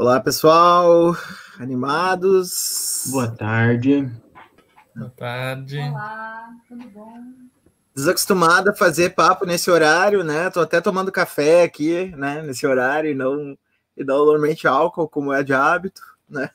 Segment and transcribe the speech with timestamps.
[0.00, 1.14] Olá, pessoal.
[1.58, 3.04] Animados?
[3.10, 4.10] Boa tarde.
[4.96, 5.78] Boa tarde.
[5.78, 7.18] Olá, tudo bom?
[7.94, 10.48] Desacostumada a fazer papo nesse horário, né?
[10.48, 12.40] Tô até tomando café aqui, né?
[12.40, 13.58] Nesse horário e não,
[13.94, 16.48] e não normalmente álcool, como é de hábito, né?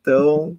[0.00, 0.58] Então,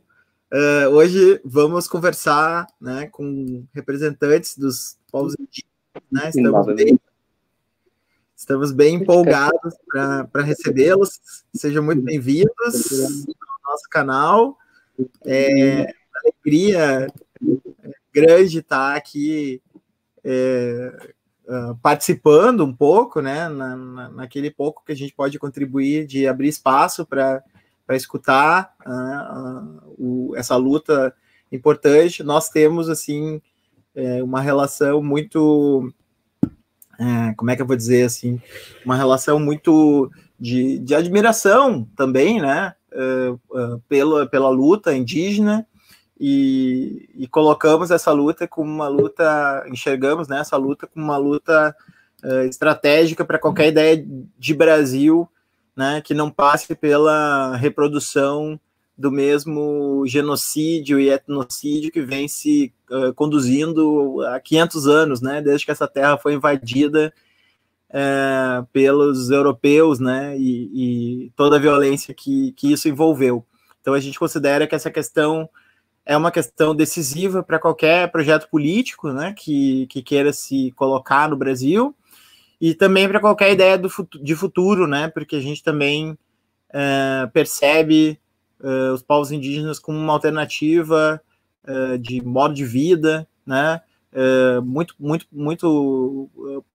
[0.54, 5.70] uh, hoje vamos conversar, né, com representantes dos povos indígenas,
[6.10, 6.30] né?
[6.30, 6.98] Estamos bem
[8.36, 9.76] Estamos bem empolgados
[10.32, 11.22] para recebê-los.
[11.54, 14.58] Sejam muito bem-vindos ao nosso canal.
[15.26, 17.08] É uma alegria
[18.14, 19.62] grande estar aqui
[20.22, 21.14] é,
[21.48, 26.49] uh, participando um pouco, né, na, naquele pouco que a gente pode contribuir de abrir
[26.49, 27.42] espaço para
[27.92, 31.16] escutar uh, uh, o, essa luta
[31.49, 32.22] importante.
[32.22, 33.42] Nós temos, assim,
[33.96, 35.90] é, uma relação muito
[36.99, 38.41] é, como é que eu vou dizer assim,
[38.85, 45.65] uma relação muito de, de admiração também, né, uh, uh, pela, pela luta indígena
[46.20, 51.76] e, e, colocamos essa luta como uma luta, enxergamos né, essa luta como uma luta
[52.24, 54.05] uh, estratégica para qualquer ideia
[54.37, 55.30] de Brasil,
[55.76, 58.59] né, que não passe pela reprodução
[58.98, 65.66] do mesmo genocídio e etnocídio que vem se uh, conduzindo há 500 anos, né, desde
[65.66, 67.13] que essa terra foi invadida
[67.90, 73.46] uh, pelos europeus, né, e, e, toda a violência que, que isso envolveu.
[73.81, 75.50] Então a gente considera que essa questão
[76.06, 81.36] é uma questão decisiva para qualquer projeto político, né, que, que queira se colocar no
[81.36, 81.94] Brasil
[82.62, 83.90] e também para qualquer ideia do,
[84.22, 88.18] de futuro, né, porque a gente também uh, percebe
[88.60, 91.22] uh, os povos indígenas como uma alternativa
[91.68, 93.82] uh, de modo de vida, né?
[94.14, 96.30] Uh, muito, muito, muito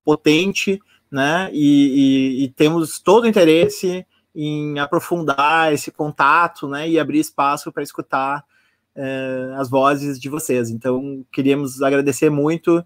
[0.05, 0.81] potente,
[1.11, 1.49] né?
[1.53, 6.89] E, e, e, temos todo o interesse em aprofundar esse contato, né?
[6.89, 8.45] E abrir espaço para escutar
[9.57, 10.69] as vozes de vocês.
[10.69, 12.85] Então, queríamos agradecer muito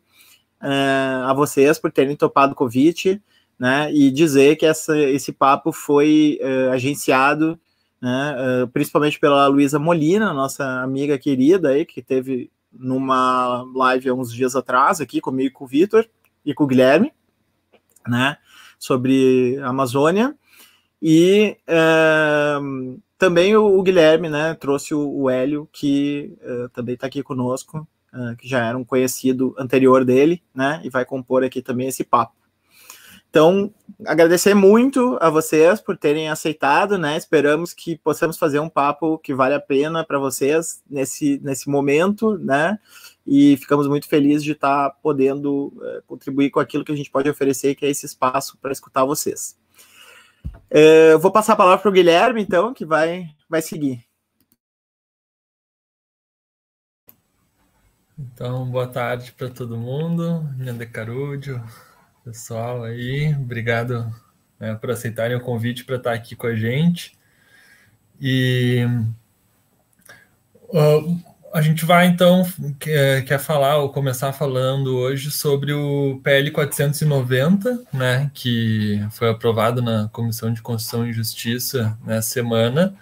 [0.60, 3.21] a vocês por terem topado o convite,
[3.59, 3.93] né?
[3.93, 6.38] E dizer que essa, esse papo foi
[6.72, 7.59] agenciado
[8.04, 14.15] né, uh, principalmente pela Luísa Molina, nossa amiga querida aí, que teve numa live há
[14.15, 16.06] uns dias atrás aqui comigo com o Vitor
[16.44, 17.15] e com o Guilherme,
[18.06, 18.37] né,
[18.78, 20.37] sobre a Amazônia,
[21.00, 27.06] e uh, também o, o, Guilherme, né, trouxe o, o Hélio, que uh, também está
[27.06, 27.88] aqui conosco,
[28.38, 32.44] que já era um conhecido anterior dele, né, e vai compor aqui também esse papo.
[33.34, 33.75] Então,
[34.06, 37.17] agradecer muito a vocês por terem aceitado, né?
[37.17, 42.39] Esperamos que possamos fazer um papo que vale a pena para vocês nesse, nesse momento,
[42.39, 42.78] né?
[43.27, 47.11] E ficamos muito felizes de estar tá podendo é, contribuir com aquilo que a gente
[47.11, 49.59] pode oferecer, que é esse espaço para escutar vocês.
[50.71, 54.06] É, eu vou passar a palavra para o Guilherme, então, que vai, vai seguir.
[58.16, 60.49] Então, boa tarde para todo mundo.
[60.56, 61.61] Nanda Carúdio,
[62.24, 63.34] pessoal aí.
[63.34, 64.10] Obrigado
[64.58, 67.12] né, por aceitarem o convite para estar aqui com a gente.
[68.18, 68.82] E
[70.70, 71.20] uh,
[71.52, 72.42] a gente vai então
[72.80, 79.82] quer, quer falar ou começar falando hoje sobre o PL 490, né, que foi aprovado
[79.82, 82.94] na Comissão de Constituição e Justiça nessa semana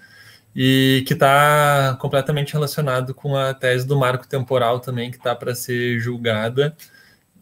[0.55, 5.55] e que está completamente relacionado com a tese do marco temporal também que está para
[5.55, 6.77] ser julgada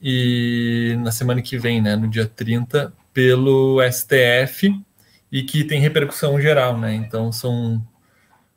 [0.01, 4.75] e na semana que vem, né, no dia 30, pelo STF
[5.31, 6.95] e que tem repercussão geral, né?
[6.95, 7.87] Então são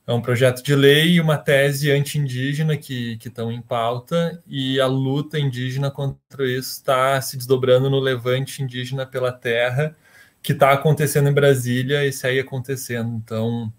[0.06, 4.86] é um projeto de lei e uma tese anti-indígena que estão em pauta e a
[4.86, 9.96] luta indígena contra isso está se desdobrando no levante indígena pela terra
[10.42, 13.16] que está acontecendo em Brasília e segue acontecendo.
[13.16, 13.72] Então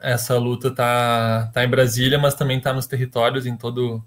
[0.00, 4.04] essa luta está tá em Brasília, mas também está nos territórios em todo o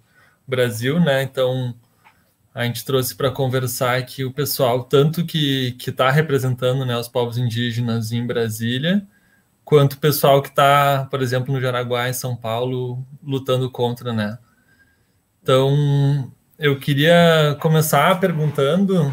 [0.49, 1.23] Brasil, né?
[1.23, 1.75] Então
[2.53, 7.37] a gente trouxe para conversar aqui o pessoal, tanto que está representando né, os povos
[7.37, 9.07] indígenas em Brasília,
[9.63, 14.37] quanto o pessoal que está, por exemplo, no Jaraguá, em São Paulo, lutando contra, né?
[15.41, 19.07] Então, eu queria começar perguntando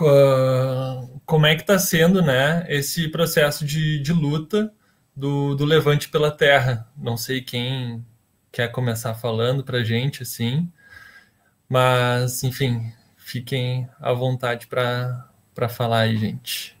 [0.00, 4.72] uh, como é que está sendo, né, esse processo de, de luta
[5.14, 6.88] do, do Levante pela Terra.
[6.96, 8.04] Não sei quem
[8.52, 10.70] quer começar falando para a gente, assim,
[11.68, 16.76] mas, enfim, fiquem à vontade para falar aí, gente.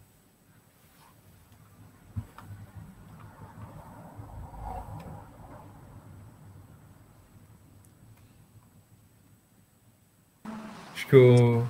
[10.92, 11.66] Acho que o.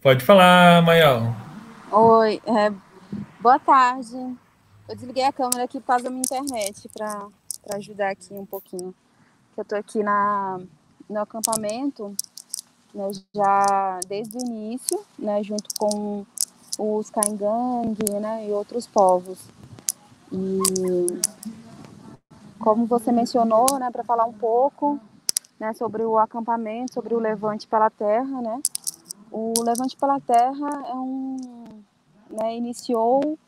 [0.00, 1.34] Pode falar, Mayal.
[1.90, 2.70] Oi, é,
[3.46, 4.16] Boa tarde.
[4.88, 7.28] Eu desliguei a câmera aqui por causa da minha internet para
[7.76, 8.92] ajudar aqui um pouquinho.
[9.56, 10.58] Eu estou aqui na,
[11.08, 12.14] no acampamento
[12.94, 16.24] né, já desde o início, né, junto com
[16.78, 19.38] os Kaingang né, e outros povos.
[20.32, 20.58] E
[22.58, 24.98] como você mencionou, né, para falar um pouco
[25.58, 28.60] né, sobre o acampamento, sobre o Levante pela Terra, né?
[29.30, 31.36] O Levante pela Terra é um,
[32.30, 33.38] né, iniciou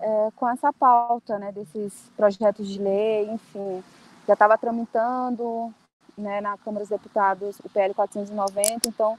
[0.00, 3.82] é, com essa pauta, né, desses projetos de lei, enfim,
[4.26, 5.72] já estava tramitando,
[6.16, 9.18] né, na Câmara dos Deputados o PL 490, então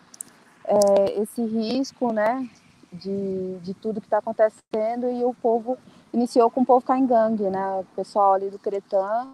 [0.66, 2.48] é, esse risco, né,
[2.92, 5.78] de, de tudo que está acontecendo e o povo
[6.14, 9.28] iniciou com o povo Caingangue, né, o pessoal ali do Cretã,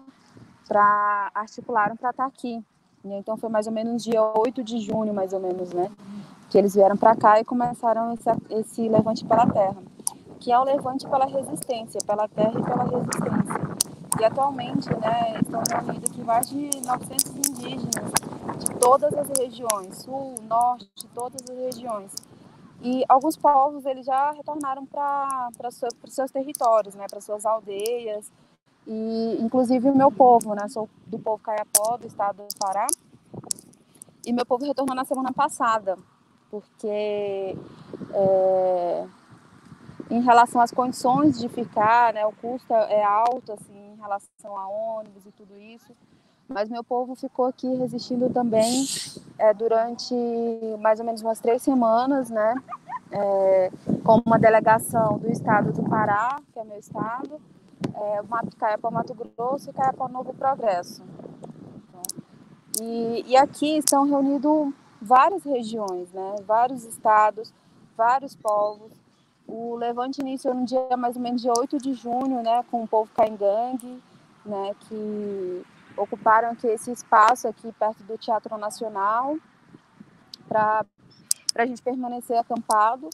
[0.68, 2.62] para articularam para estar tá aqui.
[3.04, 3.18] Né?
[3.18, 5.90] Então foi mais ou menos dia 8 de junho, mais ou menos, né,
[6.50, 9.76] que eles vieram para cá e começaram esse, esse levante pela terra,
[10.38, 13.83] que é o levante pela resistência, pela terra e pela resistência.
[14.20, 18.12] E atualmente, né, estão reunidos aqui mais de 900 indígenas
[18.58, 22.12] de todas as regiões, sul, norte, todas as regiões.
[22.80, 28.30] E alguns povos eles já retornaram para os seus territórios, né, para suas aldeias.
[28.86, 32.86] E inclusive o meu povo, né, sou do povo Caiapó, do estado do Pará.
[34.26, 35.96] E meu povo retornou na semana passada,
[36.50, 37.56] porque
[38.12, 39.06] é,
[40.10, 45.24] em relação às condições de ficar, né, o custo é alto assim relação a ônibus
[45.26, 45.92] e tudo isso.
[46.48, 48.84] Mas meu povo ficou aqui resistindo também
[49.38, 50.14] é, durante
[50.78, 52.54] mais ou menos umas três semanas, né?
[53.10, 53.70] É,
[54.04, 57.40] com uma delegação do estado do Pará, que é meu estado,
[57.94, 61.02] é, Mato Caiapó, Mato Grosso e Caiapó Novo Progresso.
[62.82, 66.36] E, e aqui estão reunidos várias regiões, né?
[66.46, 67.54] Vários estados,
[67.96, 68.92] vários povos.
[69.46, 72.88] O levante iniciou no dia mais ou menos dia 8 de junho, né, com o
[72.88, 74.02] povo Caingangue,
[74.44, 75.62] né, que
[75.96, 79.36] ocuparam aqui esse espaço aqui perto do Teatro Nacional
[80.48, 80.84] para
[81.56, 83.08] a gente permanecer acampado.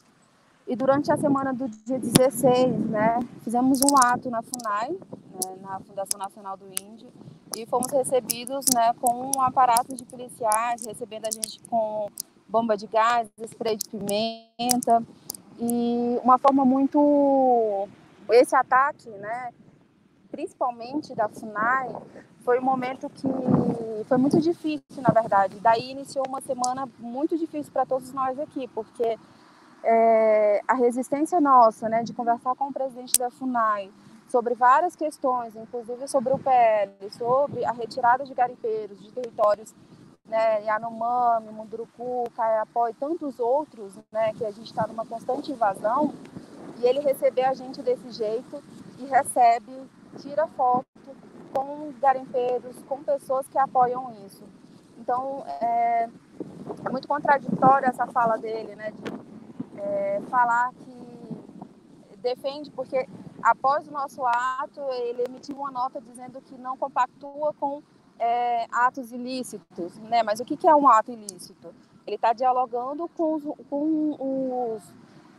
[0.67, 5.79] E durante a semana do dia 16, né, fizemos um ato na FUNAI, né, na
[5.79, 7.11] Fundação Nacional do Índio,
[7.57, 12.07] e fomos recebidos né, com um aparato de policiais, recebendo a gente com
[12.47, 15.03] bomba de gás, spray de pimenta,
[15.61, 17.87] e uma forma muito.
[18.31, 19.53] Esse ataque, né,
[20.31, 21.89] principalmente da FUNAI,
[22.43, 23.27] foi um momento que
[24.07, 25.59] foi muito difícil, na verdade.
[25.59, 29.17] Daí iniciou uma semana muito difícil para todos nós aqui, porque
[29.83, 33.91] é, a resistência nossa, né, de conversar com o presidente da FUNAI
[34.29, 39.73] sobre várias questões, inclusive sobre o PL, sobre a retirada de garimpeiros de territórios
[40.31, 46.13] né, Yanomami, Munduruku, Caiapó e tantos outros, né, que a gente está numa constante invasão,
[46.79, 48.63] e ele receber a gente desse jeito
[48.97, 49.73] e recebe,
[50.19, 50.85] tira foto
[51.53, 54.43] com garimpeiros, com pessoas que apoiam isso.
[54.97, 56.09] Então, é,
[56.85, 63.05] é muito contraditória essa fala dele, né, de é, falar que defende, porque
[63.43, 67.83] após o nosso ato, ele emitiu uma nota dizendo que não compactua com
[68.21, 70.21] é, atos ilícitos, né?
[70.21, 71.73] Mas o que, que é um ato ilícito?
[72.05, 74.83] Ele está dialogando com, os, com os,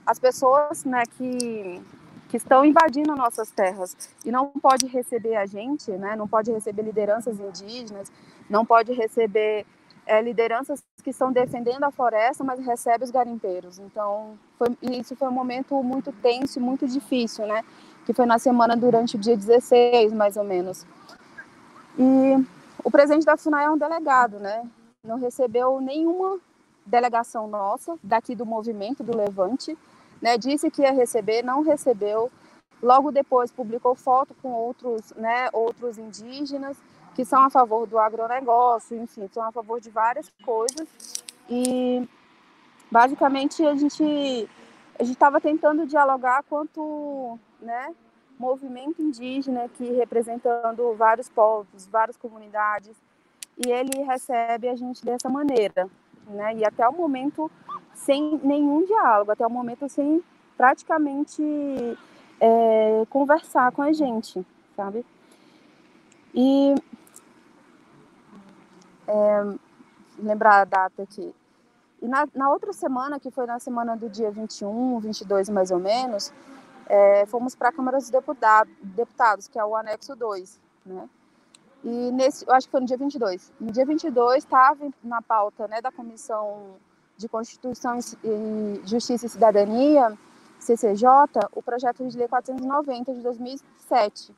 [0.04, 1.80] as pessoas, né, que
[2.28, 6.16] que estão invadindo nossas terras e não pode receber a gente, né?
[6.16, 8.10] Não pode receber lideranças indígenas,
[8.48, 9.66] não pode receber
[10.06, 13.78] é, lideranças que estão defendendo a floresta, mas recebe os garimpeiros.
[13.78, 17.62] Então, foi, isso foi um momento muito tenso, muito difícil, né?
[18.06, 20.86] Que foi na semana durante o dia 16, mais ou menos.
[21.98, 22.46] E
[22.84, 24.68] o presidente da FUNAI é um delegado, né?
[25.04, 26.38] Não recebeu nenhuma
[26.84, 29.76] delegação nossa daqui do movimento do Levante,
[30.20, 30.36] né?
[30.36, 32.30] Disse que ia receber, não recebeu.
[32.82, 36.76] Logo depois publicou foto com outros, né, outros indígenas
[37.14, 40.88] que são a favor do agronegócio, enfim, são a favor de várias coisas.
[41.48, 42.08] E
[42.90, 44.48] basicamente a gente
[44.98, 47.94] a gente estava tentando dialogar quanto, né,
[48.38, 52.96] movimento indígena que representando vários povos, várias comunidades,
[53.56, 55.88] e ele recebe a gente dessa maneira,
[56.26, 56.54] né?
[56.56, 57.50] E até o momento
[57.94, 60.22] sem nenhum diálogo, até o momento sem
[60.56, 61.42] praticamente
[62.40, 64.44] é, conversar com a gente,
[64.76, 65.04] sabe?
[66.34, 66.74] E
[69.06, 69.54] é,
[70.18, 71.34] lembrar a data aqui.
[72.00, 75.78] E na, na outra semana, que foi na semana do dia 21, 22 mais ou
[75.78, 76.32] menos,
[76.92, 81.08] é, fomos para a Câmara dos Deputado, Deputados, que é o anexo 2, né?
[81.82, 83.50] E nesse, eu acho que foi no dia 22.
[83.58, 86.76] No dia 22 estava na pauta, né, da Comissão
[87.16, 90.16] de Constituição e Justiça e Cidadania
[90.60, 91.08] CCJ
[91.54, 94.34] o projeto de lei 490 de 2007,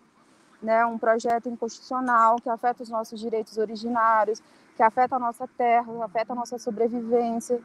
[0.62, 4.40] né, um projeto inconstitucional que afeta os nossos direitos originários,
[4.76, 7.60] que afeta a nossa terra, afeta a nossa sobrevivência.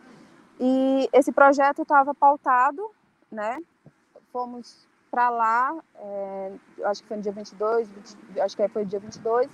[0.60, 2.90] E esse projeto estava pautado,
[3.32, 3.60] né?
[4.32, 6.52] Fomos para lá, é,
[6.86, 9.50] acho que foi no dia 22, 20, acho que foi dia 22,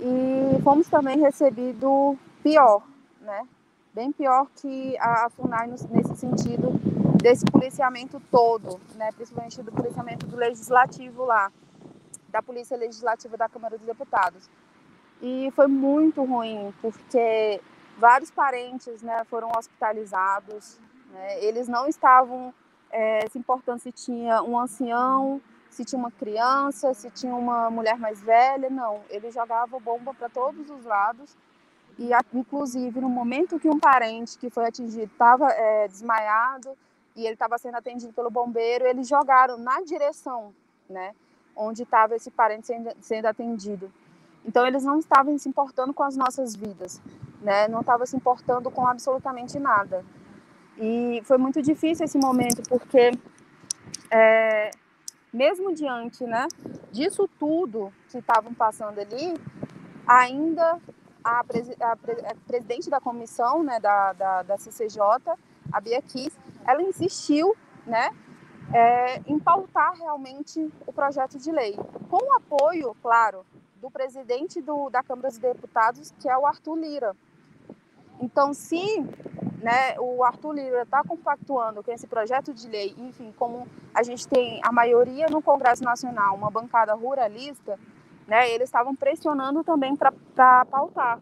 [0.00, 2.82] e fomos também recebido pior,
[3.20, 3.46] né?
[3.94, 6.72] Bem pior que a FUNAI nesse sentido
[7.22, 9.10] desse policiamento todo, né?
[9.12, 11.50] Principalmente do policiamento do legislativo lá,
[12.28, 14.50] da Polícia Legislativa da Câmara dos Deputados.
[15.22, 17.60] E foi muito ruim, porque
[17.96, 20.78] vários parentes né, foram hospitalizados,
[21.10, 21.42] né?
[21.42, 22.52] eles não estavam
[22.96, 25.38] é, se importando se tinha um ancião,
[25.68, 29.02] se tinha uma criança, se tinha uma mulher mais velha, não.
[29.10, 31.36] Ele jogava bomba para todos os lados
[31.98, 36.70] e, inclusive, no momento que um parente que foi atingido estava é, desmaiado
[37.14, 40.54] e ele estava sendo atendido pelo bombeiro, eles jogaram na direção,
[40.88, 41.14] né,
[41.54, 43.92] onde estava esse parente sendo, sendo atendido.
[44.42, 47.00] Então, eles não estavam se importando com as nossas vidas,
[47.42, 50.02] né, não estavam se importando com absolutamente nada.
[50.78, 53.12] E foi muito difícil esse momento, porque
[54.10, 54.70] é,
[55.32, 56.46] mesmo diante né,
[56.92, 59.34] disso tudo que estavam passando ali,
[60.06, 60.78] ainda
[61.24, 65.00] a, a, a, presidente da comissão né, da, da, da CCJ,
[65.72, 67.56] a Bia Kiss, ela insistiu
[67.86, 68.10] né,
[68.72, 71.76] é, em pautar realmente o projeto de lei,
[72.10, 73.44] com o apoio, claro,
[73.80, 77.16] do presidente do, da Câmara dos Deputados, que é o Arthur Lira.
[78.20, 79.04] Então, se
[79.66, 84.28] né, o Arthur Lira está compactuando com esse projeto de lei, enfim, como a gente
[84.28, 87.76] tem a maioria no Congresso Nacional, uma bancada ruralista,
[88.28, 91.20] né, eles estavam pressionando também para pautar.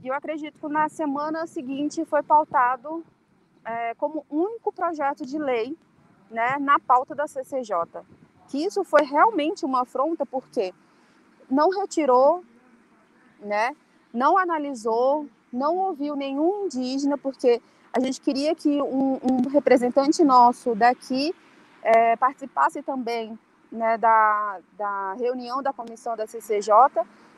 [0.00, 3.04] E eu acredito que na semana seguinte foi pautado
[3.64, 5.76] é, como único projeto de lei
[6.30, 7.74] né, na pauta da CCJ.
[8.46, 10.72] Que isso foi realmente uma afronta, porque
[11.50, 12.44] não retirou,
[13.40, 13.74] né,
[14.12, 20.74] não analisou, não ouviu nenhum indígena, porque a gente queria que um, um representante nosso
[20.74, 21.34] daqui
[21.82, 23.38] é, participasse também
[23.70, 26.72] né, da, da reunião da comissão da CCJ,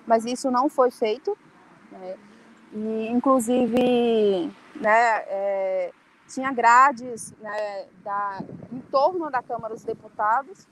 [0.06, 1.36] mas isso não foi feito.
[1.92, 2.16] Né,
[2.72, 5.92] e, inclusive, né, é,
[6.26, 8.38] tinha grades né, da,
[8.72, 10.66] em torno da Câmara dos Deputados,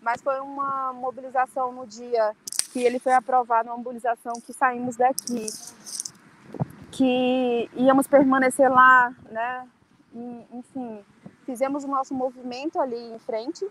[0.00, 2.32] mas foi uma mobilização no dia
[2.72, 5.46] que ele foi aprovado, uma mobilização que saímos daqui
[6.96, 9.68] que íamos permanecer lá, né?
[10.52, 11.04] Enfim,
[11.44, 13.68] fizemos o nosso movimento ali em frente.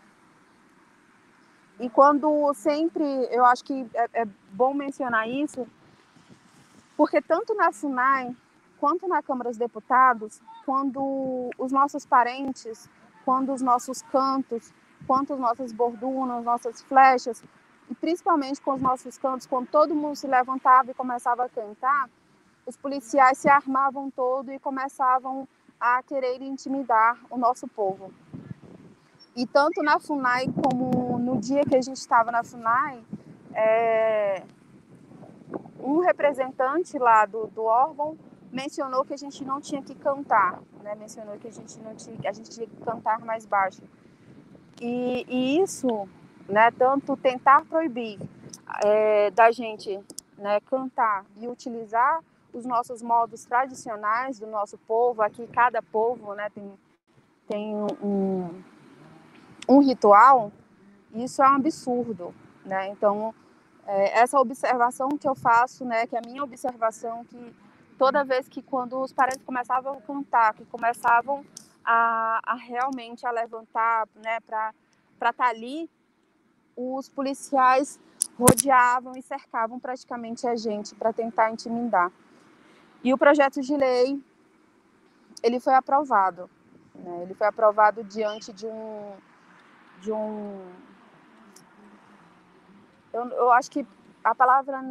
[1.79, 5.67] E quando sempre, eu acho que é, é bom mencionar isso,
[6.95, 8.35] porque tanto na FUNAI
[8.79, 12.87] quanto na Câmara dos Deputados, quando os nossos parentes,
[13.25, 14.71] quando os nossos cantos,
[15.07, 17.43] quanto os nossos bordunas, nossas flechas,
[17.89, 22.07] e principalmente com os nossos cantos, quando todo mundo se levantava e começava a cantar,
[22.65, 25.47] os policiais se armavam todo e começavam
[25.79, 28.11] a querer intimidar o nosso povo.
[29.35, 33.03] E tanto na FUNAI como no dia que a gente estava na FUNAI,
[33.53, 34.43] é,
[35.79, 38.17] um representante lá do, do órgão
[38.51, 40.95] mencionou que a gente não tinha que cantar, né?
[40.95, 43.81] mencionou que a gente não tinha, a gente tinha que cantar mais baixo.
[44.81, 46.07] E, e isso,
[46.47, 48.19] né, tanto tentar proibir
[48.83, 49.99] é, da gente
[50.37, 52.21] né, cantar e utilizar
[52.55, 56.73] os nossos modos tradicionais do nosso povo, aqui cada povo né, tem,
[57.47, 58.63] tem um,
[59.67, 60.51] um ritual,
[61.13, 62.33] isso é um absurdo.
[62.63, 62.87] Né?
[62.89, 63.35] Então,
[63.85, 67.55] é, essa observação que eu faço, né, que é a minha observação, que
[67.97, 71.45] toda vez que quando os parentes começavam a cantar, que começavam
[71.83, 74.73] a, a realmente a levantar né, para
[75.13, 75.89] estar tá ali,
[76.75, 77.99] os policiais
[78.39, 82.11] rodeavam e cercavam praticamente a gente para tentar intimidar.
[83.05, 84.19] E o projeto de lei
[85.43, 86.49] ele foi aprovado.
[86.95, 87.21] Né?
[87.21, 89.13] Ele foi aprovado diante de um
[90.01, 90.59] de um
[93.13, 93.85] eu, eu acho que
[94.23, 94.83] a palavra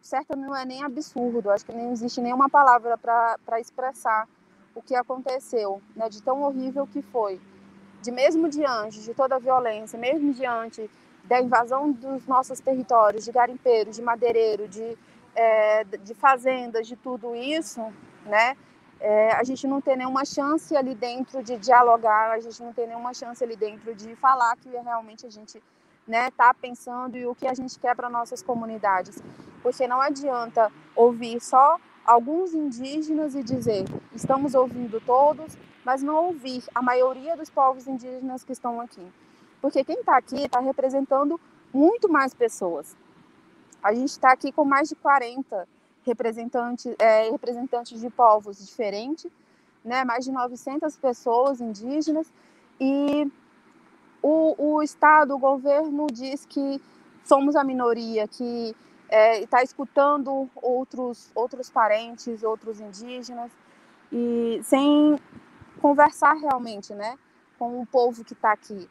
[0.00, 4.26] certa não é nem absurdo, acho que nem existe nenhuma palavra para expressar
[4.74, 7.38] o que aconteceu, né, de tão horrível que foi.
[8.00, 10.90] De mesmo diante de toda a violência, mesmo diante
[11.24, 14.96] da invasão dos nossos territórios, de garimpeiros, de madeireiro, de
[15.38, 17.80] é, de fazendas, de tudo isso,
[18.26, 18.56] né?
[19.00, 22.88] É, a gente não tem nenhuma chance ali dentro de dialogar, a gente não tem
[22.88, 25.62] nenhuma chance ali dentro de falar que realmente a gente
[26.04, 29.22] né, tá pensando e o que a gente quer para nossas comunidades.
[29.62, 36.64] Porque não adianta ouvir só alguns indígenas e dizer estamos ouvindo todos, mas não ouvir
[36.74, 39.06] a maioria dos povos indígenas que estão aqui.
[39.62, 41.40] Porque quem está aqui está representando
[41.72, 42.96] muito mais pessoas.
[43.82, 45.68] A gente está aqui com mais de 40
[46.04, 49.30] representantes, é, representantes de povos diferentes,
[49.84, 50.04] né?
[50.04, 52.32] mais de 900 pessoas indígenas,
[52.80, 53.30] e
[54.22, 56.80] o, o Estado, o governo diz que
[57.24, 58.74] somos a minoria, que
[59.40, 63.50] está é, escutando outros, outros parentes, outros indígenas,
[64.10, 65.18] e sem
[65.80, 67.16] conversar realmente, né,
[67.58, 68.88] com o povo que está aqui,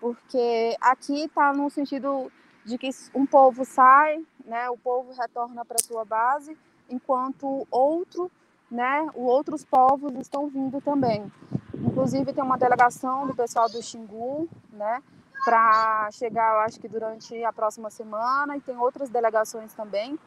[0.00, 2.30] porque aqui está no sentido
[2.64, 6.56] de que um povo sai, né, o povo retorna para sua base,
[6.88, 8.30] enquanto outro,
[8.70, 11.30] né, outros povos estão vindo também.
[11.74, 15.02] Inclusive tem uma delegação do pessoal do Xingu, né,
[15.44, 20.18] para chegar, eu acho que durante a próxima semana, e tem outras delegações também.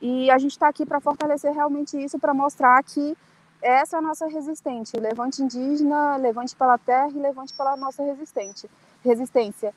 [0.00, 3.16] E a gente está aqui para fortalecer realmente isso, para mostrar que
[3.62, 8.68] essa é a nossa resistente, levante indígena, levante pela terra e levante pela nossa resistente,
[9.04, 9.72] resistência.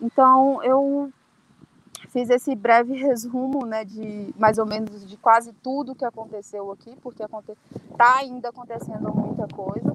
[0.00, 1.12] Então, eu
[2.14, 6.94] fiz esse breve resumo, né, de mais ou menos de quase tudo que aconteceu aqui,
[7.02, 9.92] porque está ainda acontecendo muita coisa.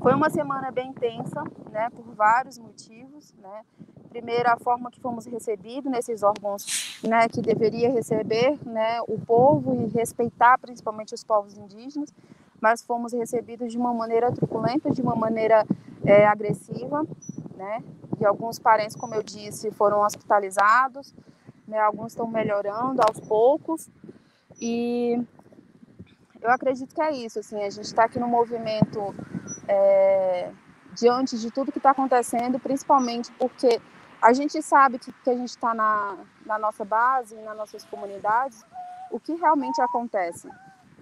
[0.00, 3.62] Foi uma semana bem intensa, né, por vários motivos, né.
[4.08, 9.74] Primeiro, a forma que fomos recebidos nesses órgãos, né, que deveria receber, né, o povo
[9.74, 12.14] e respeitar principalmente os povos indígenas
[12.60, 15.64] mas fomos recebidos de uma maneira truculenta, de uma maneira
[16.04, 17.06] é, agressiva,
[17.56, 17.84] né?
[18.20, 21.14] E alguns parentes, como eu disse, foram hospitalizados,
[21.68, 21.78] né?
[21.78, 23.88] Alguns estão melhorando aos poucos
[24.60, 25.22] e
[26.40, 29.14] eu acredito que é isso, assim, a gente está aqui no movimento
[29.68, 30.50] é,
[30.94, 33.80] diante de tudo que está acontecendo, principalmente porque
[34.20, 38.64] a gente sabe que, que a gente está na, na nossa base, nas nossas comunidades,
[39.10, 40.48] o que realmente acontece,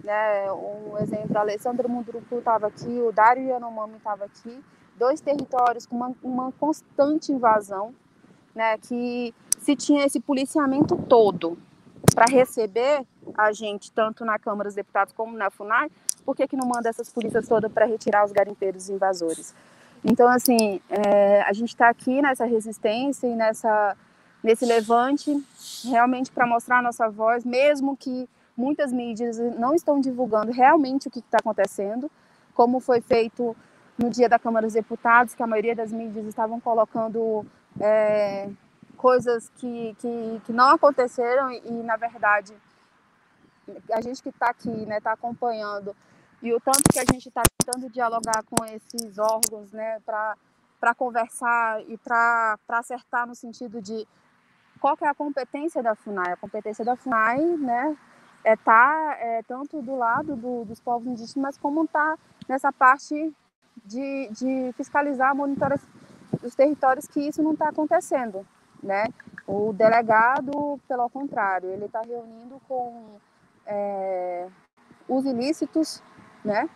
[0.03, 0.51] né?
[0.51, 4.63] Um exemplo, a Alessandra Munduruku estava aqui, o Dário Yanomami estava aqui,
[4.97, 7.93] dois territórios com uma, uma constante invasão,
[8.57, 8.77] né?
[8.79, 11.57] que se tinha esse policiamento todo
[12.13, 13.05] para receber
[13.37, 15.91] a gente, tanto na Câmara dos Deputados como na FUNAI,
[16.25, 19.53] por que, que não manda essas polícias todas para retirar os garimpeiros invasores?
[20.03, 23.95] Então, assim, é, a gente está aqui nessa resistência e nessa,
[24.43, 25.31] nesse levante,
[25.85, 31.11] realmente para mostrar a nossa voz, mesmo que muitas mídias não estão divulgando realmente o
[31.11, 32.09] que está acontecendo,
[32.53, 33.55] como foi feito
[33.97, 37.45] no dia da Câmara dos Deputados, que a maioria das mídias estavam colocando
[37.79, 38.49] é,
[38.95, 42.55] coisas que, que, que, não aconteceram e, na verdade,
[43.91, 45.95] a gente que está aqui, né, está acompanhando,
[46.41, 51.81] e o tanto que a gente está tentando dialogar com esses órgãos, né, para conversar
[51.87, 54.07] e para acertar no sentido de
[54.79, 56.33] qual é a competência da FUNAI.
[56.33, 57.97] A competência da FUNAI, né,
[58.43, 63.33] é tá é, tanto do lado do, dos povos indígenas, como tá nessa parte
[63.83, 65.79] de, de fiscalizar, monitorar
[66.43, 68.45] os territórios que isso não está acontecendo,
[68.81, 69.05] né?
[69.45, 73.17] O delegado, pelo contrário, ele está reunindo com
[73.65, 74.47] é,
[75.07, 76.01] os ilícitos,
[76.43, 76.69] né?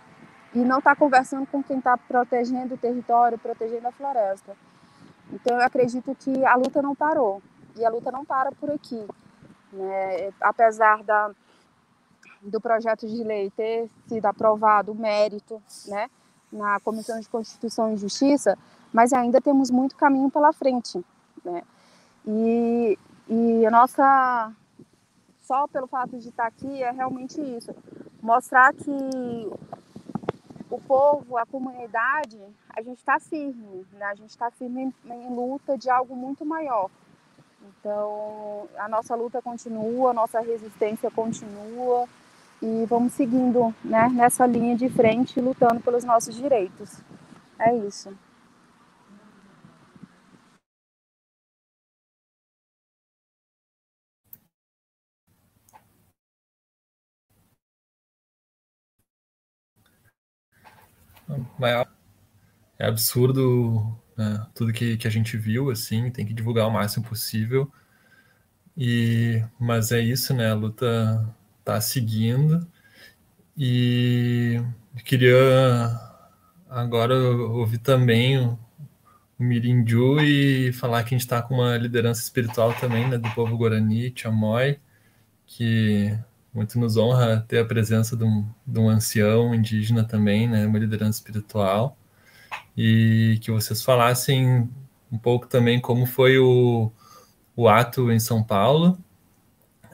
[0.54, 4.56] E não está conversando com quem está protegendo o território, protegendo a floresta.
[5.32, 7.42] Então, eu acredito que a luta não parou.
[7.78, 9.08] E a luta não para por aqui.
[9.72, 10.34] Né?
[10.42, 11.32] Apesar da,
[12.42, 16.10] do projeto de lei ter sido aprovado o mérito, né,
[16.52, 18.58] na Comissão de Constituição e Justiça,
[18.94, 21.04] mas ainda temos muito caminho pela frente,
[21.44, 21.64] né?
[22.26, 24.52] E, e a nossa
[25.42, 27.76] só pelo fato de estar aqui é realmente isso,
[28.22, 29.52] mostrar que
[30.70, 34.06] o povo, a comunidade, a gente está firme, né?
[34.06, 36.90] A gente está firme em, em luta de algo muito maior.
[37.62, 42.08] Então, a nossa luta continua, a nossa resistência continua,
[42.62, 47.02] e vamos seguindo né, nessa linha de frente, lutando pelos nossos direitos.
[47.60, 48.16] É isso.
[62.80, 67.06] É absurdo né, tudo que, que a gente viu, assim, tem que divulgar o máximo
[67.06, 67.72] possível.
[68.78, 70.52] E, mas é isso, né?
[70.52, 72.68] A luta está seguindo.
[73.58, 74.62] E
[75.06, 75.36] queria
[76.70, 78.58] agora ouvir também o,
[79.40, 83.30] o Mirinju e falar que a gente está com uma liderança espiritual também, né, do
[83.32, 84.80] povo Guarani, Chamoi,
[85.46, 86.18] que
[86.54, 90.80] muito nos honra ter a presença de um, de um ancião indígena também, né, uma
[90.80, 91.98] liderança espiritual,
[92.76, 94.70] e que vocês falassem
[95.12, 96.92] um pouco também como foi o,
[97.56, 98.98] o ato em São Paulo,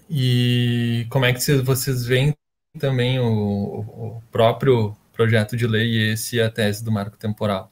[0.09, 2.35] e como é que vocês veem
[2.79, 7.71] também o, o próprio projeto de lei e esse a tese do marco temporal.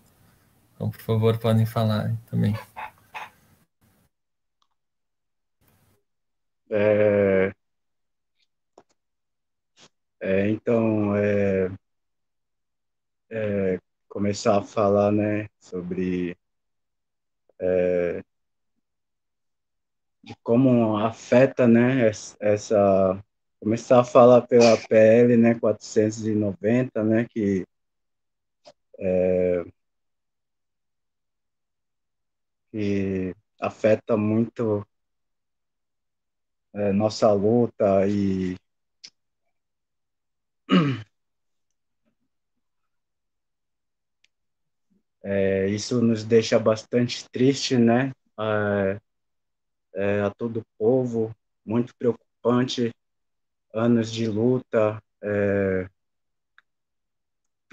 [0.75, 2.55] Então, por favor, podem falar também.
[6.69, 7.53] É,
[10.25, 11.69] é, então, é,
[13.29, 16.35] é, começar a falar né, sobre
[17.59, 18.23] é,
[20.23, 22.09] de como afeta né,
[22.39, 23.23] essa.
[23.59, 27.65] Começar a falar pela PL né, 490, né, que
[28.99, 29.65] é,
[32.71, 34.85] que afeta muito
[36.73, 38.57] é, nossa luta e
[45.23, 48.11] é, isso nos deixa bastante triste, né?
[48.39, 48.99] É,
[49.95, 52.91] é, a todo o povo, muito preocupante,
[53.73, 55.87] anos de luta, é,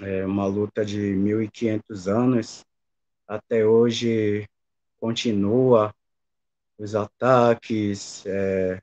[0.01, 2.65] é uma luta de 1.500 anos,
[3.27, 4.47] até hoje
[4.97, 5.93] continua
[6.77, 8.81] os ataques, é,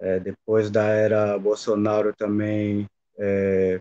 [0.00, 3.80] é, depois da era Bolsonaro também é,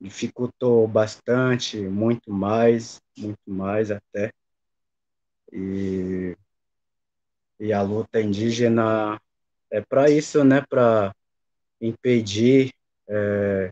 [0.00, 4.32] dificultou bastante, muito mais, muito mais até.
[5.52, 6.36] E,
[7.58, 9.20] e a luta indígena
[9.70, 10.62] é para isso, né?
[10.68, 11.14] Para
[11.80, 12.72] impedir
[13.08, 13.70] é,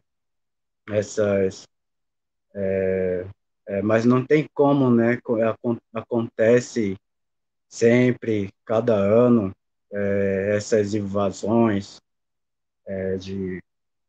[0.90, 1.66] essas.
[2.54, 3.26] É,
[3.68, 5.18] é, mas não tem como, né?
[5.94, 6.96] Acontece
[7.68, 9.52] sempre, cada ano,
[9.92, 12.00] é, essas invasões
[12.86, 13.62] é, de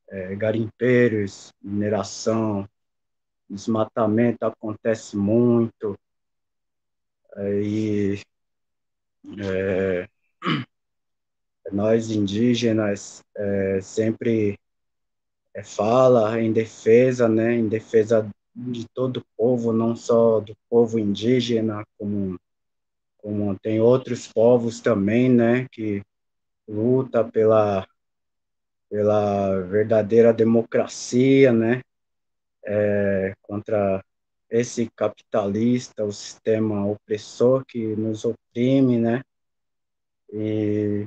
[0.10, 2.68] é, garimpeiros, mineração,
[3.50, 5.98] desmatamento acontece muito,
[7.40, 8.20] e
[9.40, 10.08] é,
[11.72, 14.58] nós indígenas é, sempre
[15.54, 20.98] é, fala em defesa, né, em defesa de todo o povo, não só do povo
[20.98, 22.40] indígena, como
[23.28, 26.02] como tem outros povos também, né, que
[26.66, 27.86] luta pela
[28.90, 31.82] pela verdadeira democracia, né,
[32.66, 34.02] é, contra
[34.50, 39.22] esse capitalista, o sistema opressor que nos oprime, né,
[40.32, 41.06] e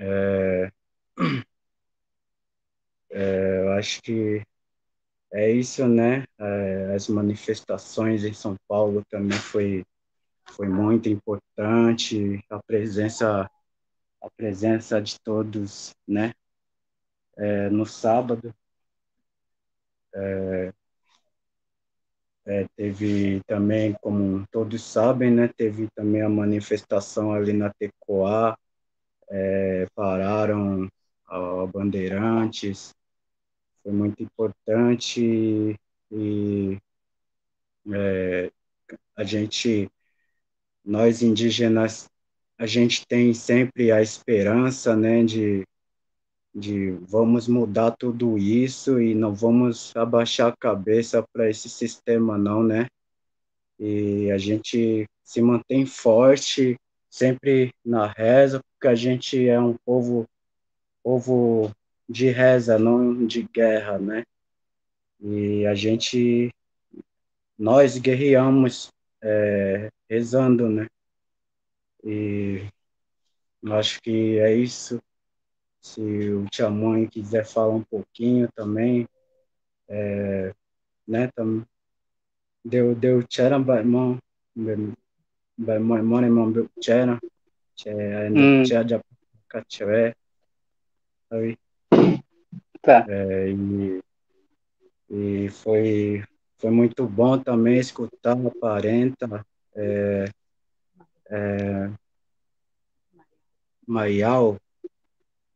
[0.00, 0.70] é,
[3.12, 4.42] é, eu acho que
[5.32, 6.24] é isso, né?
[6.38, 9.84] É, as manifestações em São Paulo também foi
[10.50, 13.50] foi muito importante a presença
[14.22, 16.32] a presença de todos, né?
[17.36, 18.54] É, no sábado
[20.14, 20.72] é,
[22.46, 25.48] é, teve também, como todos sabem, né?
[25.48, 28.56] Teve também a manifestação ali na Tecoá,
[29.30, 30.88] é, pararam
[31.26, 32.94] a, a Bandeirantes,
[33.82, 35.76] foi muito importante
[36.12, 36.78] e
[37.92, 38.50] é,
[39.16, 39.90] a gente
[40.84, 42.08] nós indígenas,
[42.58, 45.64] a gente tem sempre a esperança, né, de,
[46.54, 52.62] de vamos mudar tudo isso e não vamos abaixar a cabeça para esse sistema, não,
[52.62, 52.86] né?
[53.78, 56.76] E a gente se mantém forte,
[57.08, 60.28] sempre na reza, porque a gente é um povo,
[61.02, 61.70] povo
[62.08, 64.24] de reza, não de guerra, né?
[65.20, 66.50] E a gente,
[67.58, 68.90] nós guerreamos
[69.22, 70.88] é, rezando, né?
[72.02, 72.66] E
[73.70, 75.00] acho que é isso.
[75.80, 79.08] Se o Tia Mãe quiser falar um pouquinho também,
[79.88, 80.52] é,
[81.06, 81.28] né?
[81.28, 81.64] Tam,
[82.64, 84.18] deu deu tchera mão
[85.56, 87.18] vai mãe mãe mão deu tchera
[87.74, 88.30] tchera
[88.64, 89.02] tchera
[89.48, 90.14] cachoré
[91.28, 91.58] sabe
[92.82, 94.02] tá é, e,
[95.08, 96.22] e foi
[96.58, 100.24] foi muito bom também escutar a Parenta, é,
[101.30, 101.90] é,
[103.86, 104.58] Maial,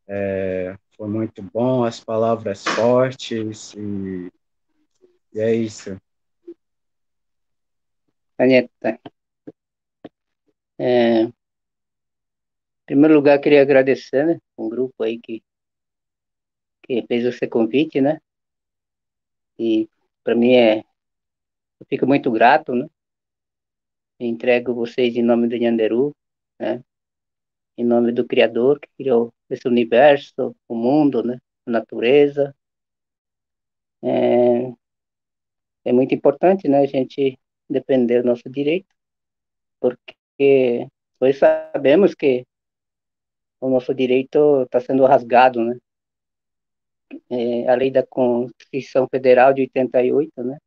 [0.07, 4.31] é, foi muito bom, as palavras fortes, e,
[5.33, 5.97] e é isso.
[8.39, 9.01] Anitta,
[10.79, 11.33] é, em
[12.87, 15.43] primeiro lugar, queria agradecer, né, um grupo aí que,
[16.83, 18.21] que fez esse convite, né,
[19.59, 19.89] e
[20.23, 20.85] para mim é
[21.81, 22.89] eu fico muito grato, né?
[24.19, 26.15] Entrego vocês em nome do Nhanderu,
[26.59, 26.83] né?
[27.77, 31.39] Em nome do Criador que criou esse universo, o mundo, né?
[31.67, 32.55] A natureza.
[34.03, 34.73] É,
[35.85, 36.81] é muito importante, né?
[36.81, 38.89] A gente defender o nosso direito,
[39.81, 40.89] porque
[41.21, 42.47] nós sabemos que
[43.61, 45.79] o nosso direito está sendo rasgado, né?
[47.31, 50.59] é, a lei da Constituição Federal de 88, né,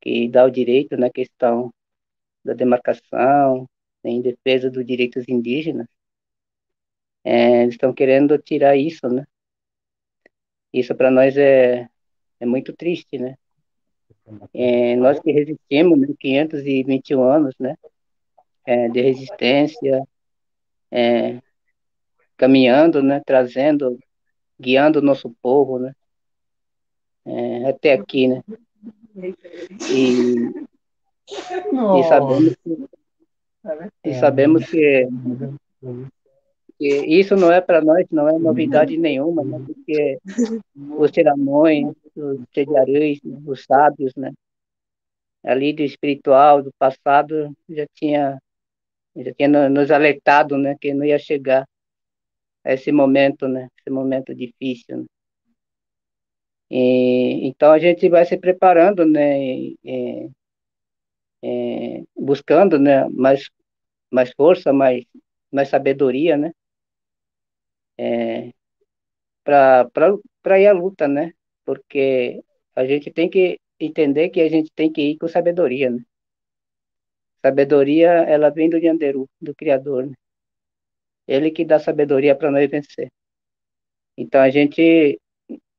[0.00, 1.72] que dá o direito na questão
[2.46, 3.68] da demarcação,
[4.04, 5.86] em defesa dos direitos indígenas,
[7.24, 9.26] é, estão querendo tirar isso, né?
[10.72, 11.88] Isso para nós é,
[12.38, 13.36] é muito triste, né?
[14.54, 17.76] É, nós que resistimos né, 521 anos, né?
[18.64, 20.06] É, de resistência,
[20.90, 21.40] é,
[22.36, 23.20] caminhando, né?
[23.26, 23.98] Trazendo,
[24.60, 25.92] guiando o nosso povo, né?
[27.24, 28.42] É, até aqui, né?
[29.90, 30.66] E,
[31.28, 32.88] e sabemos que,
[34.04, 35.08] e sabemos que
[36.76, 39.64] porque isso não é para nós, não é novidade nenhuma, né?
[39.66, 40.18] porque
[40.98, 43.40] os tiramões, os tediarões, né?
[43.46, 44.32] os sábios, né?
[45.42, 48.38] ali do espiritual, do passado, já tinha,
[49.16, 50.76] já tinha nos alertado né?
[50.78, 51.66] que não ia chegar
[52.62, 53.68] a esse momento, né?
[53.80, 54.98] esse momento difícil.
[54.98, 55.04] Né?
[56.70, 59.40] E, então a gente vai se preparando, né?
[59.40, 60.30] E,
[61.42, 63.08] e, buscando né?
[63.10, 63.48] mais,
[64.10, 65.04] mais força, mais,
[65.52, 66.52] mais sabedoria, né?
[67.98, 68.52] é,
[69.44, 71.32] para ir à luta, né?
[71.64, 72.42] Porque
[72.74, 76.02] a gente tem que entender que a gente tem que ir com sabedoria, né?
[77.40, 80.14] Sabedoria, ela vem do Yanderu, do Criador, né?
[81.26, 83.08] Ele que dá sabedoria para nós vencer.
[84.16, 85.20] Então a gente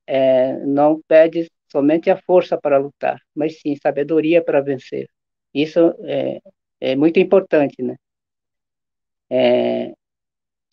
[0.05, 5.07] é, não pede somente a força para lutar, mas sim sabedoria para vencer.
[5.63, 6.41] Isso é,
[6.79, 7.95] é muito importante, né?
[9.29, 9.93] É,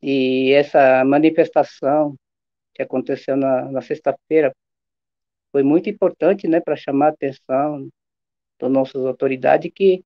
[0.03, 2.17] e essa manifestação
[2.75, 4.55] que aconteceu na, na sexta-feira
[5.53, 7.89] foi muito importante, né, para chamar a atenção
[8.61, 10.03] das nossas autoridades que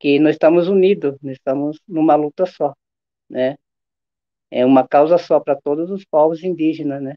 [0.00, 2.72] que nós estamos unidos, nós estamos numa luta só,
[3.28, 3.56] né?
[4.50, 7.14] É uma causa só para todos os povos indígenas, né?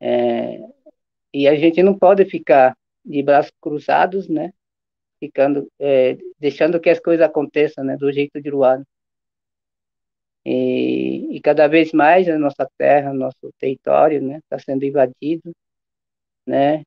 [0.00, 0.58] É,
[1.32, 4.52] e a gente não pode ficar de braços cruzados, né?
[5.20, 7.96] Ficando, é, deixando que as coisas aconteçam, né?
[7.96, 8.82] Do jeito de Luar.
[10.44, 15.52] E, e, cada vez mais a nossa terra, nosso território, né, está sendo invadido,
[16.46, 16.82] né,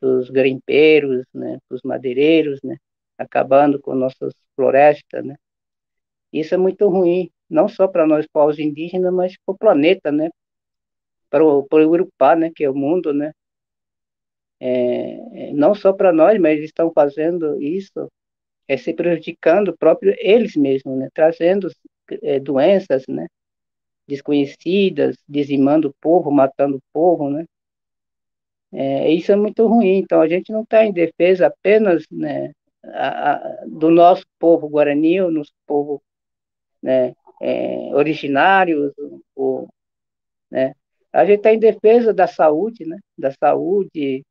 [0.00, 2.76] pelos garimpeiros, né, pelos madeireiros, né,
[3.18, 5.36] acabando com nossas florestas, né.
[6.32, 10.30] Isso é muito ruim, não só para nós povos indígenas, mas para o planeta, né,
[11.30, 13.32] para o Urupá, né, que é o mundo, né.
[14.60, 18.10] É, não só para nós, mas estão fazendo isso,
[18.68, 21.68] é se prejudicando próprio eles mesmos, né, trazendo
[22.22, 23.26] é, doenças, né?
[24.06, 27.44] Desconhecidas, dizimando o povo, matando o povo, né?
[28.72, 29.98] É, isso é muito ruim.
[29.98, 32.52] Então, a gente não está em defesa apenas né,
[32.84, 36.02] a, a, do nosso povo guarani, o nosso povo
[36.82, 38.92] né, é, originário,
[39.36, 39.68] o,
[40.50, 40.74] né?
[41.12, 42.98] A gente está em defesa da saúde, né?
[43.16, 44.24] Da saúde,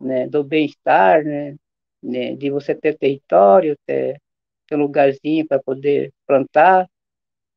[0.00, 1.56] né, do bem-estar, né,
[2.02, 4.20] né, de você ter território, ter,
[4.66, 6.88] ter um lugarzinho para poder plantar,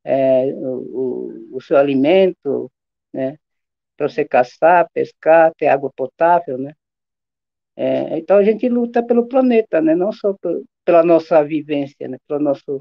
[0.04, 2.70] é, o, o, seu alimento,
[3.12, 3.36] né?
[3.96, 6.74] Para você caçar, pescar, ter água potável, né?
[7.76, 9.94] É, então a gente luta pelo planeta, né?
[9.94, 12.18] Não só por, pela nossa vivência, né?
[12.26, 12.80] Pelo nosso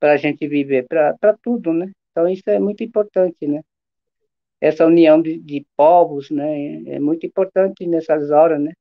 [0.00, 1.92] para a gente viver, para tudo, né?
[2.10, 3.60] Então isso é muito importante, né?
[4.60, 6.82] Essa união de, de povos, né?
[6.86, 8.72] É muito importante nessas horas, né?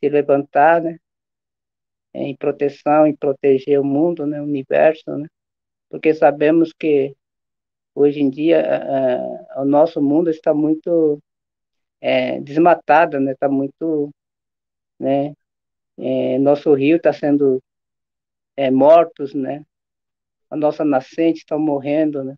[0.00, 0.98] Se levantar, né?
[2.14, 4.40] Em proteção, em proteger o mundo, né?
[4.40, 5.28] O universo, né?
[5.88, 7.16] porque sabemos que
[7.94, 8.62] hoje em dia
[9.56, 11.20] o nosso mundo está muito
[12.00, 13.32] é, desmatado, né?
[13.32, 14.10] Está muito,
[14.98, 15.34] né?
[15.98, 17.62] É, nosso rio está sendo
[18.56, 19.64] é, mortos, né?
[20.50, 22.36] A nossa nascente está morrendo, né?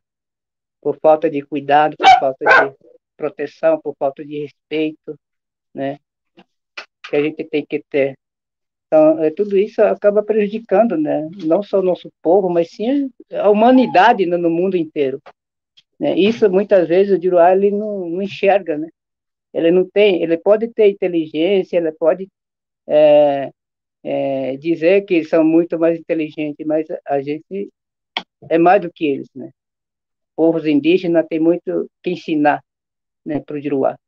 [0.80, 2.76] Por falta de cuidado, por falta de
[3.16, 5.18] proteção, por falta de respeito,
[5.74, 5.98] né?
[7.08, 8.16] Que a gente tem que ter.
[8.86, 11.28] Então, é, tudo isso acaba prejudicando, né?
[11.44, 15.20] Não só o nosso povo, mas sim a humanidade né, no mundo inteiro.
[15.98, 16.18] Né?
[16.18, 18.88] Isso, muitas vezes, o Diruá, ele não, não, enxerga, né?
[19.52, 22.28] Ele não tem, ele pode ter inteligência, ele pode
[22.88, 23.50] é,
[24.02, 27.70] é, dizer que são muito mais inteligentes, mas a gente
[28.48, 29.50] é mais do que eles, né?
[30.36, 32.62] Povos indígenas têm muito que ensinar,
[33.24, 33.98] né, para o Diruá,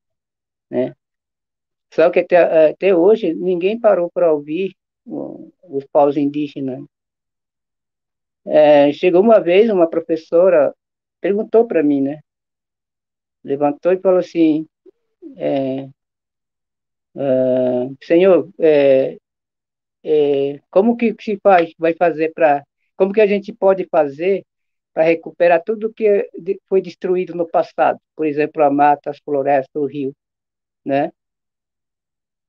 [0.70, 0.94] né?
[1.92, 6.82] Só que até, até hoje ninguém parou para ouvir os povos indígenas.
[8.46, 10.74] É, chegou uma vez uma professora
[11.20, 12.20] perguntou para mim, né?
[13.44, 14.66] Levantou e falou assim:
[15.36, 15.88] é,
[18.02, 19.18] Senhor, é,
[20.02, 22.64] é, como que se faz, vai fazer para,
[22.96, 24.44] como que a gente pode fazer
[24.92, 26.28] para recuperar tudo que
[26.68, 30.14] foi destruído no passado, por exemplo, a mata, as florestas, o rio,
[30.84, 31.10] né?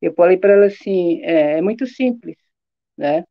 [0.02, 2.36] Eu falei para ela assim, é, é, muito simples,
[2.98, 3.24] né?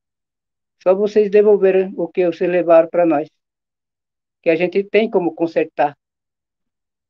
[0.82, 3.28] Só vocês devolverem o que vocês levaram para nós,
[4.42, 5.96] que a gente tem como consertar,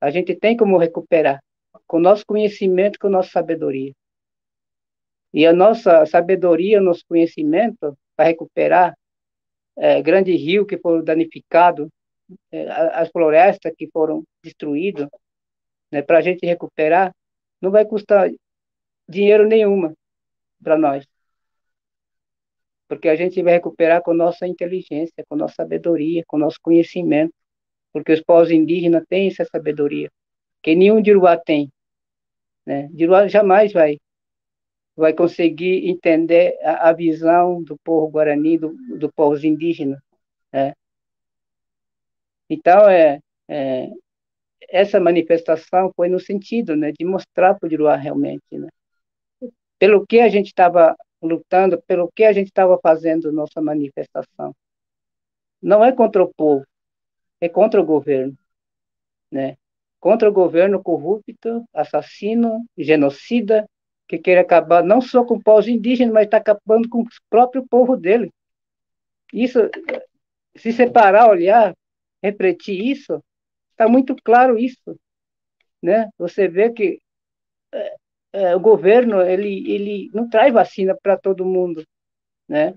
[0.01, 1.41] a gente tem como recuperar,
[1.87, 3.93] com nosso conhecimento, com nossa sabedoria.
[5.33, 8.95] E a nossa sabedoria, nosso conhecimento, para recuperar
[9.76, 11.88] é, grande rio que foram danificados,
[12.50, 15.08] é, as florestas que foram destruídas,
[15.90, 17.14] né, para a gente recuperar,
[17.61, 18.30] não vai custar
[19.08, 19.94] dinheiro nenhuma
[20.62, 21.06] para nós.
[22.88, 27.32] Porque a gente vai recuperar com nossa inteligência, com nossa sabedoria, com nosso conhecimento.
[27.92, 30.11] Porque os povos indígenas têm essa sabedoria,
[30.62, 31.70] que nenhum Diruá tem.
[32.66, 32.88] Né?
[32.92, 33.98] Diruá jamais vai
[34.96, 40.02] vai conseguir entender a, a visão do povo guarani, do, do povo indígena.
[40.52, 40.74] Né?
[42.48, 43.88] Então, é, é,
[44.68, 48.68] essa manifestação foi no sentido né, de mostrar para o Diruá realmente, né?
[49.78, 54.55] pelo que a gente estava lutando, pelo que a gente estava fazendo nossa manifestação.
[55.61, 56.64] Não é contra o povo,
[57.40, 58.37] é contra o governo,
[59.31, 59.57] né?
[59.98, 63.68] Contra o governo corrupto, assassino, genocida,
[64.12, 67.96] que quer acabar não só com povos indígenas, mas está acabando com o próprio povo
[67.96, 68.31] dele.
[69.33, 69.59] Isso,
[70.55, 71.75] se separar, olhar,
[72.22, 73.25] refletir isso,
[73.70, 75.01] está muito claro isso,
[75.83, 76.11] né?
[76.18, 77.01] Você vê que
[77.72, 77.96] é,
[78.35, 81.83] é, o governo ele ele não traz vacina para todo mundo,
[82.46, 82.75] né?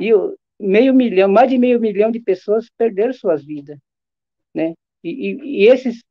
[0.00, 3.78] E o, meio milhão, mais de meio milhão de pessoas perderam suas vidas,
[4.54, 4.72] né?
[5.04, 6.02] E, e, e esses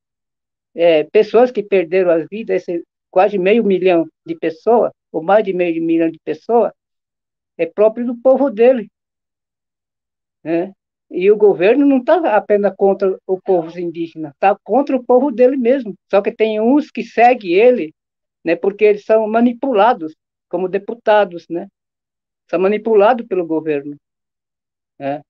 [0.75, 5.53] é, pessoas que perderam as vidas, esse, quase meio milhão de pessoas, ou mais de
[5.53, 6.73] meio milhão de pessoas,
[7.57, 8.91] é próprio do povo dele.
[10.43, 10.73] Né?
[11.09, 15.55] E o governo não está apenas contra o povo indígena, está contra o povo dele
[15.55, 15.95] mesmo.
[16.11, 17.93] Só que tem uns que seguem ele,
[18.43, 20.13] né, porque eles são manipulados
[20.49, 21.69] como deputados, né?
[22.49, 23.95] São manipulados pelo governo.
[24.99, 25.21] Né?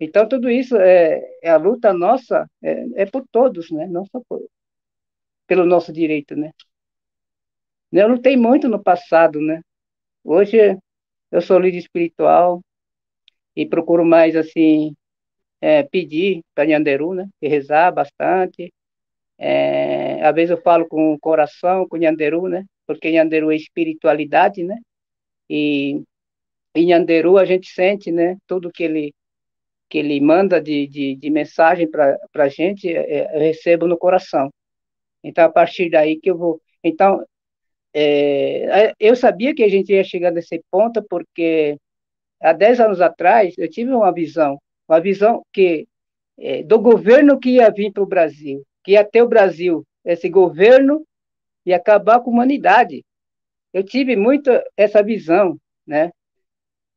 [0.00, 3.86] Então, tudo isso é, é a luta nossa, é, é, por todos, né?
[3.86, 4.42] Não só por,
[5.46, 6.50] pelo nosso direito, né?
[7.92, 9.60] Eu lutei muito no passado, né?
[10.24, 10.58] Hoje
[11.30, 12.60] eu sou líder espiritual
[13.56, 14.94] e procuro mais, assim,
[15.60, 17.28] é, pedir para Nhanderu, né?
[17.40, 18.72] E rezar bastante.
[19.38, 22.64] É, às vezes eu falo com o coração, com Nhanderu, né?
[22.86, 24.76] Porque Nhanderu é espiritualidade, né?
[25.48, 26.02] E
[26.74, 28.36] em Nhanderu a gente sente, né?
[28.46, 29.14] Tudo que ele
[29.88, 34.50] que ele manda de, de, de mensagem para a gente, é, eu recebo no coração.
[35.24, 36.60] Então, a partir daí que eu vou.
[36.82, 37.24] Então,
[37.94, 41.78] é, eu sabia que a gente ia chegar nesse ponto, porque
[42.40, 44.58] há 10 anos atrás eu tive uma visão,
[44.88, 45.86] uma visão que
[46.38, 50.28] é, do governo que ia vir para o Brasil, que ia ter o Brasil, esse
[50.28, 51.04] governo
[51.66, 53.04] ia acabar com a humanidade.
[53.72, 56.10] Eu tive muito essa visão, né?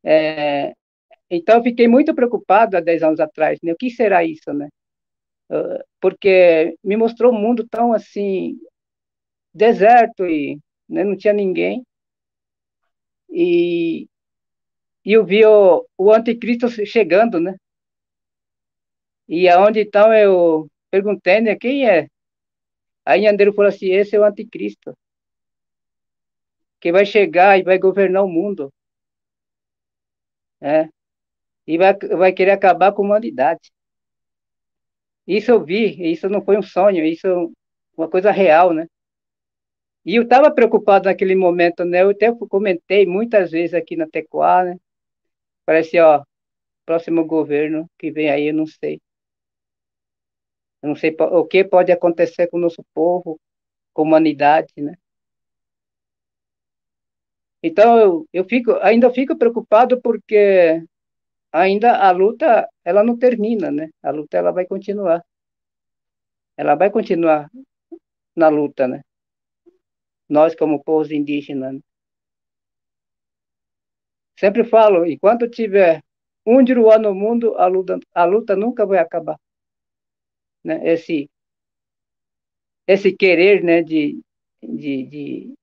[0.04, 0.72] É,
[1.30, 3.72] então, eu fiquei muito preocupado há 10 anos atrás, né?
[3.72, 4.68] O que será isso, né?
[6.00, 8.58] Porque me mostrou um mundo tão assim
[9.54, 10.58] deserto e
[10.88, 11.82] né, não tinha ninguém
[13.30, 14.08] e,
[15.04, 17.56] e eu vi o, o anticristo chegando, né?
[19.28, 22.08] E aonde então eu perguntei, né, quem é?
[23.04, 24.96] Aí Anderu falou assim, esse é o anticristo,
[26.80, 28.72] que vai chegar e vai governar o mundo,
[30.60, 30.88] né?
[31.66, 33.70] E vai, vai querer acabar com a humanidade.
[35.28, 37.34] Isso eu vi, isso não foi um sonho, isso é
[37.96, 38.86] uma coisa real, né?
[40.04, 42.02] E eu estava preocupado naquele momento, né?
[42.02, 44.76] Eu até comentei muitas vezes aqui na Tecoá, né?
[45.66, 46.24] Parece, ó,
[46.86, 49.00] próximo governo que vem aí, eu não sei.
[50.82, 53.38] Eu não sei o que pode acontecer com o nosso povo,
[53.92, 54.94] com a humanidade, né?
[57.62, 60.82] Então, eu, eu fico, ainda fico preocupado porque
[61.52, 63.90] ainda a luta ela não termina, né?
[64.02, 65.24] A luta ela vai continuar.
[66.56, 67.50] Ela vai continuar
[68.36, 69.02] na luta, né?
[70.28, 71.74] Nós como povos indígenas.
[71.74, 71.80] Né?
[74.38, 76.02] Sempre falo, enquanto tiver
[76.46, 79.38] um Diruá no mundo, a luta, a luta nunca vai acabar.
[80.64, 80.80] Né?
[80.92, 81.28] Esse,
[82.86, 84.20] esse querer né, de,
[84.62, 85.54] de, de,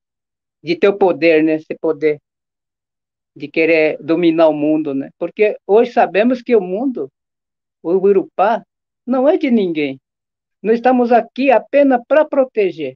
[0.63, 1.55] de ter o poder, né?
[1.55, 2.19] esse poder
[3.35, 5.09] de querer dominar o mundo, né?
[5.17, 7.11] Porque hoje sabemos que o mundo,
[7.83, 8.63] o Urupá,
[9.05, 9.99] não é de ninguém.
[10.61, 12.95] Nós estamos aqui apenas para proteger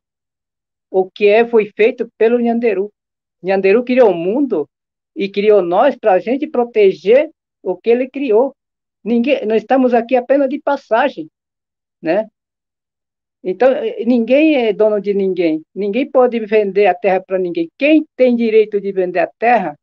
[0.89, 2.91] o que é, foi feito pelo Nhanderu.
[3.43, 4.67] Nhanderu criou o mundo
[5.15, 7.29] e criou nós para a gente proteger
[7.61, 8.55] o que ele criou.
[9.03, 11.29] Ninguém, nós estamos aqui apenas de passagem,
[12.01, 12.27] né?
[13.43, 15.61] Então, eh, ninguém é dono de ninguém.
[15.73, 17.69] Ninguém pode vender a terra para ninguém.
[17.77, 19.77] Quem tem direito de vender a terra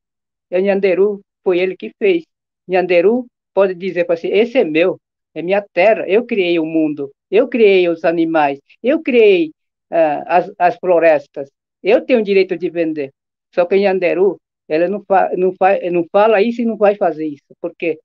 [0.50, 2.24] é Nhanderu, foi ele que fez.
[2.68, 5.00] Nhanderu pode dizer para si, esse é meu,
[5.34, 9.48] é minha terra, eu criei o mundo, eu criei os animais, eu criei
[9.90, 11.50] uh, as, as florestas,
[11.82, 13.12] eu tenho direito de vender.
[13.54, 17.26] Só que Nhanderu, ele não, fa, não, fa, não fala isso e não vai fazer
[17.26, 17.98] isso, porque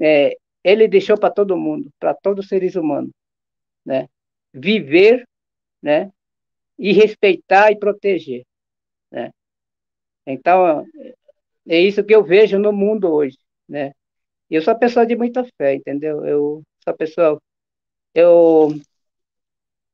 [0.00, 3.10] é, ele deixou para todo mundo, para todos os seres humanos,
[3.84, 4.08] né?
[4.52, 5.26] viver,
[5.82, 6.10] né?
[6.78, 8.44] E respeitar e proteger,
[9.10, 9.30] né?
[10.26, 10.84] Então,
[11.68, 13.38] é isso que eu vejo no mundo hoje,
[13.68, 13.92] né?
[14.50, 16.24] Eu sou uma pessoa de muita fé, entendeu?
[16.24, 17.40] Eu sou pessoa
[18.14, 18.74] eu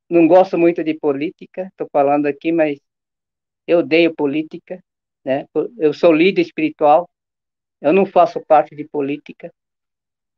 [0.09, 2.79] não gosto muito de política, estou falando aqui, mas
[3.67, 4.83] eu odeio política,
[5.25, 5.47] né?
[5.79, 7.09] Eu sou líder espiritual,
[7.81, 9.53] eu não faço parte de política,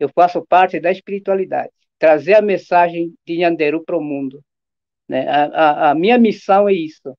[0.01, 4.43] eu faço parte da espiritualidade trazer a mensagem de Nhanderu para o mundo.
[5.09, 5.27] Né?
[5.29, 7.17] A, a, a, minha missão é isso.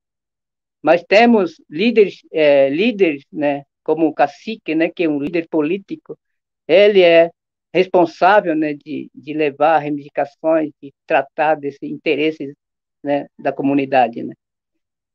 [0.81, 6.19] Mas temos líderes, é, líderes né, como cacique, né, que é um líder político,
[6.67, 7.31] ele é
[7.73, 12.53] responsável né, de, de levar reivindicações, de tratar desses interesses
[13.01, 14.23] né, da comunidade.
[14.23, 14.33] Né?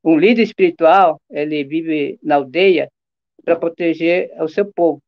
[0.02, 2.90] Um líder espiritual, ele vive na aldeia
[3.44, 5.02] para proteger o seu povo,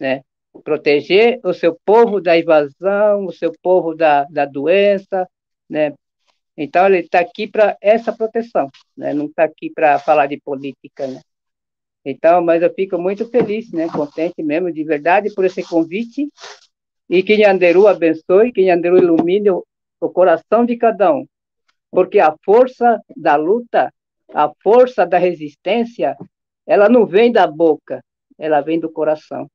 [0.00, 0.22] né?
[0.64, 5.28] proteger o seu povo da invasão, o seu povo da, da doença,
[5.68, 5.92] né?
[6.56, 9.14] Então ele está aqui para essa proteção, né?
[9.14, 11.20] Não está aqui para falar de política, né?
[12.10, 13.86] Então, mas eu fico muito feliz, né?
[13.88, 16.28] Contente mesmo, de verdade, por esse convite
[17.08, 19.64] e que Nhanderu abençoe, que Nhanderu ilumine o,
[20.00, 21.26] o coração de cada um,
[21.90, 23.92] porque a força da luta,
[24.32, 26.16] a força da resistência,
[26.66, 28.02] ela não vem da boca,
[28.38, 29.46] ela vem do coração.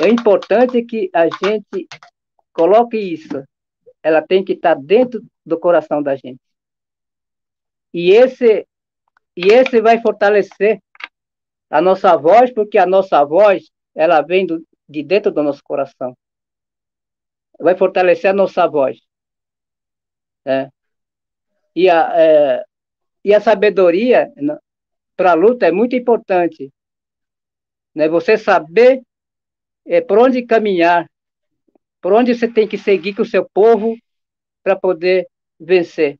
[0.00, 1.88] É importante que a gente
[2.52, 3.42] coloque isso.
[4.02, 6.40] Ela tem que estar dentro do coração da gente.
[7.92, 8.66] E esse,
[9.36, 10.80] e esse vai fortalecer
[11.68, 16.16] a nossa voz, porque a nossa voz ela vem do, de dentro do nosso coração.
[17.58, 18.98] Vai fortalecer a nossa voz.
[20.44, 20.68] É.
[21.74, 22.64] E, a, é,
[23.24, 24.32] e a sabedoria
[25.16, 26.72] para a luta é muito importante.
[27.94, 28.08] Né?
[28.08, 29.02] Você saber
[29.86, 31.08] é, por onde caminhar,
[32.00, 33.96] por onde você tem que seguir com o seu povo
[34.62, 35.26] para poder
[35.58, 36.18] vencer.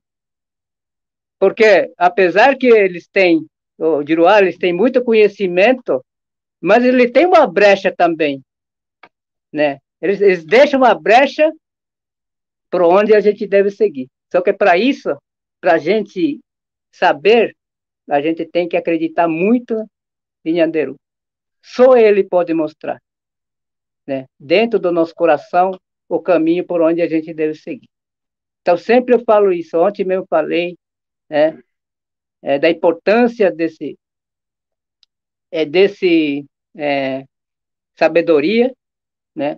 [1.44, 6.02] Porque, apesar que eles têm, o Diruá, eles têm muito conhecimento,
[6.58, 8.42] mas ele tem uma brecha também,
[9.52, 9.78] né?
[10.00, 11.52] Eles, eles deixam uma brecha
[12.70, 14.08] por onde a gente deve seguir.
[14.32, 15.14] Só que para isso,
[15.60, 16.40] para a gente
[16.90, 17.54] saber,
[18.08, 19.86] a gente tem que acreditar muito
[20.46, 20.96] em Anderu.
[21.62, 22.98] Só ele pode mostrar
[24.06, 25.78] né, dentro do nosso coração,
[26.08, 27.90] o caminho por onde a gente deve seguir.
[28.62, 29.76] Então, sempre eu falo isso.
[29.76, 30.74] Ontem mesmo falei
[31.28, 31.58] né,
[32.42, 33.98] é, da importância desse,
[35.50, 36.44] é, desse
[36.76, 37.24] é,
[37.96, 38.72] sabedoria,
[39.34, 39.56] né,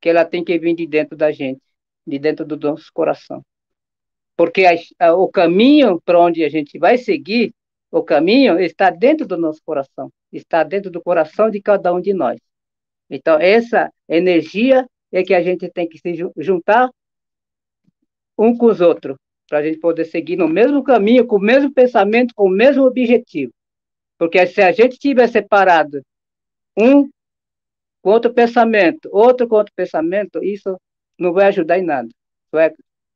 [0.00, 1.60] que ela tem que vir de dentro da gente,
[2.06, 3.44] de dentro do nosso coração.
[4.36, 7.54] Porque a, a, o caminho para onde a gente vai seguir,
[7.90, 12.14] o caminho está dentro do nosso coração, está dentro do coração de cada um de
[12.14, 12.40] nós.
[13.08, 16.88] Então, essa energia é que a gente tem que se juntar
[18.38, 19.16] um com os outros,
[19.50, 22.84] para a gente poder seguir no mesmo caminho, com o mesmo pensamento, com o mesmo
[22.84, 23.52] objetivo.
[24.16, 26.00] Porque se a gente tiver separado
[26.78, 27.10] um
[28.00, 30.80] com outro pensamento, outro com outro pensamento, isso
[31.18, 32.08] não vai ajudar em nada.
[32.52, 32.70] Vai,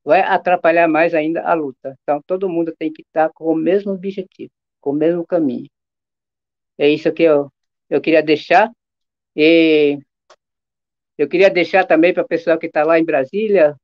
[0.04, 1.96] vai atrapalhar mais ainda a luta.
[2.02, 5.70] Então, todo mundo tem que estar com o mesmo objetivo, com o mesmo caminho.
[6.76, 7.48] É isso que eu,
[7.88, 8.72] eu queria deixar.
[9.36, 10.00] E
[11.16, 13.76] eu queria deixar também para o pessoal que está lá em Brasília,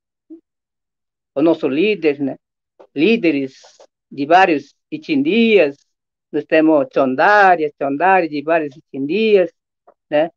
[1.41, 2.37] o nosso líder, né?
[2.95, 3.55] líderes
[4.11, 5.77] de vários etnias,
[6.31, 9.51] nós temos Tchondária, Tchondária de várias etnias,
[10.09, 10.31] né?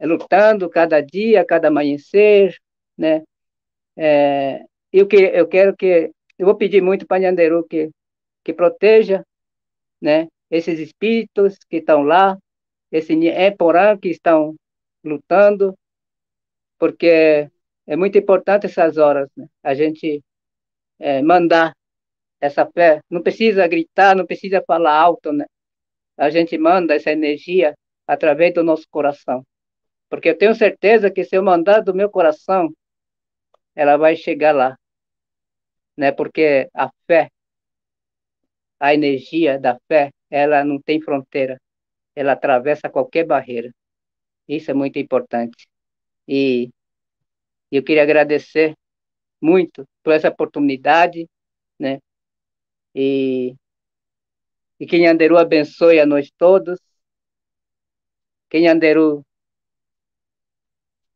[0.00, 2.56] lutando cada dia, cada amanhecer,
[2.96, 3.22] né?
[3.96, 7.90] É, eu, que, eu quero que, eu vou pedir muito para Nhanderu que,
[8.44, 9.24] que proteja,
[10.00, 10.28] né?
[10.50, 12.36] Esses espíritos que estão lá,
[12.92, 14.54] esse Eporã que estão
[15.02, 15.74] lutando,
[16.78, 17.50] porque
[17.86, 19.46] é muito importante essas horas, né?
[19.62, 20.22] A gente
[20.98, 21.72] é, mandar
[22.40, 25.46] essa fé, não precisa gritar, não precisa falar alto, né?
[26.16, 27.74] A gente manda essa energia
[28.06, 29.44] através do nosso coração.
[30.08, 32.72] Porque eu tenho certeza que se eu mandar do meu coração,
[33.74, 34.76] ela vai chegar lá.
[35.96, 36.12] Né?
[36.12, 37.30] Porque a fé,
[38.80, 41.58] a energia da fé, ela não tem fronteira
[42.16, 43.70] ela atravessa qualquer barreira.
[44.48, 45.68] Isso é muito importante.
[46.26, 46.70] E
[47.70, 48.74] eu queria agradecer
[49.46, 51.28] muito por essa oportunidade,
[51.78, 52.00] né?
[52.94, 53.54] E,
[54.80, 56.80] e que Nhanderu abençoe a nós todos.
[58.50, 59.24] Que Nhanderu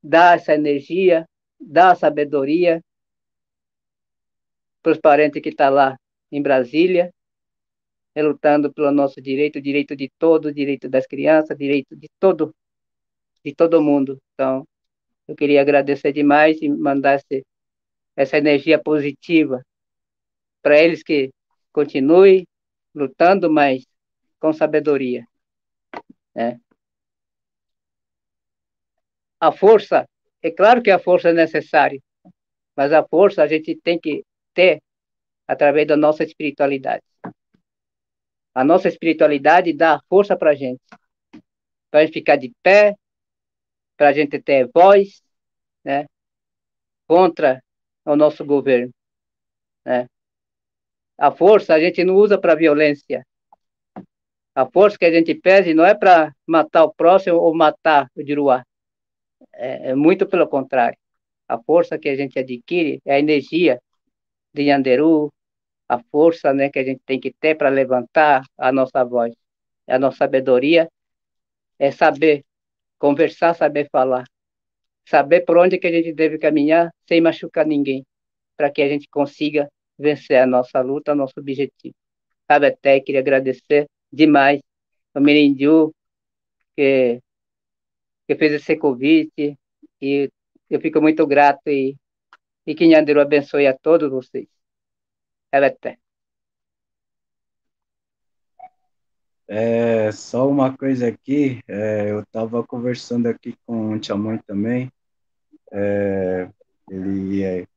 [0.03, 1.27] dá essa energia,
[1.59, 2.81] dá a sabedoria
[4.83, 5.97] para os parentes que estão tá lá
[6.33, 7.13] em Brasília,
[8.17, 12.55] lutando pelo nosso direito, direito de todos, direito das crianças, direito de todo,
[13.45, 14.19] de todo mundo.
[14.35, 14.67] Então,
[15.27, 17.45] eu queria agradecer demais e mandar esse,
[18.17, 19.65] essa energia positiva
[20.63, 21.31] para eles que
[21.73, 22.47] continuem
[22.95, 23.87] lutando, mas
[24.39, 25.25] com sabedoria.
[26.35, 26.61] Né?
[29.39, 30.07] A força,
[30.43, 32.01] é claro que a força é necessária,
[32.77, 34.83] mas a força a gente tem que ter
[35.47, 37.03] através da nossa espiritualidade.
[38.55, 40.81] A nossa espiritualidade dá força para a gente,
[41.91, 42.95] para a gente ficar de pé,
[43.97, 45.23] para a gente ter voz,
[45.85, 46.07] né,
[47.07, 47.63] contra
[48.05, 48.93] o nosso governo,
[49.85, 50.07] né.
[51.19, 53.27] A força a gente não usa para violência.
[54.55, 58.23] A força que a gente pede não é para matar o próximo ou matar o
[58.23, 58.65] Diruá.
[59.53, 60.99] É, é muito pelo contrário.
[61.47, 63.81] A força que a gente adquire é a energia
[64.55, 65.31] de Yanderu,
[65.89, 69.35] a força né, que a gente tem que ter para levantar a nossa voz.
[69.87, 70.89] A nossa sabedoria
[71.79, 72.45] é saber
[72.99, 74.25] conversar, saber falar,
[75.05, 78.05] saber por onde que a gente deve caminhar sem machucar ninguém,
[78.57, 81.95] para que a gente consiga vencer a nossa luta, nosso objetivo.
[82.47, 84.61] Sabe, até queria agradecer demais
[85.15, 85.95] ao Mirindiu,
[86.77, 87.21] que,
[88.27, 89.57] que fez esse convite,
[90.01, 90.31] e
[90.69, 91.97] eu fico muito grato e,
[92.67, 94.49] e que Nhanderu abençoe a todos vocês.
[95.53, 95.99] até.
[99.53, 104.93] É, só uma coisa aqui, é, eu estava conversando aqui com o Tia Mãe também,
[105.73, 106.49] é,
[106.89, 107.69] ele, ia,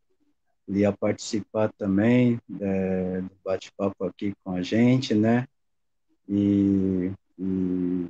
[0.67, 5.47] ele ia participar também é, do bate-papo aqui com a gente, né,
[6.29, 8.07] e, e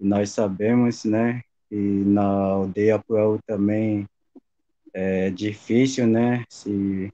[0.00, 4.08] nós sabemos, né, que na aldeia Puel também
[4.94, 7.12] é difícil, né, se,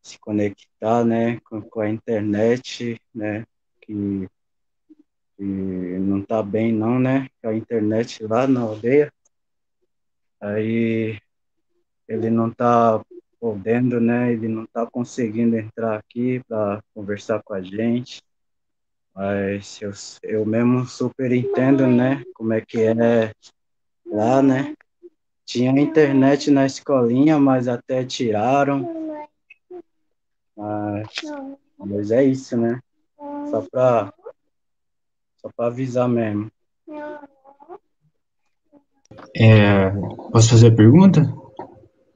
[0.00, 3.44] se conectar, né, com, com a internet, né,
[3.80, 4.28] que
[5.38, 7.28] e não tá bem não, né?
[7.42, 9.12] A internet lá na aldeia.
[10.40, 11.18] Aí
[12.08, 13.02] ele não tá
[13.38, 14.32] podendo, né?
[14.32, 18.22] Ele não tá conseguindo entrar aqui para conversar com a gente.
[19.14, 22.22] Mas eu, eu mesmo super entendo, né?
[22.34, 23.32] Como é que é
[24.04, 24.74] lá, né?
[25.44, 29.24] Tinha internet na escolinha, mas até tiraram.
[30.56, 31.08] Mas,
[31.78, 32.80] mas é isso, né?
[33.50, 34.12] Só para
[35.46, 36.50] só para avisar mesmo.
[39.34, 39.90] É,
[40.32, 41.32] posso fazer a pergunta?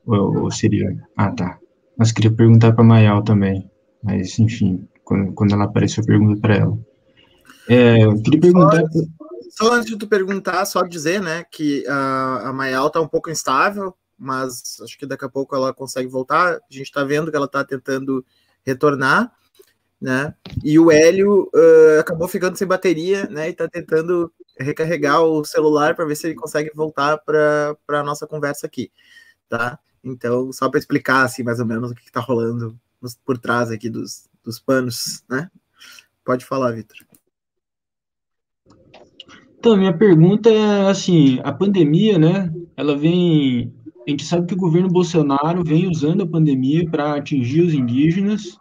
[0.07, 0.97] Ou, ou, seria.
[1.17, 1.59] Ah, tá.
[1.97, 3.71] Mas queria perguntar para a Mayal também.
[4.03, 6.79] Mas, enfim, quando, quando ela apareceu, eu pergunto para ela.
[7.69, 8.83] É, eu queria perguntar.
[9.51, 13.09] Só, só, antes de tu perguntar, só dizer, né, que a, a Mayal está um
[13.09, 16.55] pouco instável, mas acho que daqui a pouco ela consegue voltar.
[16.55, 18.25] A gente está vendo que ela está tentando
[18.65, 19.33] retornar
[20.01, 20.35] né?
[20.65, 23.49] E o Hélio uh, acabou ficando sem bateria, né?
[23.49, 28.27] E está tentando recarregar o celular para ver se ele consegue voltar para a nossa
[28.27, 28.91] conversa aqui,
[29.49, 29.79] tá?
[30.03, 32.79] Então, só para explicar assim mais ou menos o que está rolando
[33.25, 35.51] por trás aqui dos, dos panos, né?
[36.25, 36.97] Pode falar, Vitor.
[39.59, 42.51] Então, minha pergunta é assim, a pandemia, né?
[42.77, 43.75] Ela vem,
[44.07, 48.59] a gente sabe que o governo Bolsonaro vem usando a pandemia para atingir os indígenas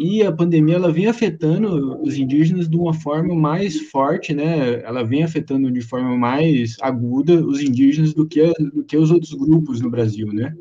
[0.00, 4.82] e a pandemia ela vem afetando os indígenas de uma forma mais forte, né?
[4.82, 9.34] Ela vem afetando de forma mais aguda os indígenas do que, do que os outros
[9.34, 10.56] grupos no Brasil, né?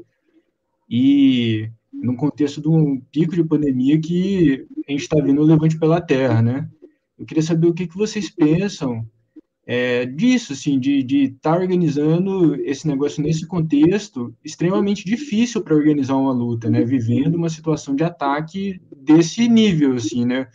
[0.89, 5.79] E no contexto de um pico de pandemia que a gente está vendo o levante
[5.79, 6.69] pela terra, né?
[7.17, 9.07] Eu queria saber o que, que vocês pensam
[9.71, 16.15] é, disso, assim, de estar tá organizando esse negócio nesse contexto extremamente difícil para organizar
[16.15, 16.83] uma luta, né?
[16.83, 20.47] Vivendo uma situação de ataque desse nível, assim, né?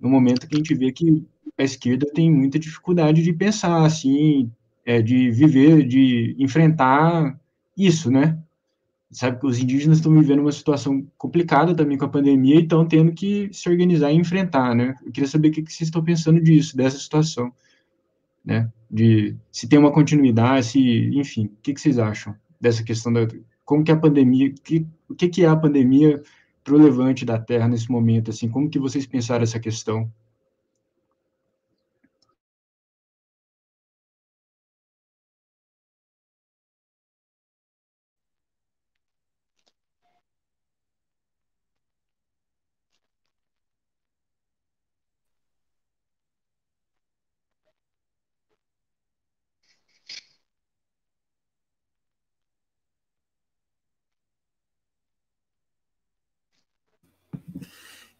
[0.00, 1.24] No momento que a gente vê que
[1.56, 4.50] a esquerda tem muita dificuldade de pensar, assim,
[4.84, 7.38] é, de viver, de enfrentar
[7.76, 8.42] isso, né?
[9.08, 12.84] Sabe que os indígenas estão vivendo uma situação complicada também com a pandemia e estão
[12.84, 14.96] tendo que se organizar e enfrentar, né?
[15.06, 17.52] Eu queria saber o que vocês estão pensando disso, dessa situação
[18.48, 18.70] né?
[18.90, 23.28] De se tem uma continuidade, se, enfim, o que, que vocês acham dessa questão da
[23.62, 26.22] como que a pandemia, que, o que, que é a pandemia
[26.64, 30.10] para o levante da Terra nesse momento, assim, como que vocês pensaram essa questão?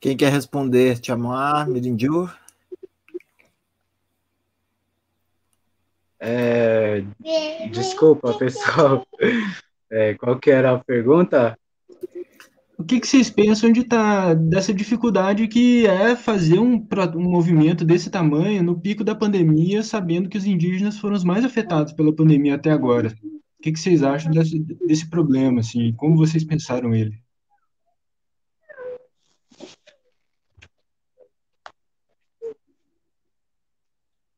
[0.01, 0.99] Quem quer responder?
[0.99, 2.29] Tiamar, Mirindiu?
[6.21, 7.05] É,
[7.71, 9.07] desculpa, pessoal.
[9.91, 11.59] É, qual que era a pergunta?
[12.77, 16.87] O que, que vocês pensam de tá, dessa dificuldade que é fazer um,
[17.17, 21.45] um movimento desse tamanho no pico da pandemia, sabendo que os indígenas foram os mais
[21.45, 23.13] afetados pela pandemia até agora?
[23.59, 25.59] O que, que vocês acham desse, desse problema?
[25.59, 27.21] Assim, como vocês pensaram ele?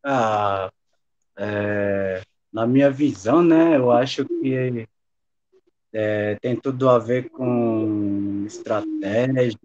[0.03, 0.73] Ah,
[1.37, 2.23] é,
[2.53, 4.87] na minha visão, né, eu acho que
[5.93, 9.59] é, tem tudo a ver com estratégia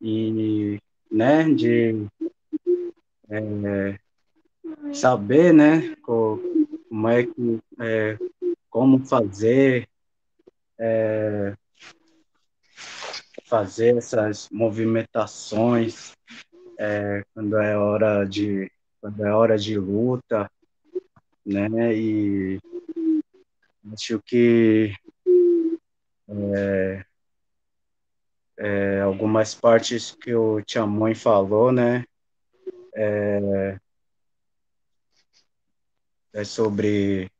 [0.00, 0.78] e,
[1.10, 2.06] né, de
[3.28, 3.98] é,
[4.94, 8.18] saber, né, como é que, é,
[8.70, 9.88] como fazer,
[10.78, 11.54] é,
[13.46, 16.12] fazer essas movimentações
[16.78, 20.50] é, quando é hora de quando é hora de luta,
[21.44, 22.60] né, e
[23.92, 24.92] Acho que
[26.28, 27.04] é,
[28.58, 32.04] é, algumas partes que o Tiamões falou, né?
[32.94, 33.78] É,
[36.34, 37.30] é sobre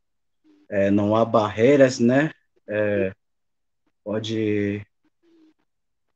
[0.68, 2.30] é, não há barreiras, né?
[2.66, 3.12] É,
[4.02, 4.86] pode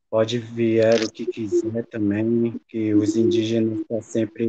[0.09, 4.47] pode vier o que quiser também, que os indígenas estão sempre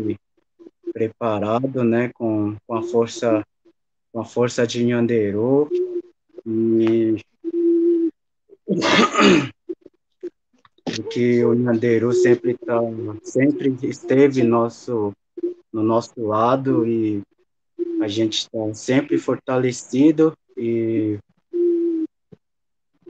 [0.93, 2.11] preparados, né?
[2.13, 3.43] Com, com a força
[4.11, 5.67] com a força de Nhanderu
[6.45, 7.17] e
[11.09, 12.79] que o Nhanderu sempre tá,
[13.23, 15.11] sempre esteve nosso
[15.73, 17.23] no nosso lado e
[17.99, 21.17] a gente está sempre fortalecido e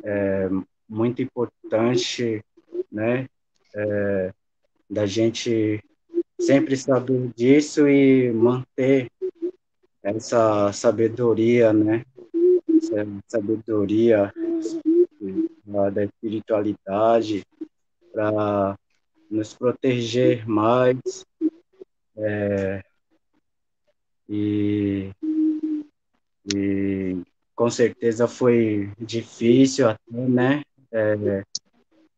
[0.01, 0.49] é
[0.87, 2.43] muito importante,
[2.91, 3.27] né,
[3.73, 4.33] é,
[4.89, 5.83] da gente
[6.45, 9.09] sempre saber disso e manter
[10.03, 12.05] essa sabedoria, né?
[12.77, 14.33] Essa sabedoria
[15.93, 17.43] da espiritualidade
[18.11, 18.77] para
[19.31, 20.99] nos proteger mais
[22.17, 22.83] é,
[24.29, 25.09] e,
[26.53, 27.17] e
[27.55, 30.61] com certeza foi difícil até, né?
[30.91, 31.43] É,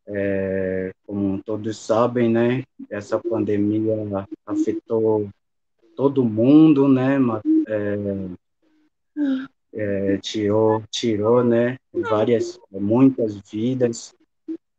[0.08, 2.64] é, como todos sabem, né?
[2.88, 5.28] Essa pandemia afetou
[5.96, 7.16] todo mundo, né?
[7.68, 7.96] É,
[9.72, 11.78] é, tirou, tirou, né?
[11.92, 14.14] Várias, muitas vidas,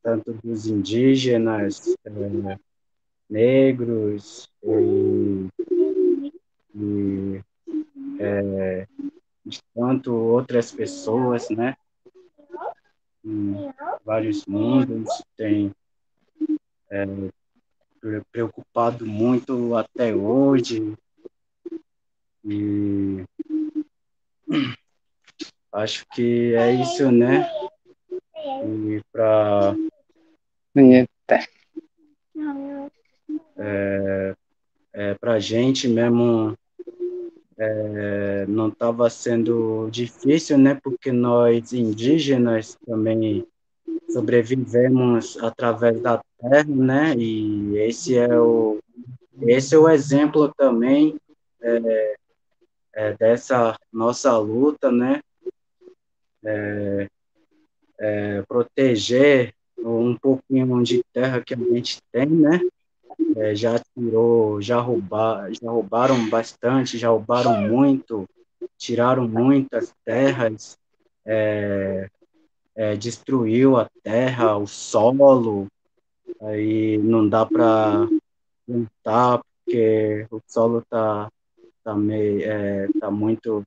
[0.01, 2.57] tanto dos indígenas, é,
[3.29, 5.47] negros e,
[6.75, 7.41] e
[8.19, 8.87] é,
[9.45, 11.75] de tanto outras pessoas, né?
[13.27, 13.73] Em
[14.05, 15.73] vários mundos tem
[16.89, 17.05] é,
[18.31, 20.95] preocupado muito até hoje
[22.45, 23.25] e
[25.73, 27.45] acho que é isso, né?
[28.63, 29.75] E para
[33.57, 34.35] é,
[34.93, 36.57] é, para gente mesmo
[37.57, 40.75] é, não estava sendo difícil, né?
[40.75, 43.45] Porque nós indígenas também
[44.09, 47.15] sobrevivemos através da terra, né?
[47.17, 48.79] E esse é o
[49.41, 51.15] esse é o exemplo também
[51.61, 52.15] é,
[52.95, 55.21] é, dessa nossa luta, né?
[56.43, 57.07] É,
[57.99, 62.61] é, proteger um pouquinho de terra que a gente tem, né?
[63.35, 68.27] É, já tirou, já, roubar, já roubaram bastante, já roubaram muito,
[68.77, 70.77] tiraram muitas terras,
[71.25, 72.09] é,
[72.75, 75.67] é, destruiu a terra, o solo,
[76.41, 78.07] aí não dá para
[78.65, 81.29] plantar porque o solo está
[81.83, 83.65] tá meio, é, tá muito,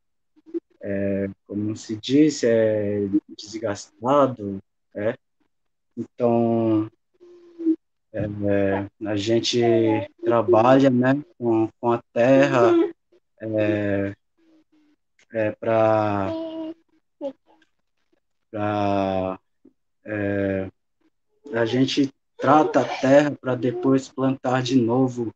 [0.80, 4.59] é, como se diz, é, desgastado,
[4.94, 5.14] é?
[5.96, 6.90] Então,
[8.12, 9.61] é, a gente
[10.24, 12.72] trabalha, né, com, com a terra
[13.40, 14.12] é,
[15.32, 16.32] é, para
[20.04, 20.68] é,
[21.52, 25.32] a gente trata a terra para depois plantar de novo.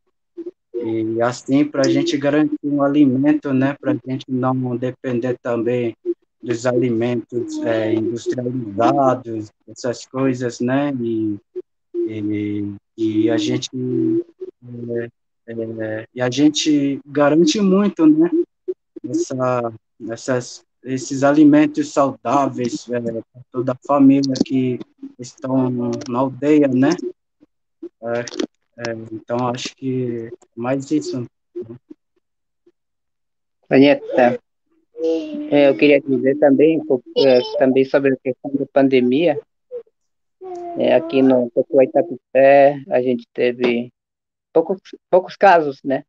[0.75, 5.97] E assim, para a gente garantir um alimento, né, para a gente não depender também
[6.43, 11.39] dos alimentos é, industrializados, essas coisas, né, e,
[12.07, 13.71] e, e a gente
[15.47, 18.31] é, é, e a gente garante muito, né,
[19.09, 19.73] essa,
[20.11, 24.79] essas, esses alimentos saudáveis é, para toda a família que
[25.19, 25.71] estão
[26.09, 26.91] na aldeia, né,
[28.03, 28.21] É,
[28.77, 31.25] é, então, acho que mais isso.
[33.69, 34.39] Vanheta,
[35.51, 36.81] é, eu queria dizer também,
[37.59, 39.41] também sobre a questão da pandemia.
[40.79, 43.93] É, aqui no Tocuá Itapé, a gente teve
[44.53, 44.81] poucos,
[45.11, 46.05] poucos casos, né?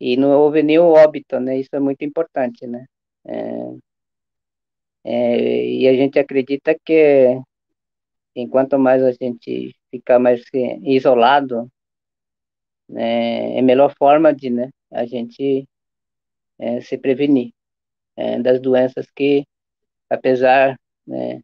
[0.00, 1.58] E não houve nenhum óbito, né?
[1.58, 2.86] Isso é muito importante, né?
[3.26, 3.76] É,
[5.04, 7.40] é, e a gente acredita que
[8.34, 10.42] enquanto mais a gente ficar mais
[10.82, 11.70] isolado,
[12.88, 15.66] né, é a melhor forma de né, a gente
[16.58, 17.52] é, se prevenir
[18.16, 19.44] é, das doenças que,
[20.10, 21.42] apesar né,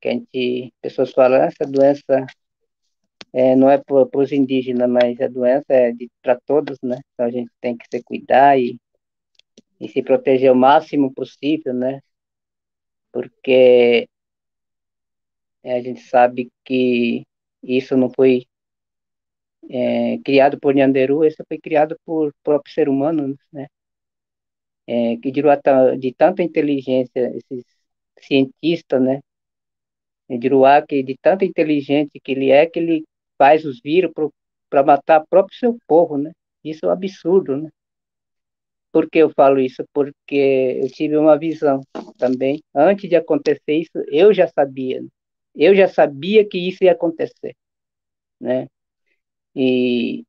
[0.00, 2.26] que a gente, pessoas falam, ah, essa doença
[3.32, 5.92] é, não é para os indígenas, mas a doença é
[6.22, 6.98] para todos, né?
[7.14, 8.78] Então a gente tem que se cuidar e,
[9.80, 12.00] e se proteger o máximo possível, né?
[13.12, 14.08] Porque
[15.62, 17.24] é, a gente sabe que
[17.62, 18.46] isso não foi
[19.70, 23.66] é, criado por Nhanderu, isso foi criado por próprio ser humano, né?
[24.86, 25.42] É, que de,
[25.98, 27.64] de tanta inteligência, esses
[28.20, 29.20] cientistas, né?
[30.28, 33.04] Diruá, que de tanta inteligente que ele é, que ele
[33.38, 34.12] faz os vírus
[34.68, 36.32] para matar próprio seu povo, né?
[36.64, 37.70] Isso é um absurdo, né?
[38.92, 39.84] Por que eu falo isso?
[39.92, 41.80] Porque eu tive uma visão
[42.18, 42.60] também.
[42.74, 45.00] Antes de acontecer isso, eu já sabia.
[45.02, 45.08] Né?
[45.54, 47.54] Eu já sabia que isso ia acontecer,
[48.40, 48.66] né?
[49.54, 50.24] E,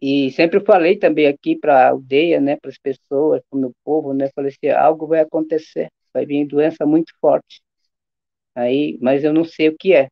[0.00, 3.72] e sempre falei também aqui para a aldeia, né, para as pessoas, para o meu
[3.84, 7.60] povo, né, falei assim, algo vai acontecer, vai vir doença muito forte.
[8.54, 10.08] Aí, mas eu não sei o que é.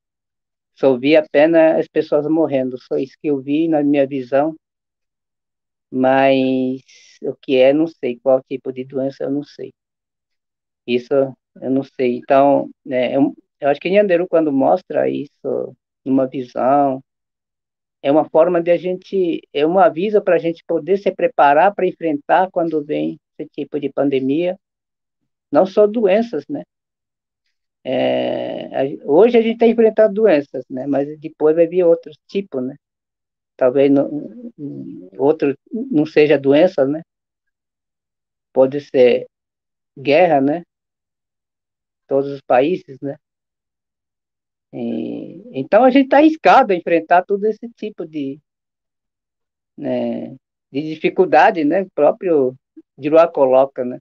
[0.74, 4.56] Só vi apenas as pessoas morrendo, só isso que eu vi na minha visão.
[5.92, 6.82] Mas
[7.22, 8.18] o que é, não sei.
[8.18, 9.72] Qual tipo de doença, eu não sei.
[10.86, 11.12] Isso
[11.60, 12.16] eu não sei.
[12.18, 17.02] Então, né, eu, eu acho que Nhanderu, quando mostra isso numa visão,
[18.02, 21.74] é uma forma de a gente, é um aviso para a gente poder se preparar
[21.74, 24.58] para enfrentar quando vem esse tipo de pandemia,
[25.52, 26.62] não só doenças, né?
[27.84, 30.86] É, hoje a gente está enfrentando doenças, né?
[30.86, 32.76] Mas depois vai vir outros tipos, né?
[33.56, 33.90] Talvez
[35.18, 35.56] outro
[35.90, 37.02] não seja doença, né?
[38.52, 39.26] Pode ser
[39.98, 40.62] guerra, né?
[42.06, 43.16] Todos os países, né?
[44.72, 48.40] E, então a gente está arriscado a enfrentar todo esse tipo de,
[49.76, 50.30] né,
[50.70, 51.82] de dificuldade, né?
[51.82, 52.56] O próprio
[52.96, 53.98] Diruá coloca, né?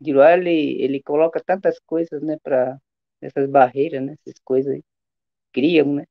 [0.00, 2.78] Giroir, ele, ele coloca tantas coisas, né, para
[3.22, 4.82] essas barreiras, né, essas coisas aí,
[5.52, 6.04] criam, né,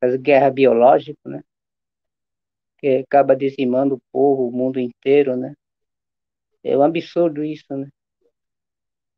[0.00, 1.42] as guerras biológicas, né,
[2.78, 5.54] que acaba dizimando o povo, o mundo inteiro, né,
[6.62, 7.88] é um absurdo isso, né.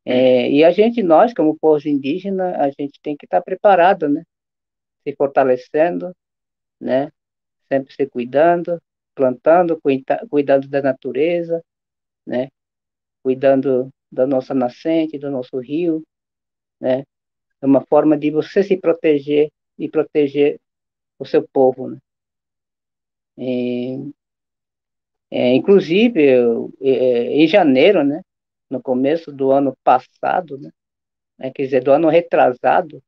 [0.05, 4.23] É, e a gente, nós, como povo indígena, a gente tem que estar preparado, né,
[5.03, 6.15] se fortalecendo,
[6.79, 7.09] né,
[7.69, 8.81] sempre se cuidando,
[9.15, 9.79] plantando,
[10.29, 11.63] cuidando da natureza,
[12.25, 12.49] né,
[13.23, 16.03] cuidando da nossa nascente, do nosso rio,
[16.79, 17.03] né?
[17.61, 20.59] É uma forma de você se proteger e proteger
[21.19, 21.99] o seu povo, né?
[23.37, 24.11] E,
[25.31, 28.21] é, inclusive, eu, é, em janeiro, né?
[28.69, 30.71] No começo do ano passado, né?
[31.39, 33.01] É, quer dizer, do ano retrasado,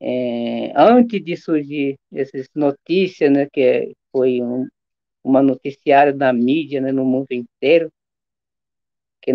[0.00, 3.46] é, antes de surgir essas notícias, né?
[3.52, 4.66] Que foi um,
[5.24, 6.92] uma noticiário da mídia, né?
[6.92, 7.90] No mundo inteiro,
[9.20, 9.32] que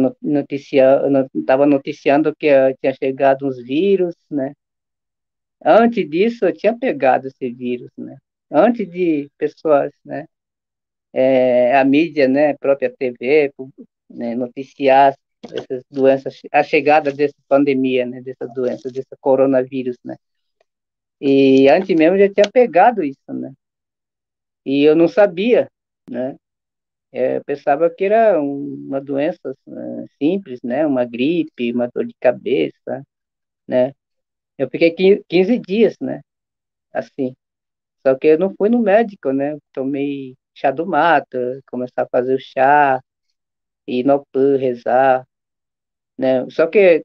[1.35, 2.47] estava noticiando que
[2.81, 4.53] tinha chegado uns vírus, né?
[5.63, 8.17] Antes disso, eu tinha pegado esse vírus, né?
[8.51, 10.25] Antes de pessoas, né?
[11.13, 12.51] É, a mídia, né?
[12.51, 13.51] A própria TV,
[14.09, 14.35] né?
[14.35, 15.15] noticiar
[15.53, 18.21] essas doenças, a chegada dessa pandemia, né?
[18.21, 20.15] Dessa doença, desse coronavírus, né?
[21.19, 23.53] E antes mesmo já tinha pegado isso, né?
[24.65, 25.69] E eu não sabia,
[26.09, 26.35] né?
[27.15, 30.85] É, eu pensava que era uma doença uh, simples, né?
[30.85, 33.03] Uma gripe, uma dor de cabeça,
[33.67, 33.93] né?
[34.57, 34.91] Eu fiquei
[35.29, 36.21] 15 dias, né?
[36.93, 37.35] Assim.
[38.07, 39.57] Só que eu não fui no médico, né?
[39.73, 41.37] Tomei chá do mato,
[41.67, 43.01] começar a fazer o chá,
[43.87, 45.25] ir no PAN, rezar,
[46.17, 46.47] né?
[46.49, 47.03] Só que,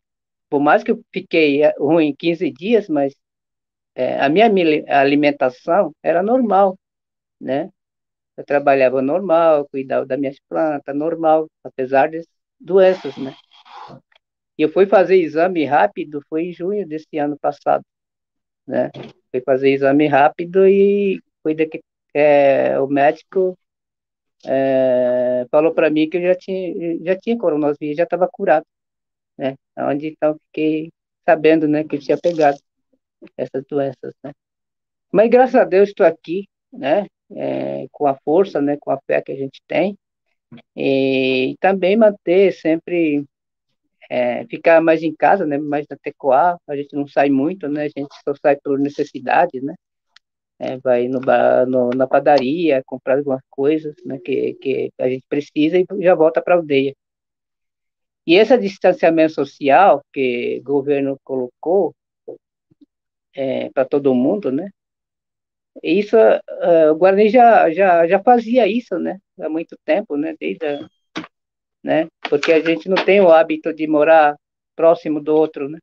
[0.51, 3.15] por mais que eu fiquei eh, ruim 15 dias, mas
[3.95, 4.47] é, a minha
[4.89, 6.79] alimentação era normal,
[7.41, 7.71] né?
[8.41, 12.25] Eu trabalhava normal, cuidava das minhas plantas normal, apesar das
[12.59, 13.35] doenças, né?
[14.57, 17.85] E eu fui fazer exame rápido, foi em junho desse ano passado,
[18.67, 18.91] né?
[19.31, 21.55] Fui fazer exame rápido e foi
[22.15, 23.59] é, o médico
[24.47, 28.65] é, falou para mim que eu já tinha, já tinha coronavírus, já estava curado,
[29.37, 29.55] né?
[29.77, 30.91] Onde então fiquei
[31.27, 32.59] sabendo, né, que eu tinha pegado
[33.37, 34.33] essas doenças, né?
[35.13, 37.07] Mas graças a Deus estou aqui, né?
[37.37, 38.77] É, com a força, né?
[38.81, 39.97] Com a fé que a gente tem.
[40.77, 43.25] E também manter sempre
[44.11, 45.59] é, ficar mais em casa, né?
[45.59, 47.85] Mais na Tecoá, a gente não sai muito, né?
[47.85, 49.75] A gente só sai por necessidade, né?
[50.59, 51.21] É, vai no,
[51.67, 54.19] no, na padaria comprar algumas coisas, né?
[54.19, 56.95] Que, que a gente precisa e já volta para a aldeia.
[58.27, 61.95] E esse distanciamento social que o governo colocou
[63.35, 64.71] é, para todo mundo, né?
[65.83, 69.19] Isso, uh, o Guarani já, já, já fazia isso, né?
[69.41, 70.35] Há muito tempo, né?
[70.39, 70.89] Desde a,
[71.83, 72.09] né?
[72.29, 74.37] Porque a gente não tem o hábito de morar
[74.77, 75.79] próximo do outro, né?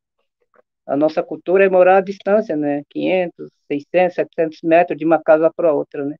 [0.85, 2.83] A nossa cultura é morar à distância, né?
[2.89, 6.15] 500, 600, 700 metros de uma casa para outra, né?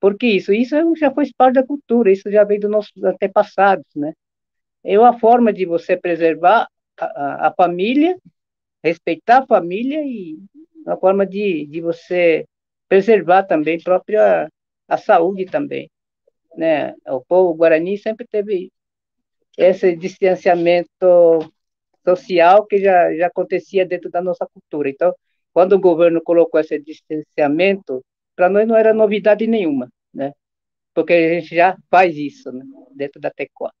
[0.00, 0.52] Por que isso?
[0.52, 4.12] Isso já foi parte da cultura, isso já veio dos nossos antepassados, né?
[4.84, 6.66] É uma forma de você preservar
[6.98, 8.16] a, a, a família,
[8.82, 10.38] respeitar a família e
[10.84, 12.44] uma forma de, de você
[12.92, 14.50] preservar também própria
[14.86, 15.90] a saúde também,
[16.54, 16.92] né?
[17.08, 18.70] O povo guarani sempre teve
[19.56, 21.38] esse distanciamento
[22.06, 24.90] social que já, já acontecia dentro da nossa cultura.
[24.90, 25.14] Então,
[25.54, 28.04] quando o governo colocou esse distanciamento,
[28.36, 30.34] para nós não era novidade nenhuma, né?
[30.92, 32.62] Porque a gente já faz isso né?
[32.94, 33.72] dentro da Tecoa.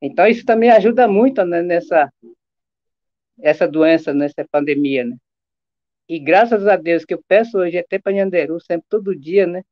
[0.00, 2.10] Então, isso também ajuda muito né, nessa
[3.42, 5.16] essa doença, nessa pandemia, né?
[6.08, 9.62] E graças a Deus que eu peço hoje até para Nhanderu, sempre todo dia, né?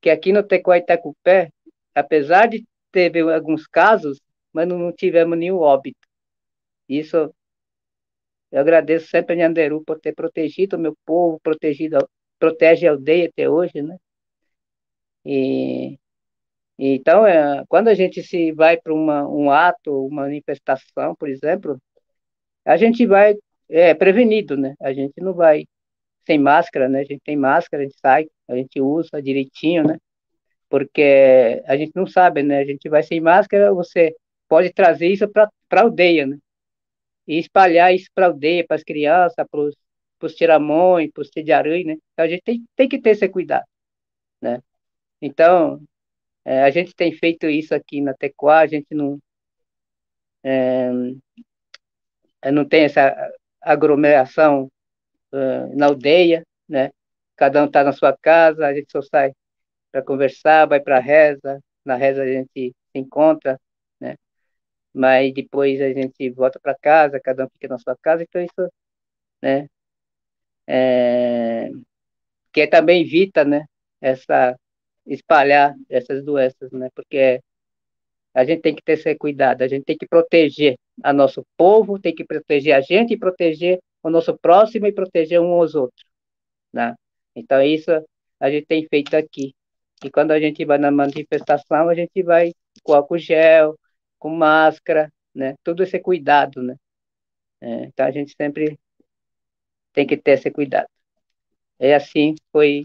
[0.00, 1.50] Que aqui no Tecoa Itacupé,
[1.94, 4.20] apesar de teve alguns casos,
[4.52, 5.98] mas não, tivemos nenhum óbito.
[6.88, 7.34] Isso
[8.50, 11.98] eu agradeço sempre a Nhanderu por ter protegido o meu povo, protegido,
[12.38, 13.96] protege a aldeia até hoje, né?
[15.24, 15.98] E,
[16.78, 21.80] então, é, quando a gente se vai para um ato, uma manifestação, por exemplo,
[22.64, 23.34] a gente vai
[23.68, 24.74] é, prevenido, né?
[24.80, 25.64] A gente não vai
[26.26, 27.00] sem máscara, né?
[27.00, 29.98] A gente tem máscara, a gente sai, a gente usa direitinho, né?
[30.74, 32.58] porque a gente não sabe, né?
[32.58, 34.12] A gente vai sem máscara, você
[34.48, 36.36] pode trazer isso para a aldeia, né?
[37.28, 39.60] E espalhar isso para a aldeia, para as crianças, para
[40.26, 41.96] os tiramões, para os tediarães, né?
[42.12, 43.64] Então a gente tem, tem que ter esse cuidado,
[44.42, 44.60] né?
[45.22, 45.80] Então,
[46.44, 49.18] é, a gente tem feito isso aqui na Tecoá, a gente não
[50.42, 50.90] é,
[52.52, 53.14] não tem essa
[53.64, 54.70] aglomeração
[55.32, 56.90] uh, na aldeia, né?
[57.36, 59.32] Cada um está na sua casa, a gente só sai
[59.92, 63.60] para conversar, vai para a reza, na reza a gente se encontra,
[64.00, 64.16] né?
[64.92, 68.72] Mas depois a gente volta para casa, cada um fica na sua casa, então isso,
[69.42, 69.68] né?
[70.66, 71.70] É,
[72.52, 73.66] que também evita, né?
[74.00, 74.56] Essa
[75.06, 76.88] espalhar essas doenças, né?
[76.94, 77.40] Porque
[78.34, 81.98] a gente tem que ter esse cuidado, a gente tem que proteger a nosso povo,
[82.00, 86.04] tem que proteger a gente e proteger o nosso próximo e proteger um aos outros,
[86.72, 86.94] né?
[87.34, 87.90] Então isso
[88.40, 89.54] a gente tem feito aqui.
[90.04, 93.78] E quando a gente vai na manifestação, a gente vai com álcool gel,
[94.18, 95.54] com máscara, né?
[95.62, 96.76] Todo esse cuidado, né?
[97.60, 98.78] É, então a gente sempre
[99.92, 100.88] tem que ter esse cuidado.
[101.78, 102.84] É assim foi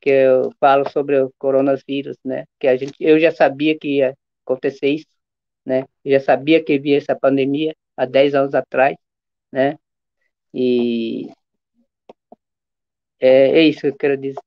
[0.00, 2.44] que eu falo sobre o coronavírus, né?
[2.58, 4.14] Que a gente, eu já sabia que ia
[4.52, 5.06] acontecer isso,
[5.64, 5.84] né?
[6.04, 8.96] Eu já sabia que havia essa pandemia há 10 anos atrás,
[9.52, 9.78] né?
[10.54, 11.30] E
[13.20, 14.40] é, é isso que eu quero dizer.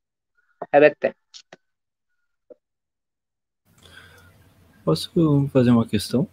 [0.72, 1.14] Até.
[4.84, 6.28] Posso fazer uma questão?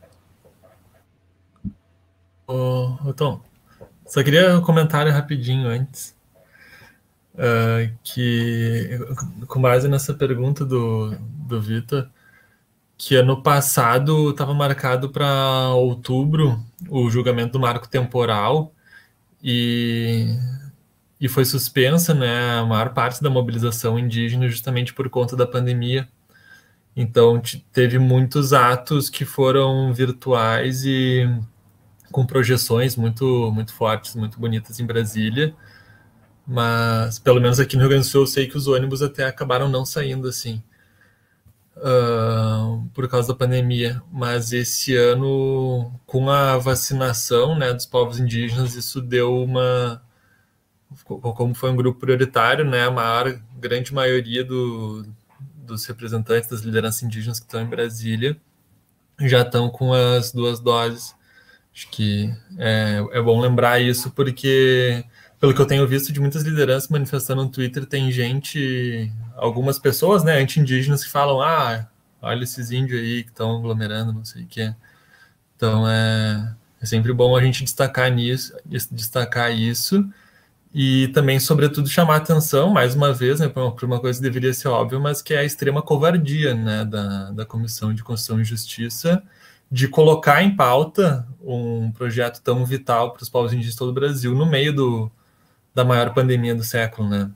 [2.47, 3.41] Ô, Tom,
[4.07, 6.19] só queria um comentário rapidinho antes.
[7.33, 8.99] Uh, que,
[9.47, 11.17] com base nessa pergunta do,
[11.47, 12.11] do Vitor,
[13.03, 18.75] que ano passado estava marcado para outubro o julgamento do marco temporal
[19.43, 20.37] e,
[21.19, 26.07] e foi suspensa né, a maior parte da mobilização indígena justamente por conta da pandemia.
[26.95, 27.41] Então,
[27.73, 31.27] teve muitos atos que foram virtuais e
[32.13, 35.55] com projeções muito, muito fortes, muito bonitas em Brasília.
[36.47, 39.25] Mas, pelo menos aqui no Rio Grande do Sul, eu sei que os ônibus até
[39.25, 40.63] acabaram não saindo assim,
[41.77, 44.03] uh, por causa da pandemia.
[44.13, 50.03] Mas esse ano, com a vacinação né, dos povos indígenas, isso deu uma.
[51.05, 55.07] Como foi um grupo prioritário, né, a maior, grande maioria do,
[55.57, 58.37] dos representantes das lideranças indígenas que estão em Brasília
[59.29, 61.15] já estão com as duas doses.
[61.75, 65.05] Acho que é, é bom lembrar isso, porque,
[65.41, 70.23] pelo que eu tenho visto de muitas lideranças manifestando no Twitter, tem gente, algumas pessoas,
[70.23, 71.89] né, anti-indígenas, que falam: ah,
[72.21, 74.75] olha esses índios aí que estão aglomerando, não sei o que.
[75.57, 78.55] Então é, é sempre bom a gente destacar nisso,
[78.93, 80.07] destacar isso
[80.73, 84.69] e também, sobretudo, chamar atenção, mais uma vez, né, para uma coisa que deveria ser
[84.69, 89.23] óbvia, mas que é a extrema covardia né, da, da Comissão de Constituição e Justiça
[89.71, 93.95] de colocar em pauta um projeto tão vital para os povos indígenas de todo o
[93.95, 95.13] Brasil no meio do,
[95.75, 97.31] da maior pandemia do século, né?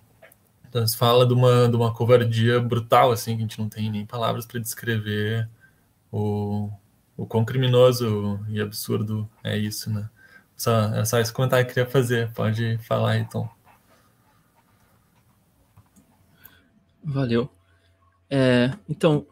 [0.69, 3.91] Então, se fala de uma, de uma covardia brutal, assim, que a gente não tem
[3.91, 5.49] nem palavras para descrever
[6.11, 6.71] o,
[7.17, 10.09] o quão criminoso e absurdo é isso, né?
[10.57, 12.33] Só, é só esse comentário que eu queria fazer.
[12.33, 13.49] Pode falar aí, Tom.
[17.05, 17.51] Valeu.
[18.31, 19.27] É, então,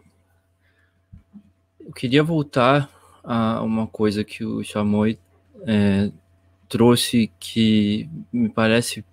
[1.81, 2.89] eu queria voltar
[3.25, 5.19] a uma coisa que o Chamoy
[5.67, 6.13] é,
[6.73, 9.05] trouxe que me parece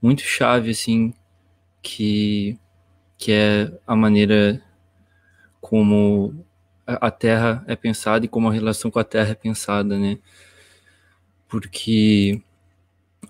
[0.00, 1.14] muito chave, assim,
[1.80, 2.58] que,
[3.16, 4.62] que é a maneira
[5.58, 6.44] como
[6.86, 10.18] a Terra é pensada e como a relação com a Terra é pensada, né?
[11.48, 12.42] Porque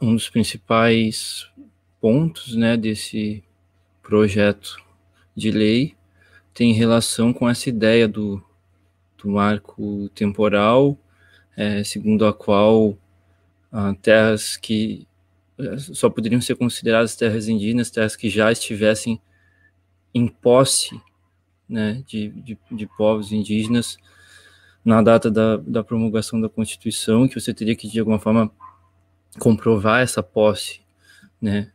[0.02, 1.48] um dos principais
[2.00, 3.44] pontos, né, desse
[4.02, 4.84] projeto
[5.36, 5.94] de lei
[6.52, 8.42] tem relação com essa ideia do,
[9.16, 10.98] do marco temporal,
[11.56, 12.98] é, segundo a qual
[13.72, 15.06] ah, terras que
[15.58, 19.20] é, só poderiam ser consideradas terras indígenas, terras que já estivessem
[20.14, 21.00] em posse
[21.68, 23.98] né, de, de, de povos indígenas
[24.84, 28.50] na data da, da promulgação da Constituição, que você teria que, de alguma forma,
[29.38, 30.80] comprovar essa posse,
[31.40, 31.70] né?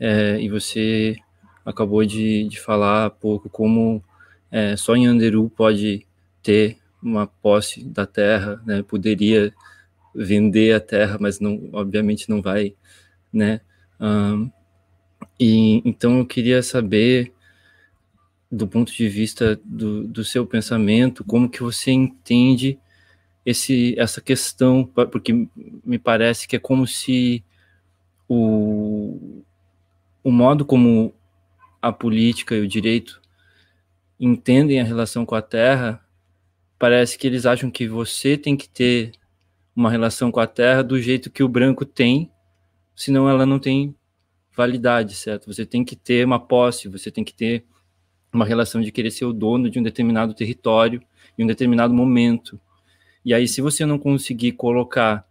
[0.00, 1.16] É, e você
[1.64, 4.02] acabou de, de falar há pouco como
[4.50, 6.06] é, só em Anderu pode
[6.42, 8.82] ter uma posse da terra, né?
[8.82, 9.52] Poderia
[10.14, 12.74] vender a terra, mas não, obviamente não vai,
[13.32, 13.60] né?
[14.00, 14.50] Um,
[15.38, 17.32] e então eu queria saber
[18.50, 22.78] do ponto de vista do, do seu pensamento, como que você entende
[23.44, 25.48] esse, essa questão, porque
[25.84, 27.44] me parece que é como se
[28.28, 29.42] o,
[30.22, 31.12] o modo como
[31.82, 33.20] a política e o direito
[34.18, 36.00] entendem a relação com a terra,
[36.78, 39.12] parece que eles acham que você tem que ter
[39.74, 42.30] uma relação com a terra do jeito que o branco tem,
[42.94, 43.94] senão ela não tem
[44.56, 45.52] validade, certo?
[45.52, 47.64] Você tem que ter uma posse, você tem que ter
[48.32, 51.02] uma relação de querer ser o dono de um determinado território
[51.38, 52.60] em um determinado momento.
[53.24, 55.26] E aí, se você não conseguir colocar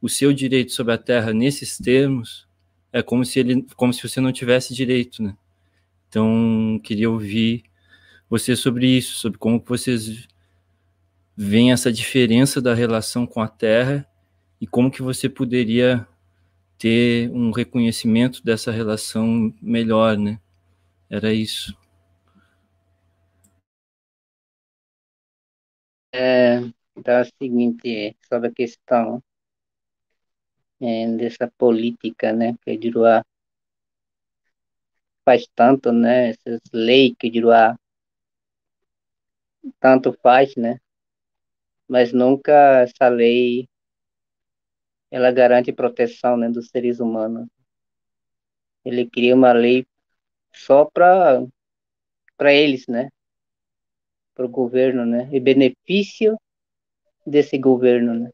[0.00, 2.48] o seu direito sobre a terra nesses termos,
[2.92, 5.36] é como se ele, como se você não tivesse direito, né?
[6.08, 7.64] Então, queria ouvir
[8.30, 10.28] você sobre isso, sobre como vocês
[11.36, 14.06] veem essa diferença da relação com a terra
[14.60, 16.06] e como que você poderia
[16.78, 20.40] ter um reconhecimento dessa relação melhor, né?
[21.08, 21.76] Era isso.
[26.12, 26.58] É,
[26.96, 29.22] então é o seguinte, sobre a questão
[30.80, 33.24] é, dessa política, né, que Juruá
[35.24, 37.76] faz tanto, né, essas leis que Juruá
[39.80, 40.78] tanto faz, né,
[41.94, 43.68] mas nunca essa lei
[45.12, 47.46] ela garante proteção, né, dos seres humanos.
[48.84, 49.86] Ele cria uma lei
[50.52, 51.46] só para
[52.52, 53.10] eles, né,
[54.34, 55.28] para o governo, né?
[55.32, 56.36] E benefício
[57.24, 58.30] desse governo, né?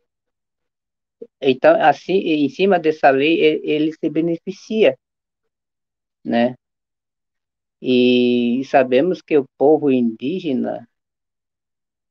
[1.38, 4.96] Então, assim, em cima dessa lei, ele se beneficia,
[6.24, 6.54] né?
[7.82, 10.88] E sabemos que o povo indígena,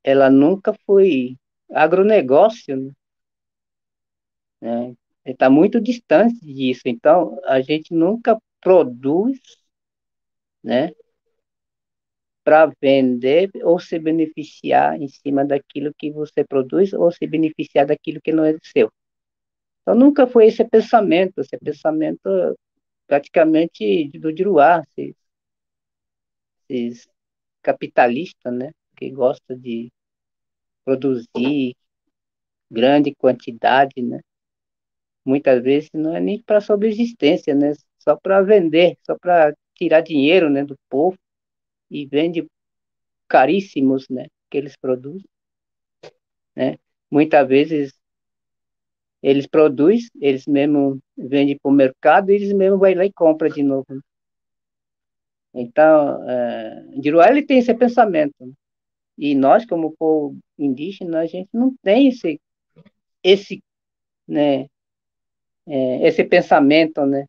[0.04, 1.36] ela nunca foi
[1.72, 2.94] agronegócio,
[4.60, 4.94] né?
[5.24, 6.82] Está muito distante disso.
[6.86, 9.38] Então, a gente nunca produz,
[10.62, 10.92] né?
[12.44, 18.20] para vender ou se beneficiar em cima daquilo que você produz ou se beneficiar daquilo
[18.20, 18.90] que não é seu.
[19.82, 22.56] Então nunca foi esse pensamento, esse pensamento
[23.06, 25.14] praticamente do Diruá, esses,
[26.68, 27.08] esses
[27.62, 29.90] capitalistas, né, que gosta de
[30.84, 31.76] produzir
[32.70, 34.20] grande quantidade, né?
[35.24, 37.74] Muitas vezes não é nem para subsistência, né?
[37.98, 41.18] Só para vender, só para tirar dinheiro, né, do povo
[41.90, 42.46] e vende
[43.26, 45.24] caríssimos, né, que eles produzem,
[46.54, 46.76] né?
[47.10, 47.92] Muitas vezes
[49.22, 53.50] eles produzem, eles mesmo vendem para o mercado e eles mesmo vai lá e compra
[53.50, 53.86] de novo.
[53.88, 54.00] Né?
[55.54, 58.34] Então, é, Diruá, ele tem esse pensamento.
[59.22, 62.40] E nós, como povo indígena, a gente não tem esse,
[63.22, 63.62] esse,
[64.26, 64.62] né,
[65.66, 67.26] é, esse pensamento, né,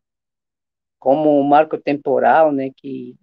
[0.98, 3.14] como um marco temporal, né, que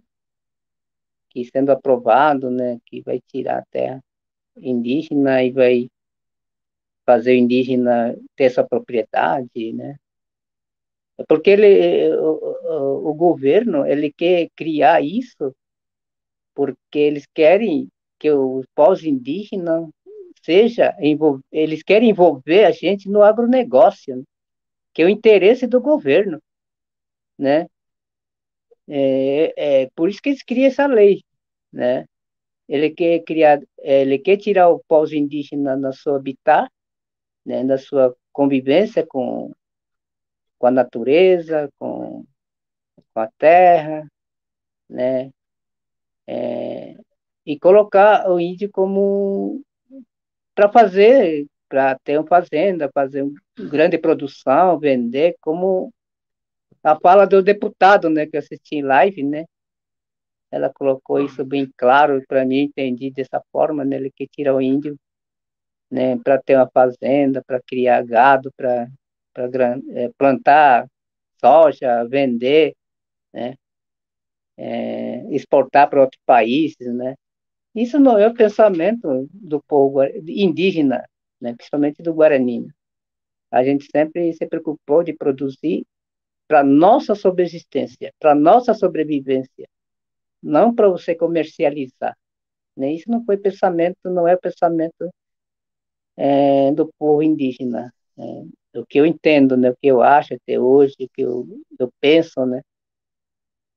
[1.32, 4.04] que sendo aprovado, né, que vai tirar a terra
[4.58, 5.90] indígena e vai
[7.06, 9.96] fazer o indígena ter essa propriedade, né?
[11.28, 15.56] Porque ele, o, o, governo ele quer criar isso
[16.56, 17.90] porque eles querem
[18.20, 19.90] que os povos indígenas
[20.44, 20.96] seja
[21.52, 24.24] eles querem envolver a gente no agronegócio, né?
[24.94, 26.42] que é o interesse do governo,
[27.38, 27.68] né?
[28.88, 31.24] É, é por isso que eles criam essa lei,
[31.72, 32.06] né?
[32.68, 36.70] Ele quer criar, ele quer tirar o povo indígena na sua habitat,
[37.46, 37.64] né?
[37.64, 39.52] Na sua convivência com
[40.60, 42.26] com a natureza, com,
[43.14, 44.06] com a terra,
[44.90, 45.32] né?
[46.28, 46.96] É,
[47.46, 49.62] e colocar o índio como
[50.56, 53.34] para fazer, para ter uma fazenda, fazer uma
[53.70, 55.92] grande produção, vender, como
[56.84, 59.46] a fala do deputado, né, que eu assisti em live, né?
[60.52, 63.98] Ela colocou isso bem claro para mim, entendi dessa forma, né?
[63.98, 64.98] Ele que tira o índio,
[65.92, 68.88] né, para ter uma fazenda, para criar gado, para
[69.94, 70.88] é, plantar
[71.40, 72.76] soja, vender,
[73.34, 73.56] né?
[74.58, 77.16] É, exportar para outros países, né?
[77.82, 81.08] Isso não é o pensamento do povo indígena,
[81.40, 81.54] né?
[81.54, 82.68] principalmente do Guarani.
[83.50, 85.86] A gente sempre se preocupou de produzir
[86.46, 89.66] para nossa subsistência, para nossa sobrevivência,
[90.44, 92.18] não para você comercializar.
[92.76, 92.94] Né?
[92.94, 95.10] Isso não foi pensamento, não é o pensamento
[96.18, 97.94] é, do povo indígena.
[98.18, 98.46] Né?
[98.76, 101.48] o que eu entendo, né, o que eu acho até hoje, o que eu,
[101.80, 102.62] eu penso, né,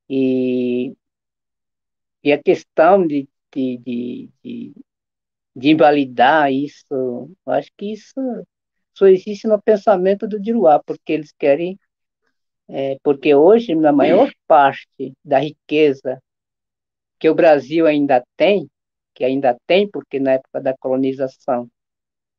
[0.09, 0.95] e,
[2.23, 4.73] e a questão de, de, de, de,
[5.55, 8.15] de invalidar isso, eu acho que isso
[8.95, 11.79] só existe no pensamento do Diruá, porque eles querem,
[12.69, 16.23] é, porque hoje, na maior parte da riqueza
[17.19, 18.69] que o Brasil ainda tem,
[19.15, 21.71] que ainda tem, porque na época da colonização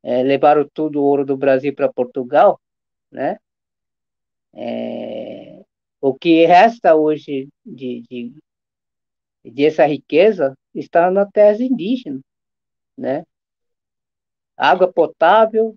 [0.04, 2.60] é, levaram tudo o ouro do Brasil para Portugal,
[3.12, 3.38] né?
[4.54, 5.64] É,
[6.02, 8.34] o que resta hoje de, de,
[9.44, 12.22] de essa riqueza está nas terras indígenas,
[12.98, 13.24] né?
[14.56, 15.76] Água potável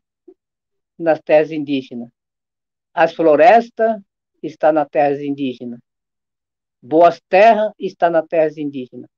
[0.99, 2.09] nas terras indígenas.
[2.95, 4.01] As florestas
[4.43, 5.81] estão nas terras indígenas.
[6.81, 9.11] Boas terras estão nas terras indígenas.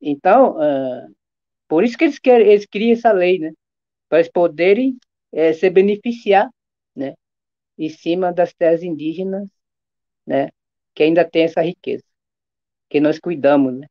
[0.00, 1.14] Então, uh,
[1.66, 3.52] por isso que eles, querem, eles criam essa lei, né?
[4.08, 4.98] para eles poderem
[5.32, 6.48] é, se beneficiar,
[6.94, 7.14] né,
[7.78, 9.48] em cima das terras indígenas,
[10.26, 10.48] né,
[10.94, 12.04] que ainda tem essa riqueza,
[12.88, 13.86] que nós cuidamos, né,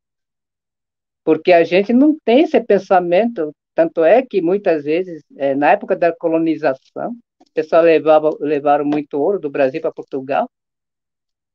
[1.26, 5.96] porque a gente não tem esse pensamento, tanto é que muitas vezes, é, na época
[5.96, 10.48] da colonização, o pessoal levava, levaram muito ouro do Brasil para Portugal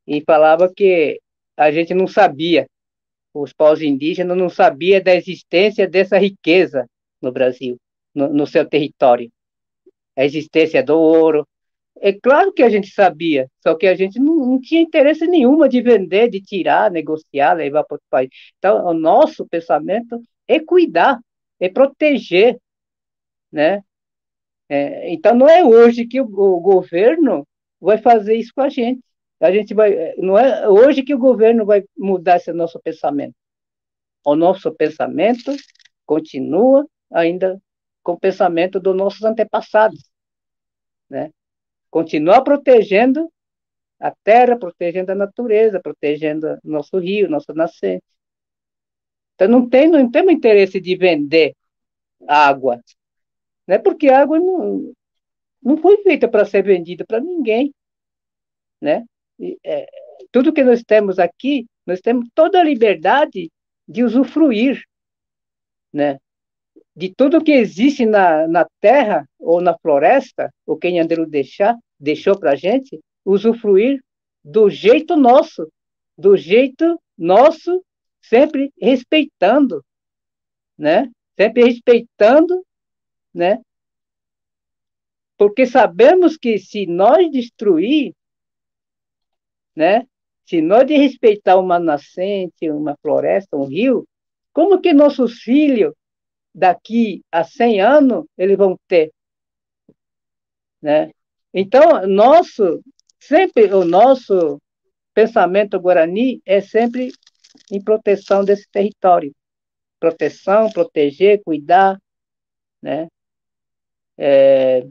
[0.05, 1.21] e falava que
[1.55, 2.67] a gente não sabia,
[3.33, 6.85] os povos indígenas não sabiam da existência dessa riqueza
[7.21, 7.77] no Brasil
[8.13, 9.31] no, no seu território.
[10.17, 11.47] A existência do ouro.
[12.03, 15.69] É claro que a gente sabia, só que a gente não, não tinha interesse nenhuma
[15.69, 18.29] de vender, de tirar, negociar, levar para outro país.
[18.57, 21.19] Então, o nosso pensamento é cuidar,
[21.59, 22.57] é proteger,
[23.51, 23.83] né?
[24.67, 27.47] É, então, não é hoje que o, o, governo
[27.79, 29.01] vai fazer isso com a gente.
[29.39, 33.35] A gente vai, não é hoje que o governo vai mudar esse nosso pensamento.
[34.25, 35.55] O nosso pensamento
[36.05, 37.61] continua ainda
[38.03, 40.09] com o pensamento dos nossos antepassados,
[41.09, 41.31] né?
[41.91, 43.31] Continuar protegendo
[43.99, 48.03] a terra, protegendo a natureza, protegendo nosso rio, nossa nascente.
[49.35, 51.55] Então não tem, não temos interesse de vender
[52.27, 52.81] água,
[53.67, 53.77] né?
[53.77, 54.93] Porque a água não,
[55.61, 57.73] não foi feita para ser vendida para ninguém,
[58.79, 59.05] né?
[59.39, 59.87] E, é,
[60.31, 63.51] tudo que nós temos aqui, nós temos toda a liberdade
[63.87, 64.81] de usufruir,
[65.91, 66.17] né?
[66.95, 72.37] De tudo que existe na, na terra ou na floresta, o que Nhanderu deixar, deixou
[72.37, 74.03] para a gente, usufruir
[74.43, 75.71] do jeito nosso,
[76.17, 77.83] do jeito nosso,
[78.21, 79.83] sempre respeitando,
[80.77, 81.09] né?
[81.37, 82.65] Sempre respeitando,
[83.33, 83.59] né?
[85.37, 88.13] Porque sabemos que se nós destruir,
[89.75, 90.05] né?
[90.45, 94.05] Se nós de respeitar uma nascente, uma floresta, um rio,
[94.51, 95.93] como que nossos filhos
[96.53, 99.11] daqui a 100 anos eles vão ter.
[100.81, 101.11] Né?
[101.53, 102.81] Então, nosso,
[103.19, 104.59] sempre o nosso
[105.13, 107.11] pensamento guarani é sempre
[107.71, 109.33] em proteção desse território.
[109.99, 111.99] Proteção, proteger, cuidar,
[112.81, 113.07] né?
[114.17, 114.85] É,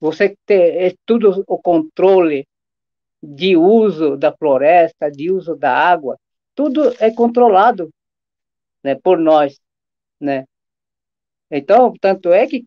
[0.00, 2.46] você ter é tudo o controle
[3.22, 6.18] de uso da floresta, de uso da água,
[6.54, 7.90] tudo é controlado,
[8.82, 9.60] né, por nós,
[10.20, 10.44] né?
[11.54, 12.64] Então, tanto é que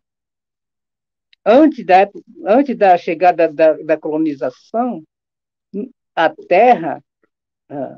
[1.43, 2.07] antes da,
[2.45, 5.03] antes da chegada da, da colonização,
[6.15, 7.03] a Terra,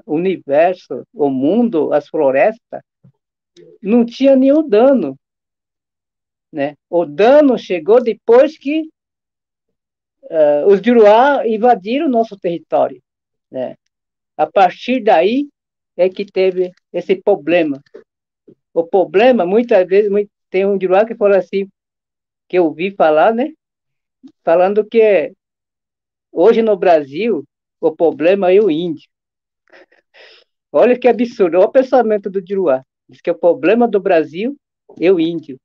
[0.05, 2.81] o universo, o mundo, as florestas,
[3.81, 5.19] não tinha nenhum dano.
[6.51, 6.75] Né?
[6.89, 8.89] O dano chegou depois que
[10.23, 13.01] uh, os Juruá invadiram o nosso território.
[13.51, 13.75] Né?
[14.37, 15.49] A partir daí
[15.97, 17.81] é que teve esse problema.
[18.73, 20.09] O problema, muitas vezes,
[20.49, 21.67] tem um Juruá que fala assim,
[22.47, 23.51] que eu ouvi falar, né?
[24.43, 25.33] Falando que
[26.31, 27.43] hoje no Brasil
[27.79, 29.09] o problema é o índio.
[30.71, 32.83] Olha que absurdo, olha o pensamento do Juruá.
[33.07, 34.55] Diz que o problema do Brasil
[34.99, 35.59] é o índio.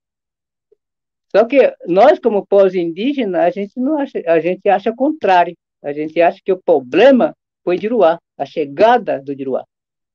[1.34, 5.56] Só que nós, como povos indígenas, a gente não acha, a gente acha o contrário.
[5.82, 7.34] A gente acha que o problema
[7.64, 9.64] foi Juruá, a chegada do Juruá.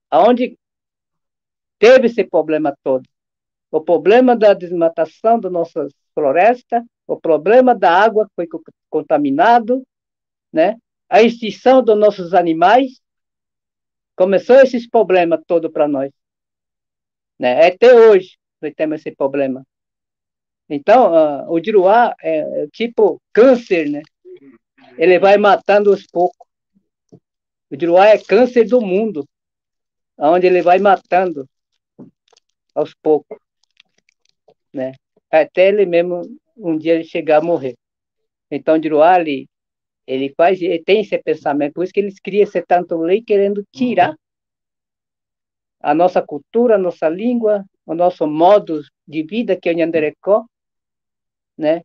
[0.10, 0.58] Aonde
[1.80, 3.08] teve esse problema todo.
[3.78, 8.48] O problema da desmatação das nossas florestas, o problema da água que foi
[8.90, 9.86] contaminado,
[10.52, 10.78] né?
[11.08, 13.00] a extinção dos nossos animais,
[14.16, 16.12] começou esses problemas todos para nós.
[17.38, 17.68] Né?
[17.68, 19.64] Até hoje nós temos esse problema.
[20.68, 24.02] Então, uh, o Diruá é, é tipo câncer, né?
[24.98, 26.48] Ele vai matando aos poucos.
[27.70, 29.24] O Diruá é câncer do mundo,
[30.18, 31.48] onde ele vai matando
[32.74, 33.38] aos poucos,
[34.78, 34.94] né?
[35.30, 36.22] Até ele mesmo
[36.56, 37.76] um dia chegar a morrer.
[38.50, 39.48] Então, Diruá, ele,
[40.06, 44.16] ele faz, ele tem esse pensamento, por isso que eles criam tanto lei querendo tirar
[45.82, 50.46] a nossa cultura, a nossa língua, o nosso modo de vida, que é o Nhanderecó,
[51.58, 51.82] né?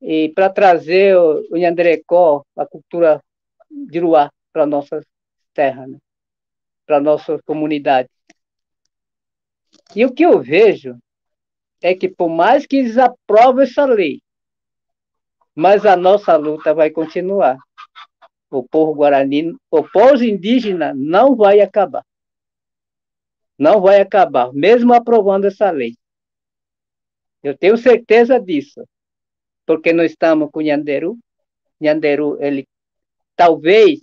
[0.00, 3.22] E para trazer o, o Nhanderecó, a cultura
[3.70, 5.04] de Ruá, para nossas
[5.52, 5.98] terras, né?
[6.86, 8.08] para nossa comunidade.
[9.96, 10.98] E o que eu vejo
[11.84, 14.22] é que, por mais que eles aprovem essa lei,
[15.54, 17.58] mas a nossa luta vai continuar.
[18.50, 22.02] O povo guarani, o povo indígena não vai acabar.
[23.58, 25.94] Não vai acabar, mesmo aprovando essa lei.
[27.42, 28.82] Eu tenho certeza disso,
[29.66, 31.18] porque nós estamos com Nhanderu.
[31.78, 32.66] Nhanderu, ele
[33.36, 34.00] talvez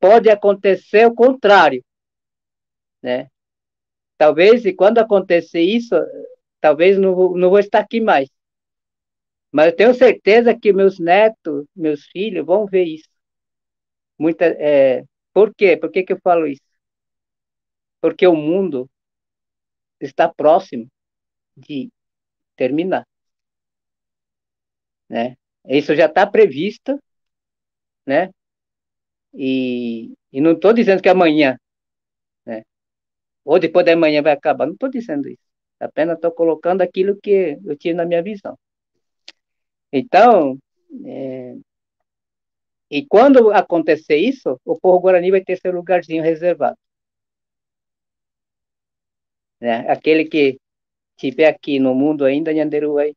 [0.00, 1.84] pode acontecer o contrário,
[3.00, 3.28] né?
[4.18, 5.94] Talvez, e quando acontecer isso,
[6.66, 8.28] talvez não vou, não vou estar aqui mais.
[9.52, 13.08] Mas eu tenho certeza que meus netos, meus filhos vão ver isso.
[14.18, 15.76] Muita, é, por quê?
[15.76, 16.62] Por que, que eu falo isso?
[18.00, 18.90] Porque o mundo
[20.00, 20.88] está próximo
[21.56, 21.88] de
[22.56, 23.06] terminar.
[25.08, 25.36] Né?
[25.68, 27.00] Isso já está previsto,
[28.06, 28.30] né?
[29.34, 31.56] E, e não estou dizendo que amanhã,
[32.46, 32.62] né?
[33.44, 35.46] ou depois da manhã vai acabar, não estou dizendo isso.
[35.80, 38.58] Apenas estou colocando aquilo que eu tinha na minha visão.
[39.92, 40.58] Então,
[41.04, 41.56] é,
[42.90, 46.78] e quando acontecer isso, o povo guarani vai ter seu lugarzinho reservado.
[49.60, 49.88] Né?
[49.90, 50.58] Aquele que
[51.16, 53.14] estiver aqui no mundo ainda, Nhanderu vai,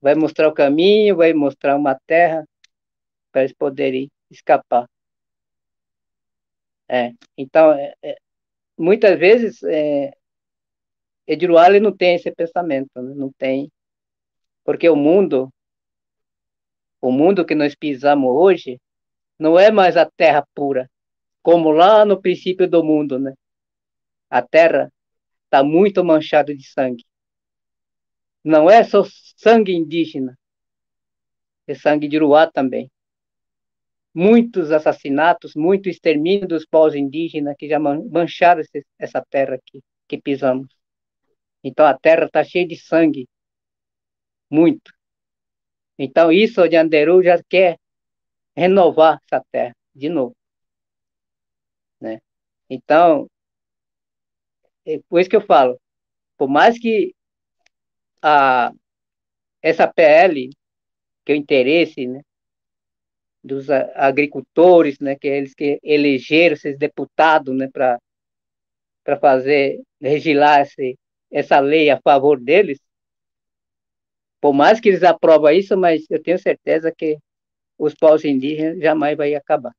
[0.00, 2.46] vai mostrar o caminho, vai mostrar uma terra
[3.32, 4.86] para eles poderem escapar.
[6.88, 8.16] É, então, é, é,
[8.78, 10.12] muitas vezes, é,
[11.26, 13.14] Ediruale não tem esse pensamento, né?
[13.14, 13.70] não tem
[14.64, 15.52] porque o mundo,
[17.00, 18.80] o mundo que nós pisamos hoje,
[19.38, 20.88] não é mais a terra pura,
[21.42, 23.34] como lá no princípio do mundo, né?
[24.30, 24.92] A terra
[25.44, 27.04] está muito manchada de sangue.
[28.44, 29.04] Não é só
[29.36, 30.38] sangue indígena,
[31.66, 32.90] é sangue de Uruá também.
[34.14, 38.62] Muitos assassinatos, muito extermínio dos povos indígenas que já mancharam
[38.98, 40.68] essa terra aqui, que pisamos.
[41.62, 43.28] Então a terra está cheia de sangue
[44.52, 44.92] muito.
[45.98, 47.78] Então, isso o Anderu já quer
[48.54, 50.36] renovar essa terra de novo.
[52.00, 52.20] Né?
[52.68, 53.28] Então,
[54.84, 55.80] é por isso que eu falo,
[56.36, 57.14] por mais que
[58.20, 58.72] a,
[59.62, 60.50] essa PL,
[61.24, 62.20] que é o interesse né,
[63.42, 67.98] dos agricultores, né, que eles que elegeram esses deputados né, para
[69.20, 70.98] fazer, regilar esse,
[71.32, 72.78] essa lei a favor deles,
[74.40, 77.18] por mais que eles aprovam isso, mas eu tenho certeza que
[77.78, 79.72] os povos indígenas jamais vai acabar.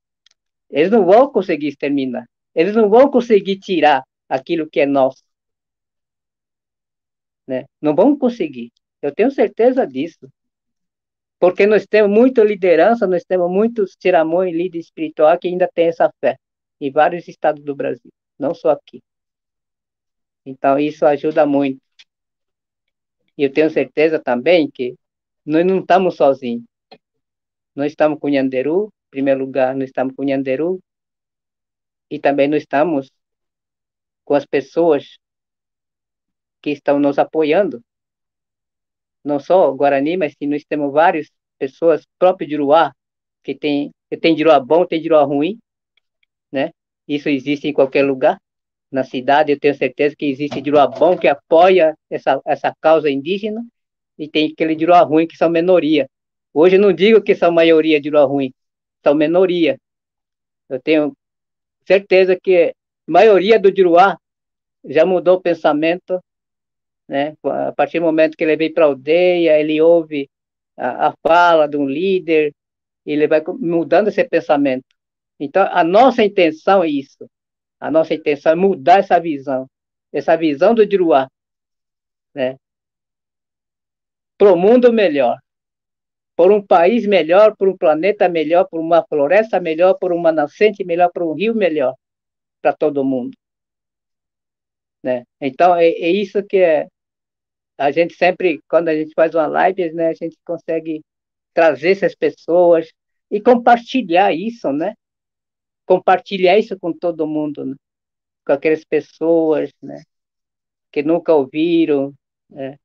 [0.69, 2.25] Eles não vão conseguir exterminar.
[2.55, 5.23] Eles não vão conseguir tirar aquilo que é nosso.
[7.47, 7.65] Né?
[7.81, 8.71] Não vão conseguir.
[9.01, 10.29] Eu tenho certeza disso.
[11.39, 16.09] Porque nós temos muita liderança, nós temos muitos tiramões, líder espiritual que ainda tem essa
[16.21, 16.37] fé
[16.79, 19.01] em vários estados do Brasil, não só aqui.
[20.45, 21.81] Então, isso ajuda muito.
[23.37, 24.95] E eu tenho certeza também que
[25.45, 26.63] nós não estamos sozinhos.
[27.75, 30.81] Nós estamos com o Nhanderu primeiro lugar, nós estamos com o Nhanderu
[32.09, 33.11] e também nós estamos
[34.25, 35.19] com as pessoas
[36.59, 37.79] que estão nos apoiando.
[39.23, 41.29] Não só Guarani, mas sim, nós temos várias
[41.59, 42.91] pessoas próprias de Uruá,
[43.43, 45.59] que tem, que tem de Uruá bom, tem de Uruá ruim,
[46.51, 46.71] né?
[47.07, 48.41] Isso existe em qualquer lugar.
[48.93, 53.09] Na cidade, eu tenho certeza que existe de Uruá bom que apoia essa, essa causa
[53.09, 53.61] indígena
[54.17, 56.07] e tem aquele de Uruá ruim que são minoria.
[56.53, 58.53] Hoje eu não digo que são maioria de Uruá ruim,
[59.03, 59.79] são minoria.
[60.69, 61.15] Eu tenho
[61.85, 62.73] certeza que
[63.07, 64.17] a maioria do Diruá
[64.85, 66.19] já mudou o pensamento,
[67.07, 67.35] né?
[67.43, 70.29] A partir do momento que ele vem para a aldeia, ele ouve
[70.77, 72.53] a, a, fala de um líder,
[73.05, 74.85] ele vai mudando esse pensamento.
[75.39, 77.29] Então, a nossa intenção é isso.
[77.83, 79.67] A nossa intenção é mudar essa visão,
[80.11, 81.27] essa visão do Diruá,
[82.33, 82.57] né?
[84.37, 85.37] Para o mundo melhor
[86.35, 90.83] por um país melhor, por um planeta melhor, por uma floresta melhor, por uma nascente
[90.83, 91.93] melhor, por um rio melhor
[92.61, 93.37] para todo mundo.
[95.03, 95.25] Né?
[95.39, 96.87] Então, é, é, isso que é,
[97.77, 101.01] a gente sempre, quando a gente faz uma live, né, a gente consegue
[101.53, 102.87] trazer essas pessoas
[103.29, 104.93] e compartilhar isso, né?
[105.85, 107.75] Compartilhar isso com todo mundo, né?
[108.45, 110.01] com aquelas pessoas, né?
[110.91, 112.13] Que nunca ouviram,
[112.49, 112.77] né?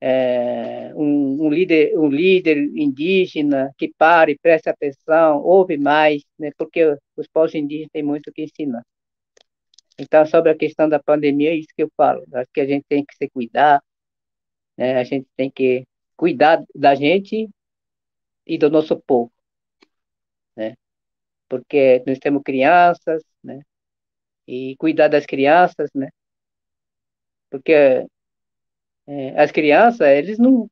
[0.00, 6.96] é, um, um, líder, um líder indígena que pare, preste atenção, ouve mais, né, porque
[7.16, 8.82] os povos indígenas têm muito que ensinar.
[9.98, 12.24] Então, sobre a questão da pandemia, é isso que eu falo.
[12.32, 13.82] Acho que a gente tem que se cuidar,
[14.76, 15.84] né, a gente tem que
[16.16, 17.48] cuidar da gente
[18.46, 19.30] e do nosso povo,
[21.50, 23.60] porque nós temos crianças, né,
[24.46, 26.08] e cuidar das crianças, né,
[27.50, 28.06] porque
[29.06, 30.70] é, as crianças, eles não,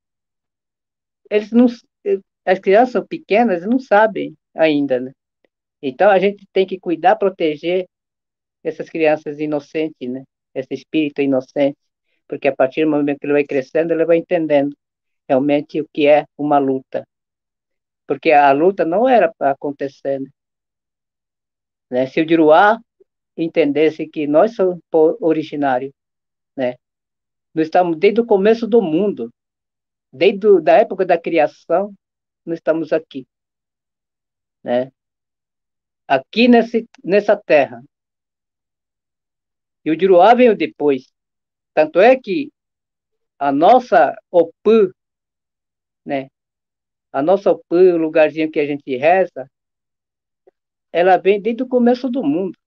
[1.30, 1.66] eles não,
[2.44, 5.12] as crianças pequenas não sabem ainda, né?
[5.82, 7.88] Então a gente tem que cuidar, proteger
[8.64, 10.24] essas crianças inocentes, né?
[10.54, 11.78] Esse espírito inocente,
[12.28, 14.76] porque a partir do momento que ele vai crescendo, ele vai entendendo
[15.28, 17.06] realmente o que é uma luta,
[18.06, 20.28] porque a luta não era para acontecer, né?
[21.90, 22.06] Né?
[22.06, 22.78] Se o Diruá
[23.36, 24.80] entendesse que nós somos
[25.20, 25.92] originários,
[26.56, 26.76] né?
[27.54, 29.32] Nós estamos desde o começo do mundo,
[30.12, 31.94] desde a época da criação,
[32.44, 33.26] nós estamos aqui.
[34.62, 34.90] Né?
[36.06, 37.82] Aqui nesse, nessa terra.
[39.84, 41.12] E o Diruá veio depois.
[41.74, 42.50] Tanto é que
[43.38, 44.90] a nossa Opã,
[46.04, 46.28] né?
[47.12, 49.50] A nossa Opã, o lugarzinho que a gente reza,
[50.92, 52.58] ela vem desde o começo do mundo,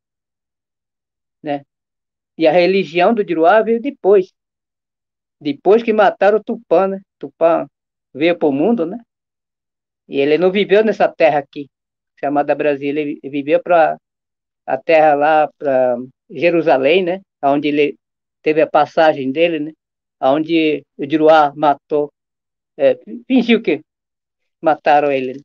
[1.42, 1.64] né?
[2.38, 4.34] E a religião do Diruá veio depois.
[5.40, 7.02] Depois que mataram o Tupã, né?
[7.20, 7.68] Tupã
[8.14, 8.98] veio para o mundo, né?
[10.08, 11.70] E ele não viveu nessa terra aqui,
[12.20, 12.90] chamada Brasil.
[12.90, 13.98] Ele viveu para
[14.66, 15.98] a terra lá, para
[16.30, 17.22] Jerusalém, né?
[17.44, 17.98] Onde ele
[18.42, 19.72] teve a passagem dele, né?
[20.22, 22.12] Onde o Diruá matou,
[22.78, 23.82] é, fingiu que
[24.62, 25.40] mataram ele, né?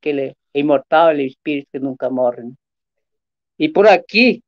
[0.00, 2.42] que ele imortal, ele é espírito que nunca morre.
[2.42, 2.52] Né?
[3.58, 4.42] E por aqui,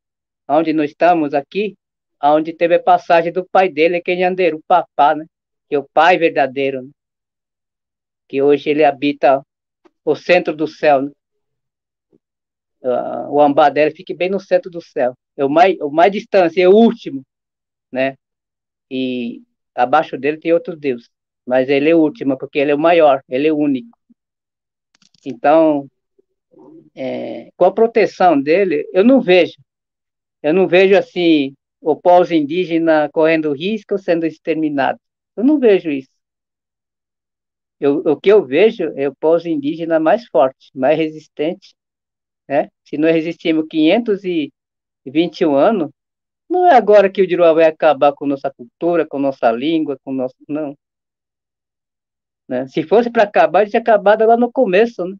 [0.49, 1.77] onde nós estamos aqui,
[2.23, 5.27] onde teve a passagem do pai dele, que é Nhanderu, o papá, né?
[5.69, 6.91] Que é o pai verdadeiro, né?
[8.29, 9.45] Que hoje ele habita
[10.05, 11.11] o centro do céu, né?
[12.83, 15.15] Uh, o ambá dele fica bem no centro do céu.
[15.37, 17.25] É o mais, o mais distante, é o último,
[17.91, 18.17] né?
[18.91, 19.43] E
[19.75, 21.11] abaixo dele tem outro Deus.
[21.47, 23.99] Mas ele é o último, porque ele é o maior, ele é o único.
[25.25, 25.89] Então,
[26.95, 29.55] é, com a proteção dele, eu não vejo.
[30.43, 34.99] Eu não vejo assim o pós-indígena correndo risco sendo exterminado.
[35.37, 36.15] Eu não vejo isso.
[37.81, 41.75] Eu, o que eu vejo é o pós-indígena mais forte, mais resistente.
[42.49, 42.69] Né?
[42.85, 45.91] Se nós resistimos 521 anos,
[46.49, 50.13] não é agora que o Diruá vai acabar com nossa cultura, com nossa língua, com
[50.13, 50.35] nosso.
[50.49, 50.77] Não.
[52.49, 52.67] Né?
[52.69, 55.05] Se fosse para acabar, tinha acabado lá no começo.
[55.05, 55.17] Né?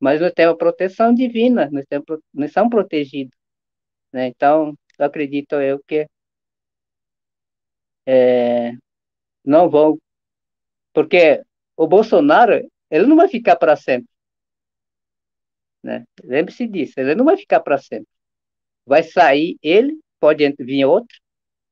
[0.00, 3.36] Mas nós temos proteção divina, nós, temos, nós somos protegidos.
[4.12, 4.28] Né?
[4.28, 6.06] Então, acredito eu que
[8.06, 8.72] é,
[9.44, 9.98] não vão,
[10.92, 11.42] porque
[11.76, 12.54] o Bolsonaro
[12.90, 14.08] ele não vai ficar para sempre,
[15.82, 16.04] né?
[16.24, 18.08] Lembre-se disso, ele não vai ficar para sempre.
[18.86, 21.18] Vai sair ele, pode vir outro,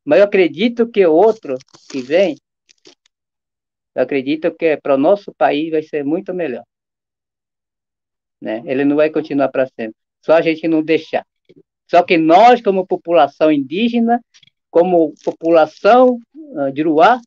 [0.04, 1.56] mas eu acredito que o outro
[1.90, 2.36] que vem,
[3.94, 6.64] eu acredito que para o nosso país vai ser muito melhor.
[8.40, 8.62] Né?
[8.64, 9.96] Ele não vai continuar para sempre.
[10.24, 11.24] Só a gente não deixar.
[11.88, 14.20] Só que nós, como população indígena,
[14.70, 17.20] como população uh, de Uruá,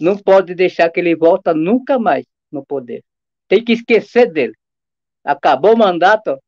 [0.00, 3.04] não pode deixar que ele volta nunca mais no poder.
[3.46, 4.54] Tem que esquecer dele.
[5.22, 6.38] Acabou o mandato,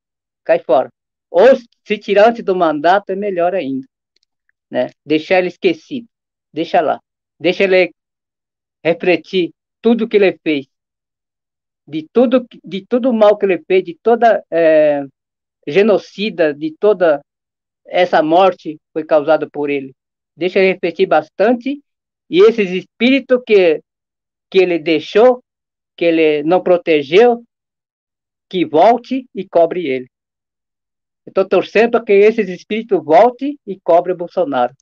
[0.42, 0.88] cai fora.
[1.30, 1.48] Ou
[1.86, 3.86] se tirar antes do mandato é melhor ainda,
[4.70, 4.90] né?
[5.04, 6.06] Deixar ele esquecido,
[6.52, 7.00] deixa lá,
[7.38, 7.92] deixa ele
[8.84, 10.66] refletir tudo que ele fez,
[11.86, 15.04] de tudo de tudo mal que ele fez, de toda é,
[15.66, 17.20] genocida, de toda
[17.86, 19.94] essa morte foi causada por ele.
[20.36, 21.80] Deixa ele refletir bastante
[22.30, 23.80] e esses espíritos que
[24.50, 25.42] que ele deixou,
[25.96, 27.42] que ele não protegeu,
[28.50, 30.06] que volte e cobre ele.
[31.26, 34.74] Estou torcendo para que esses espíritos voltem e cobre o Bolsonaro.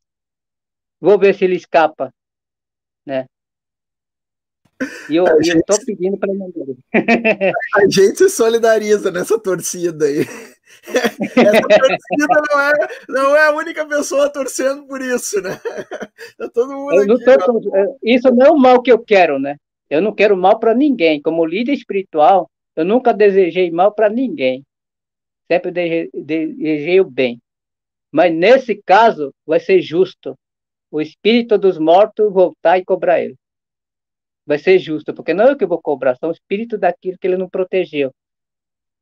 [1.01, 2.13] Vou ver se ele escapa,
[3.07, 3.27] né?
[5.09, 5.85] E eu estou gente...
[5.85, 6.79] pedindo para ele.
[7.75, 10.21] A gente se solidariza nessa torcida aí.
[10.83, 12.73] Essa torcida não é,
[13.09, 15.61] não é a única pessoa torcendo por isso, né?
[16.39, 19.57] Tá todo mundo aqui, tô, isso não é o mal que eu quero, né?
[19.91, 21.21] Eu não quero mal para ninguém.
[21.21, 24.65] Como líder espiritual, eu nunca desejei mal para ninguém.
[25.51, 25.73] Sempre
[26.15, 27.39] desejei o bem.
[28.13, 30.35] Mas nesse caso, vai ser justo
[30.91, 33.37] o espírito dos mortos voltar e cobrar ele.
[34.47, 37.27] Vai ser justo, porque não é eu que vou cobrar, são o espírito daquilo que
[37.27, 38.13] ele não protegeu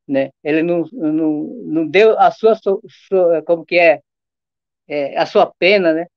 [0.09, 0.31] né?
[0.43, 4.01] Ele não, não, não deu a sua, sua como que é,
[4.87, 6.07] é, a sua pena, né?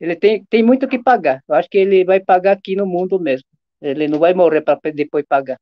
[0.00, 1.42] Ele tem, tem muito que pagar.
[1.46, 3.46] Eu acho que ele vai pagar aqui no mundo mesmo.
[3.80, 5.60] Ele não vai morrer para depois pagar.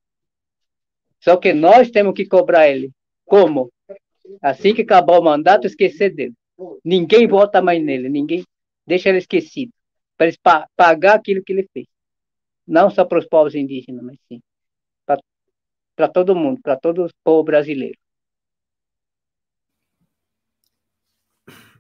[1.21, 2.91] Só que nós temos que cobrar ele.
[3.25, 3.71] Como?
[4.41, 6.35] Assim que acabar o mandato, esquecer dele.
[6.85, 8.45] Ninguém vota mais nele, ninguém
[8.87, 9.73] deixa ele esquecido.
[10.17, 11.87] Para pagar aquilo que ele fez.
[12.67, 14.41] Não só para os povos indígenas, mas sim
[15.97, 17.99] para todo mundo, para todo o povo brasileiro.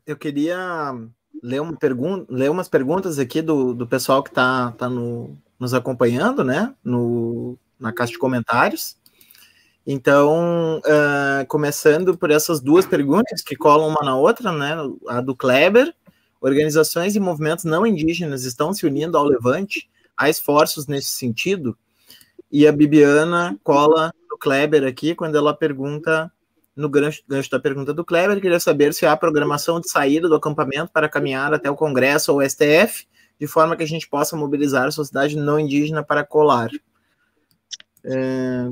[0.06, 0.94] Eu queria
[1.42, 5.72] ler, uma pergunta, ler umas perguntas aqui do, do pessoal que está tá no, nos
[5.72, 6.74] acompanhando, né?
[6.84, 8.96] No, na caixa de comentários.
[9.86, 14.76] Então, uh, começando por essas duas perguntas que colam uma na outra, né?
[15.08, 15.94] A do Kleber.
[16.40, 19.88] Organizações e movimentos não indígenas estão se unindo ao levante.
[20.16, 21.76] Há esforços nesse sentido?
[22.50, 26.30] E a Bibiana cola no Kleber aqui, quando ela pergunta,
[26.76, 30.92] no gancho, da pergunta do Kleber, queria saber se há programação de saída do acampamento
[30.92, 33.06] para caminhar até o Congresso ou STF,
[33.40, 36.70] de forma que a gente possa mobilizar a sociedade não indígena para colar.
[38.04, 38.70] É,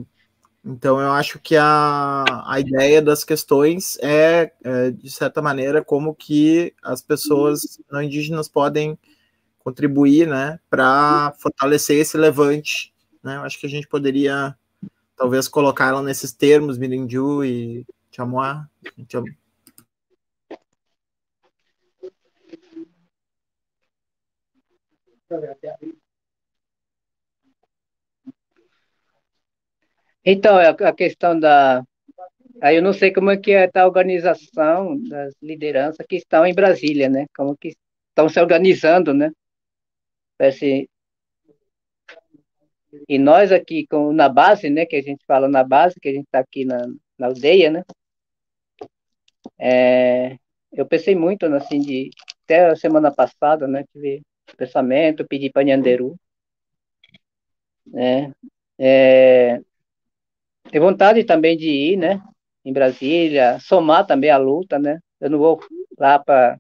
[0.64, 6.14] então, eu acho que a, a ideia das questões é, é, de certa maneira, como
[6.14, 8.98] que as pessoas não indígenas podem
[9.60, 12.92] contribuir né, para fortalecer esse levante
[13.22, 13.36] né?
[13.36, 14.56] Eu acho que a gente poderia
[15.16, 18.64] talvez colocar ela nesses termos, Mirinju e Chamois.
[19.08, 19.24] Cham...
[30.24, 31.82] Então, é a questão da.
[32.62, 36.54] Aí eu não sei como é que é a organização das lideranças que estão em
[36.54, 37.26] Brasília, né?
[37.34, 37.74] Como que
[38.10, 39.30] estão se organizando, né?
[40.40, 40.88] Parece
[43.06, 46.12] e nós aqui com, na base, né, que a gente fala na base, que a
[46.14, 46.86] gente está aqui na,
[47.18, 47.82] na aldeia, né,
[49.58, 50.38] é,
[50.72, 52.08] eu pensei muito, assim, de,
[52.44, 54.22] até a semana passada, né, tive
[54.56, 56.18] pensamento, pedi para Nhanderu,
[57.86, 58.32] né,
[58.78, 59.60] é,
[60.70, 62.18] tem vontade também de ir, né,
[62.64, 65.60] em Brasília, somar também a luta, né, eu não vou
[65.98, 66.58] lá para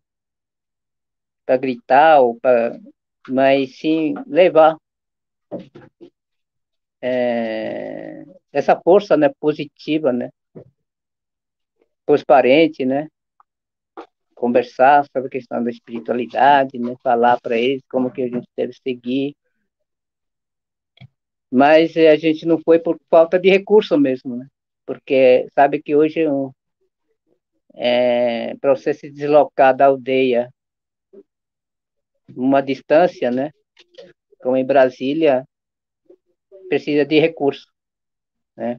[1.58, 2.78] gritar ou para
[3.28, 4.76] mas sim levar
[7.02, 10.30] é, essa força né, positiva, né?
[12.04, 13.08] Para os parentes, né?
[14.34, 16.94] Conversar sobre a questão da espiritualidade, né?
[17.02, 19.34] Falar para eles como que a gente deve seguir.
[21.50, 24.46] Mas a gente não foi por falta de recurso mesmo, né?
[24.86, 26.24] Porque sabe que hoje
[27.74, 30.50] é, para você se deslocar da aldeia
[32.36, 33.50] uma distância, né?
[34.42, 35.44] Como em Brasília,
[36.68, 37.66] precisa de recurso,
[38.56, 38.76] né?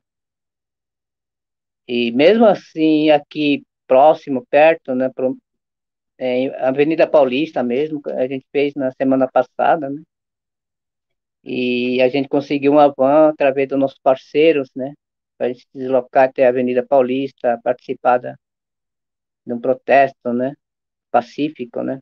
[1.88, 5.38] E mesmo assim, aqui próximo, perto, né, pro,
[6.18, 10.02] é, Avenida Paulista mesmo, a gente fez na semana passada, né?
[11.44, 14.94] E a gente conseguiu uma van através dos nossos parceiros, né?
[15.38, 18.36] Para a gente se deslocar até a Avenida Paulista, participar da,
[19.45, 20.53] de um protesto, né?
[21.11, 21.99] Pacífico, né?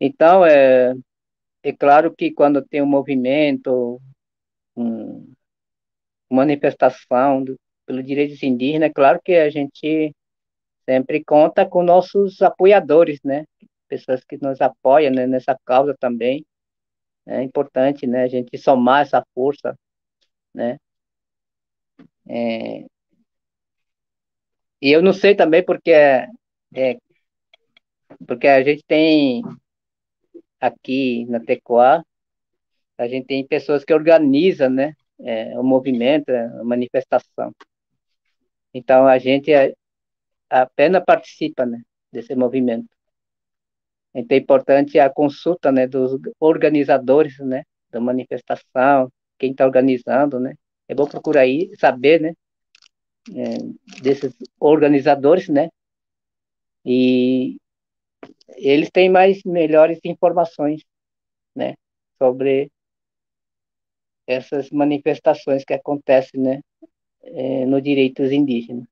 [0.00, 0.94] Então, é,
[1.62, 4.00] é claro que quando tem um movimento,
[4.76, 5.32] um,
[6.30, 10.14] manifestação do, pelo direitos indígenas, é claro que a gente
[10.84, 13.44] sempre conta com nossos apoiadores, né?
[13.88, 16.44] Pessoas que nos apoiam né, nessa causa também.
[17.26, 18.22] É importante, né?
[18.24, 19.76] A gente somar essa força,
[20.54, 20.78] né?
[22.28, 22.84] É,
[24.80, 26.28] e eu não sei também porque é,
[26.74, 26.96] é,
[28.26, 29.42] porque a gente tem
[30.60, 32.02] aqui na Tecoá,
[32.98, 37.52] a gente tem pessoas que organizam, né, é, o movimento, a manifestação.
[38.72, 39.74] Então a gente é,
[40.48, 42.88] apenas participa, né, desse movimento.
[44.14, 50.54] Então é importante a consulta, né, dos organizadores, né, da manifestação, quem está organizando, né.
[50.88, 52.34] É bom procurar aí saber, né,
[53.34, 55.68] é, desses organizadores, né,
[56.84, 57.58] e
[58.48, 60.82] eles têm mais melhores informações,
[61.54, 61.74] né,
[62.18, 62.70] sobre
[64.26, 66.60] essas manifestações que acontecem, né,
[67.22, 68.86] é, no direitos indígenas.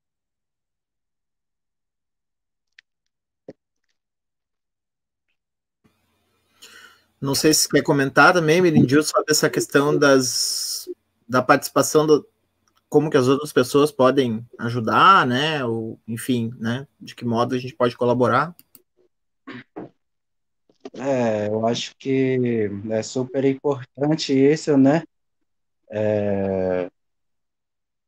[7.21, 10.87] Não sei se quer comentar também, Mirindil, sobre essa questão das,
[11.27, 12.29] da participação do,
[12.95, 15.65] como que as outras pessoas podem ajudar, né?
[15.65, 16.87] Ou, enfim, né?
[17.01, 18.55] De que modo a gente pode colaborar?
[20.97, 25.03] É, eu acho que é super importante isso, né?
[25.91, 26.89] É,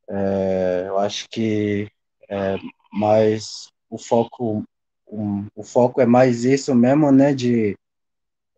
[0.08, 1.88] é, eu acho que
[2.28, 2.56] é
[2.92, 4.64] mais o foco,
[5.08, 7.34] um, o foco é mais isso mesmo, né?
[7.34, 7.76] De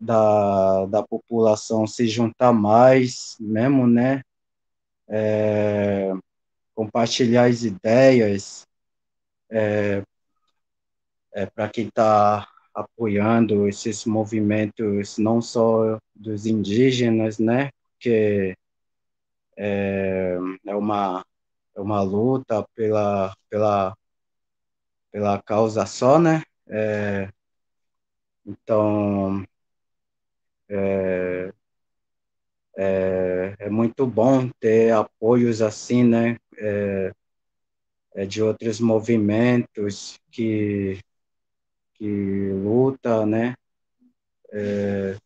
[0.00, 4.22] da, da população se juntar mais mesmo, né?
[5.08, 6.12] É,
[6.74, 8.66] compartilhar as ideias
[9.50, 10.02] é,
[11.32, 12.46] é, para quem está
[12.80, 17.70] apoiando esses movimentos, não só dos indígenas, né?
[18.00, 18.54] Que
[19.56, 20.36] é,
[20.66, 21.24] é uma
[21.76, 23.94] é uma luta pela pela
[25.10, 26.42] pela causa só, né?
[26.68, 27.28] É,
[28.46, 29.44] então
[30.68, 31.52] é,
[32.76, 36.36] é, é, muito bom ter apoios assim, né?
[36.58, 37.12] É,
[38.14, 40.98] é de outros movimentos que
[41.98, 43.54] que luta, né?
[44.52, 45.16] É,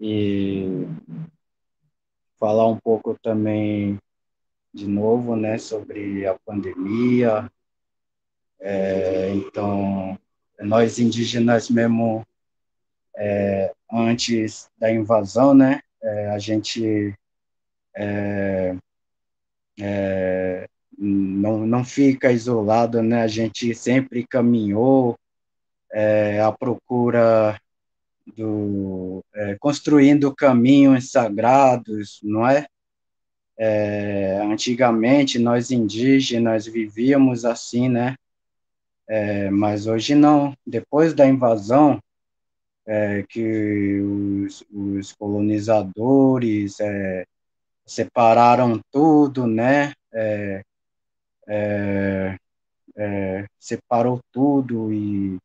[0.00, 0.66] e
[2.38, 3.98] falar um pouco também
[4.72, 7.50] de novo, né, sobre a pandemia.
[8.60, 10.18] É, então,
[10.60, 12.26] nós indígenas mesmo
[13.16, 15.80] é, antes da invasão, né?
[16.02, 17.14] É, a gente
[17.96, 18.76] é,
[19.80, 20.68] é,
[20.98, 23.22] não, não fica isolado, né?
[23.22, 25.18] A gente sempre caminhou
[25.92, 27.58] é, à procura
[28.36, 32.66] do é, construindo caminhos sagrados, não é?
[33.58, 34.40] é?
[34.42, 38.16] Antigamente nós indígenas vivíamos assim, né?
[39.52, 40.56] mas hoje não.
[40.66, 42.00] Depois da invasão,
[42.86, 47.24] é, que os, os colonizadores é,
[47.86, 49.92] separaram tudo, né?
[50.12, 50.62] É,
[51.48, 52.36] é,
[52.96, 55.38] é separou tudo e,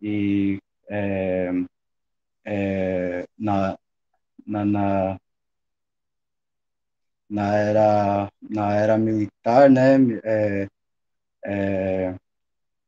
[0.00, 0.58] e
[0.90, 1.50] é,
[3.38, 3.78] na,
[4.46, 5.18] na, na,
[7.28, 9.98] na, era, na era militar, né?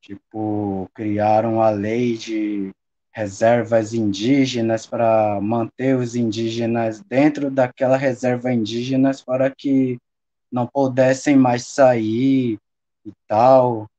[0.00, 2.70] tipo, criaram a lei de
[3.10, 9.98] reservas indígenas para manter os indígenas dentro daquela reserva indígenas para que
[10.54, 12.60] não pudessem mais sair
[13.04, 13.90] e tal,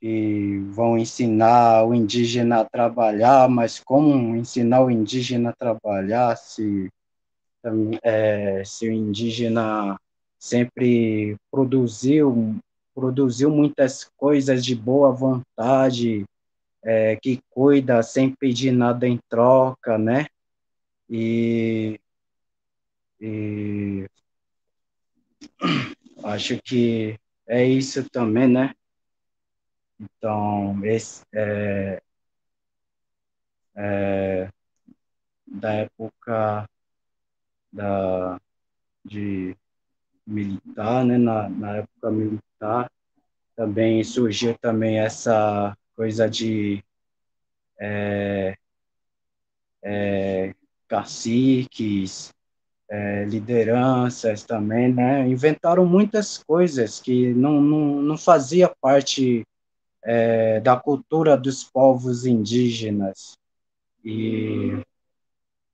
[0.00, 6.90] e vão ensinar o indígena a trabalhar, mas como ensinar o indígena a trabalhar se,
[8.02, 10.00] é, se o indígena
[10.38, 12.56] sempre produziu,
[12.94, 16.24] produziu muitas coisas de boa vontade,
[16.82, 20.24] é, que cuida sem pedir nada em troca, né?
[21.10, 22.00] E,
[23.20, 24.08] e
[26.24, 28.74] acho que é isso também, né?
[29.98, 32.02] Então, esse é,
[33.76, 34.50] é
[35.46, 36.68] da época
[37.72, 38.40] da,
[39.04, 39.56] de
[40.26, 41.18] militar, né?
[41.18, 42.90] Na, na época militar
[43.56, 46.82] também surgiu também essa coisa de
[47.78, 48.56] é,
[49.82, 50.54] é,
[50.88, 52.32] caciques,
[52.90, 55.28] é, lideranças também, né?
[55.28, 59.46] Inventaram muitas coisas que não, não, não fazia parte
[60.02, 63.38] é, da cultura dos povos indígenas.
[64.04, 64.76] E,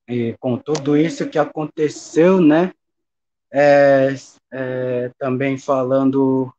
[0.07, 2.73] e com tudo isso que aconteceu, né?
[3.51, 4.15] É,
[4.53, 6.53] é, também falando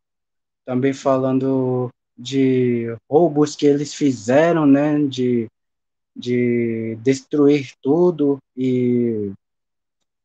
[0.64, 5.48] também falando de roubos que eles fizeram, né, de,
[6.14, 9.32] de destruir tudo e,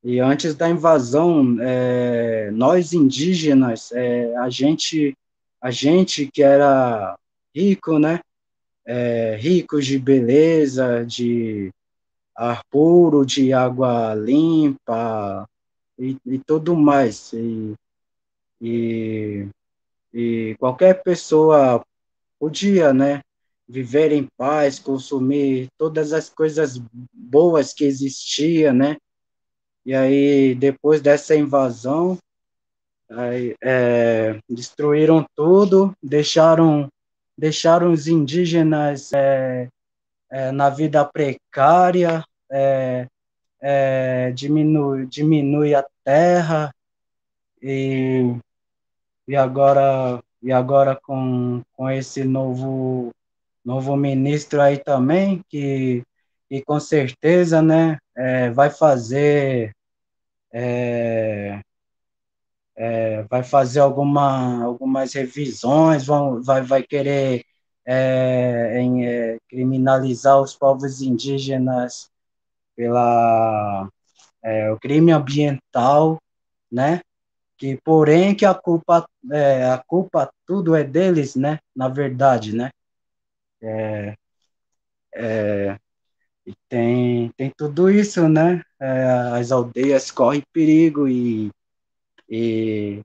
[0.03, 5.15] e antes da invasão, é, nós indígenas, é, a gente
[5.61, 7.17] a gente que era
[7.55, 8.19] rico, né?
[8.85, 11.71] É, ricos de beleza, de
[12.35, 15.47] ar puro, de água limpa
[15.97, 17.31] e, e tudo mais.
[17.31, 17.73] E,
[18.61, 19.47] e,
[20.13, 21.81] e qualquer pessoa
[22.37, 23.21] podia, né?
[23.65, 26.77] Viver em paz, consumir todas as coisas
[27.13, 28.97] boas que existiam, né?
[29.85, 32.17] E aí, depois dessa invasão,
[33.09, 36.87] aí, é, destruíram tudo, deixaram,
[37.37, 39.67] deixaram os indígenas é,
[40.31, 43.07] é, na vida precária, é,
[43.61, 46.73] é, diminui, diminui a terra,
[47.61, 48.35] e,
[49.27, 53.11] e agora, e agora com, com esse novo,
[53.63, 56.03] novo ministro aí também, que,
[56.49, 59.73] que com certeza né, é, vai fazer
[60.53, 61.61] é,
[62.75, 67.43] é, vai fazer alguma, algumas revisões, vão, vai, vai querer
[67.85, 72.09] é, em, é, criminalizar os povos indígenas
[72.75, 73.89] pela
[74.43, 76.19] é, o crime ambiental,
[76.71, 77.01] né?
[77.57, 79.05] Que porém que a culpa
[79.73, 81.59] a culpa tudo é deles, né?
[81.75, 82.71] Na verdade, né?
[85.15, 85.77] É,
[86.45, 88.61] e tem, tem tudo isso, né?
[88.79, 89.03] É,
[89.33, 91.51] as aldeias correm perigo e,
[92.29, 93.01] e,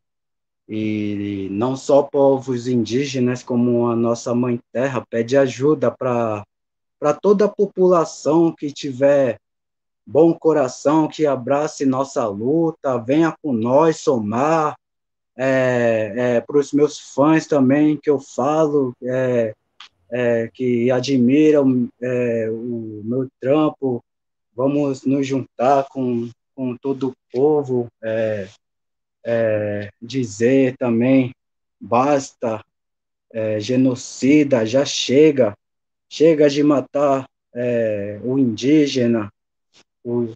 [0.68, 6.44] e não só povos indígenas, como a nossa mãe terra, pede ajuda para
[7.22, 9.38] toda a população que tiver
[10.04, 14.76] bom coração, que abrace nossa luta, venha com nós somar.
[15.40, 19.54] É, é, para os meus fãs também, que eu falo, é,
[20.10, 24.02] é, que admiram é, o meu trampo,
[24.54, 28.48] vamos nos juntar com, com todo o povo, é,
[29.24, 31.32] é dizer também,
[31.80, 32.64] basta,
[33.32, 35.54] é, genocida, já chega,
[36.08, 39.30] chega de matar é, o indígena,
[40.02, 40.32] o,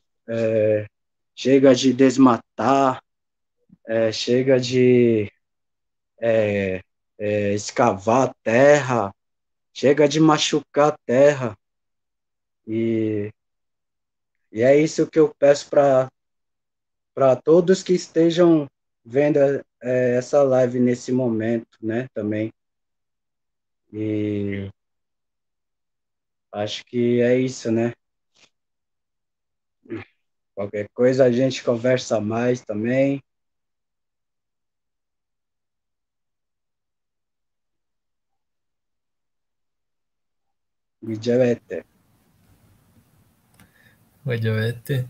[1.35, 3.03] chega de desmatar,
[4.13, 5.31] chega de
[7.55, 9.13] escavar terra,
[9.73, 11.57] chega de machucar a terra.
[12.67, 13.33] E,
[14.53, 18.69] e é isso que eu peço para todos que estejam
[19.05, 19.39] vendo
[19.83, 22.53] é, essa live nesse momento, né, também.
[23.93, 24.71] E
[26.53, 27.93] acho que é isso, né?
[30.55, 33.23] Qualquer coisa a gente conversa mais também.
[41.03, 41.85] Guijavete.
[44.25, 45.09] Guijavete.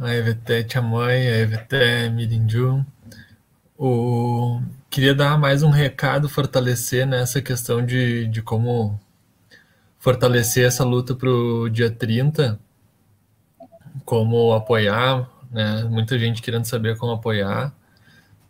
[0.00, 2.84] Aevete Chamoi, Aevete Mirinju.
[3.78, 4.62] O...
[4.88, 8.98] Queria dar mais um recado, fortalecer nessa questão de, de como
[9.98, 12.58] fortalecer essa luta para o dia 30,
[14.04, 15.84] como apoiar, né?
[15.84, 17.74] Muita gente querendo saber como apoiar.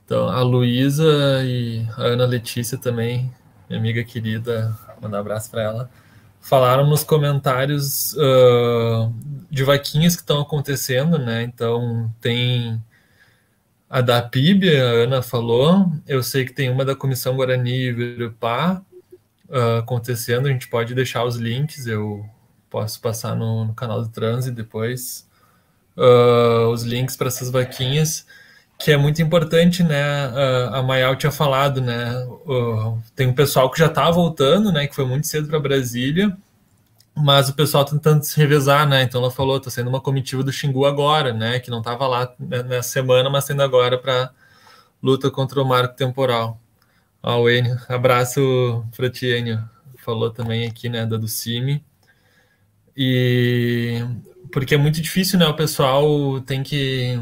[0.05, 3.33] Então, a Luísa e a Ana Letícia também,
[3.69, 5.91] minha amiga querida, mandar um abraço para ela,
[6.41, 9.13] falaram nos comentários uh,
[9.51, 11.43] de vaquinhas que estão acontecendo, né?
[11.43, 12.83] Então tem
[13.89, 18.83] a da PIB, a Ana falou, eu sei que tem uma da Comissão Guarani Virupá
[19.49, 22.29] uh, acontecendo, a gente pode deixar os links, eu
[22.69, 25.29] posso passar no, no canal do Transe depois
[25.97, 28.27] uh, os links para essas vaquinhas
[28.79, 30.03] que é muito importante, né?
[30.73, 32.13] A Mayal tinha falado, né?
[33.15, 34.87] Tem um pessoal que já está voltando, né?
[34.87, 36.37] Que foi muito cedo para Brasília,
[37.15, 39.03] mas o pessoal tá tentando se revezar, né?
[39.03, 41.59] Então ela falou, está sendo uma comitiva do Xingu agora, né?
[41.59, 44.31] Que não estava lá nessa semana, mas sendo agora para
[45.03, 46.61] luta contra o marco temporal.
[47.23, 49.63] Ó, o Enio, abraço para ti, Enio.
[50.05, 51.07] Falou também aqui, né?
[51.07, 51.83] Da do CIMI.
[52.97, 54.05] E
[54.53, 55.47] porque é muito difícil, né?
[55.47, 57.19] O pessoal tem que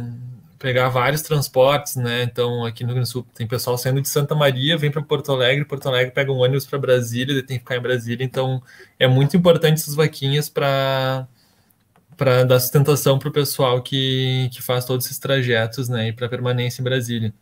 [0.64, 2.22] pegar vários transportes, né?
[2.22, 5.02] Então, aqui no Rio Grande do Sul tem pessoal saindo de Santa Maria, vem para
[5.02, 8.24] Porto Alegre, Porto Alegre pega um ônibus para Brasília, tem que ficar em Brasília.
[8.24, 8.62] Então,
[8.98, 11.28] é muito importante essas vaquinhas para
[12.16, 16.08] para dar sustentação para o pessoal que, que faz todos esses trajetos, né?
[16.08, 17.34] E para permanência em Brasília.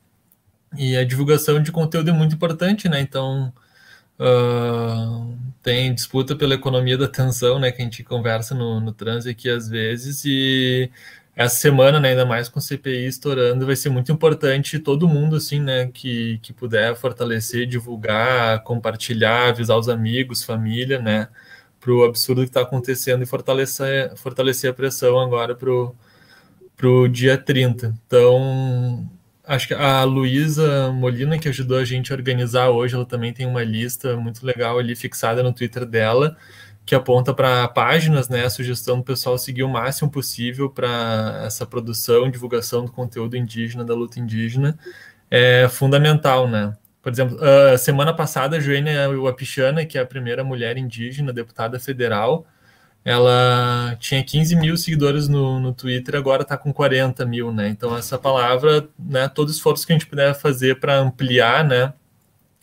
[0.76, 3.00] E a divulgação de conteúdo é muito importante, né?
[3.00, 3.52] Então,
[4.18, 7.70] uh, tem disputa pela economia da atenção, né?
[7.70, 10.90] Que a gente conversa no, no trânsito aqui às vezes, e
[11.34, 15.36] essa semana, né, ainda mais com o CPI estourando, vai ser muito importante todo mundo,
[15.36, 21.28] assim, né, que, que puder fortalecer, divulgar, compartilhar, avisar os amigos, família, né,
[21.80, 27.38] para o absurdo que está acontecendo e fortalecer, fortalecer a pressão agora para o dia
[27.38, 27.94] 30.
[28.06, 29.08] Então,
[29.44, 33.46] acho que a Luísa Molina, que ajudou a gente a organizar hoje, ela também tem
[33.46, 36.36] uma lista muito legal ali fixada no Twitter dela,
[36.92, 38.44] que aponta para páginas, né?
[38.44, 43.82] A sugestão do pessoal seguir o máximo possível para essa produção, divulgação do conteúdo indígena,
[43.82, 44.78] da luta indígena,
[45.30, 46.76] é fundamental, né?
[47.00, 51.80] Por exemplo, a semana passada, a Joênia Wapichana, que é a primeira mulher indígena deputada
[51.80, 52.46] federal,
[53.02, 57.68] ela tinha 15 mil seguidores no, no Twitter, agora está com 40 mil, né?
[57.68, 61.94] Então, essa palavra, né, todo esforço que a gente puder fazer para ampliar, né,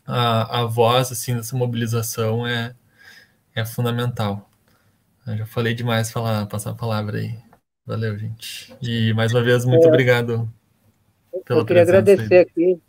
[0.06, 2.74] a, a voz, assim, dessa mobilização é,
[3.54, 4.48] é fundamental.
[5.26, 7.38] Eu já falei demais, falar, passar a palavra aí.
[7.84, 8.74] Valeu, gente.
[8.80, 10.52] E, mais uma vez, muito é, obrigado
[11.44, 12.40] pela Eu queria agradecer aí.
[12.40, 12.82] aqui,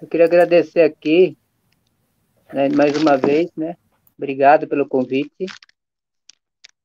[0.00, 1.36] eu queria agradecer aqui,
[2.52, 3.76] né, mais uma vez, né,
[4.16, 5.46] obrigado pelo convite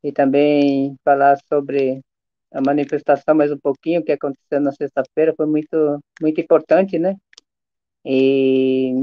[0.04, 2.02] e também falar sobre
[2.54, 7.16] a manifestação mais um pouquinho que aconteceu na sexta-feira foi muito muito importante, né?
[8.06, 8.94] E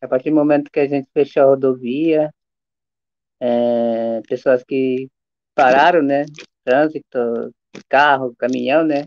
[0.00, 2.32] a partir do momento que a gente fechou a rodovia,
[3.40, 5.08] é, pessoas que
[5.54, 6.24] pararam, né?
[6.64, 7.52] Trânsito,
[7.88, 9.04] carro, caminhão, né?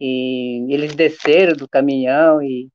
[0.00, 2.68] E eles desceram do caminhão e,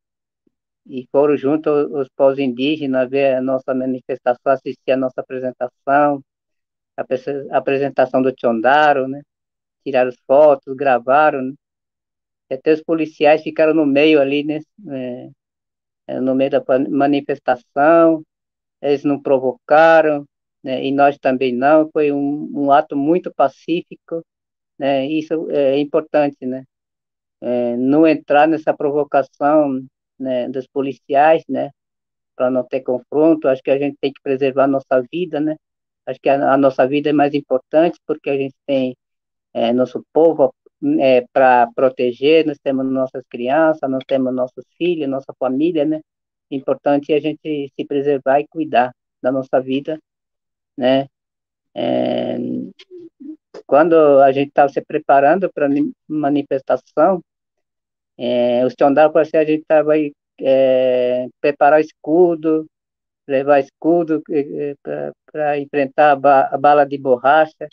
[0.88, 6.23] e foram junto aos povos indígenas ver a nossa manifestação, assistir a nossa apresentação
[7.51, 9.21] a apresentação do Tchondaro, né?
[9.84, 11.53] Tiraram fotos, gravaram, né?
[12.51, 14.59] Até os policiais ficaram no meio ali, né?
[14.89, 15.29] É,
[16.07, 18.23] é, no meio da manifestação,
[18.81, 20.25] eles não provocaram,
[20.63, 20.85] né?
[20.85, 24.23] E nós também não, foi um, um ato muito pacífico,
[24.77, 25.05] né?
[25.07, 26.63] Isso é importante, né?
[27.41, 29.85] É, não entrar nessa provocação
[30.19, 31.71] né, dos policiais, né?
[32.35, 35.55] Para não ter confronto, acho que a gente tem que preservar a nossa vida, né?
[36.05, 38.95] Acho que a, a nossa vida é mais importante porque a gente tem
[39.53, 40.53] é, nosso povo
[40.99, 46.01] é, para proteger, nós temos nossas crianças, nós temos nossos filhos, nossa família, né?
[46.51, 49.99] Importante é a gente se preservar e cuidar da nossa vida,
[50.77, 51.07] né?
[51.75, 52.37] É,
[53.65, 55.67] quando a gente estava se preparando para
[56.07, 57.21] manifestação,
[58.17, 59.93] é, os tiondados que a gente estava
[60.41, 62.67] é, preparar escudo,
[63.27, 67.67] levar escudo eh, eh, para enfrentar a, ba a, bala de borracha.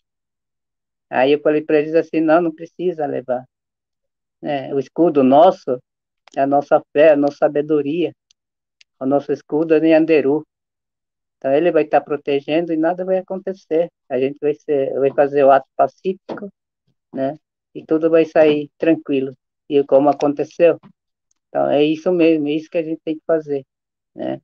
[1.09, 3.44] Aí eu falei para eles assim, não, não precisa levar.
[4.43, 5.81] É, o escudo nosso
[6.36, 8.12] é a nossa fé, a nossa sabedoria.
[9.01, 10.44] O nosso escudo é Nyanderu.
[11.45, 13.93] Então ele vai estar protegendo e nada vai acontecer.
[14.09, 16.51] A gente vai, ser, vai fazer o ato pacífico,
[17.12, 17.37] né?
[17.75, 19.37] E tudo vai sair tranquilo.
[19.69, 20.81] E como aconteceu.
[21.49, 23.62] Então é isso mesmo, é isso que a gente tem que fazer,
[24.15, 24.41] né?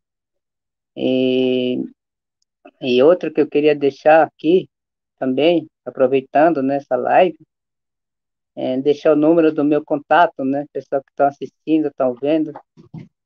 [0.95, 1.83] E,
[2.83, 4.69] e outro que eu queria deixar aqui
[5.19, 7.39] também, aproveitando nessa live,
[8.55, 10.67] é deixar o número do meu contato, né?
[10.71, 12.53] Pessoal que estão assistindo, estão vendo.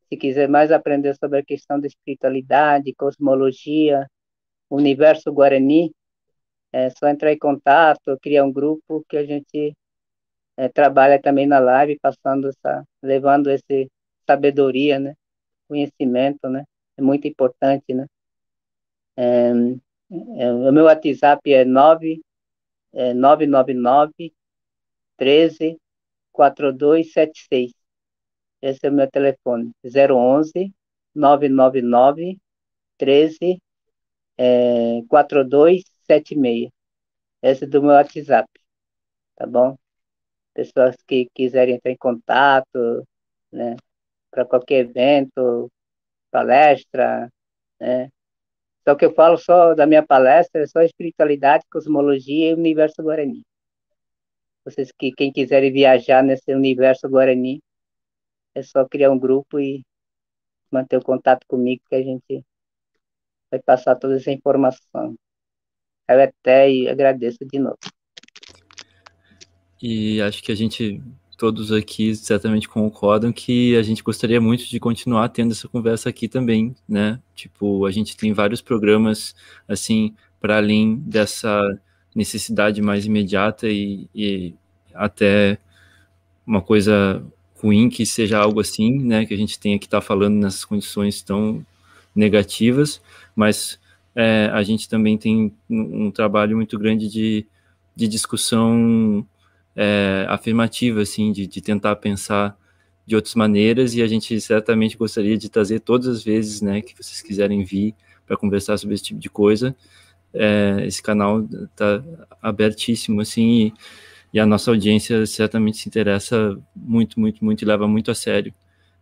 [0.08, 4.06] Se quiser mais aprender sobre a questão da espiritualidade, cosmologia,
[4.70, 5.92] universo Guarani,
[6.72, 9.74] é só entrar em contato, criar um grupo que a gente
[10.56, 13.90] é, trabalha também na live, passando essa, levando esse
[14.26, 15.14] sabedoria, né?
[15.68, 16.64] Conhecimento, né?
[16.96, 18.06] é muito importante, né?
[19.16, 19.50] É,
[20.38, 22.20] é, o meu WhatsApp é 9,
[22.92, 24.32] é 999
[25.16, 25.78] 13
[26.32, 27.72] 4276.
[28.64, 30.72] Esse é o meu telefone, 011
[31.14, 32.38] 999
[32.96, 33.60] 13
[34.38, 36.70] é, 4276.
[37.42, 38.48] Esse é do meu WhatsApp,
[39.36, 39.76] tá bom?
[40.54, 43.06] Pessoas que quiserem entrar em contato,
[43.52, 43.76] né,
[44.30, 45.70] para qualquer evento,
[46.30, 47.30] palestra,
[47.78, 48.08] né?
[48.88, 53.42] Só que eu falo só da minha palestra, é só espiritualidade, cosmologia e universo guarani.
[54.64, 57.60] Vocês que quem quiserem viajar nesse universo guarani,
[58.54, 59.84] é só criar um grupo e
[60.70, 62.44] manter o contato comigo que a gente
[63.50, 65.14] vai passar toda essa informação.
[66.08, 67.78] Eu até agradeço de novo.
[69.82, 71.02] E acho que a gente
[71.36, 76.28] todos aqui certamente concordam que a gente gostaria muito de continuar tendo essa conversa aqui
[76.28, 77.20] também, né?
[77.34, 79.34] Tipo, a gente tem vários programas,
[79.66, 81.60] assim, para além dessa
[82.14, 84.54] necessidade mais imediata e, e,
[84.94, 85.58] até
[86.46, 87.24] uma coisa
[87.64, 89.24] ruim que seja algo assim, né?
[89.24, 91.64] Que a gente tenha que estar tá falando nessas condições tão
[92.14, 93.00] negativas,
[93.34, 93.78] mas
[94.14, 97.46] é, a gente também tem um, um trabalho muito grande de,
[97.96, 99.26] de discussão
[99.74, 102.56] é, afirmativa, assim, de, de tentar pensar
[103.06, 106.94] de outras maneiras e a gente certamente gostaria de trazer todas as vezes, né, que
[106.94, 107.94] vocês quiserem vir
[108.26, 109.74] para conversar sobre esse tipo de coisa.
[110.32, 112.02] É, esse canal está
[112.42, 113.74] abertíssimo, assim, e
[114.40, 118.52] a nossa audiência certamente se interessa muito, muito, muito e leva muito a sério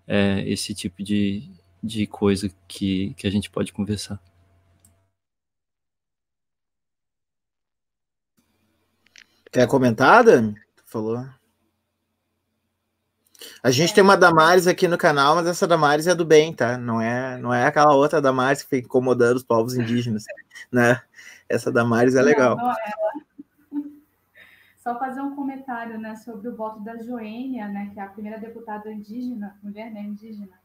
[0.07, 1.51] é, esse tipo de,
[1.83, 4.21] de coisa que, que a gente pode conversar.
[9.51, 10.55] Quer comentada?
[10.87, 11.27] Falou.
[13.63, 16.77] A gente tem uma Damares aqui no canal, mas essa Damares é do bem, tá?
[16.79, 20.25] Não é, não é aquela outra Damares que fica incomodando os povos indígenas,
[20.71, 21.01] né?
[21.49, 22.57] Essa Damares é legal.
[22.57, 23.22] Não, não é
[24.83, 28.37] Só fazer um comentário, né, sobre o voto da Joênia, né, que é a primeira
[28.37, 30.61] deputada indígena, mulher, né, indígena.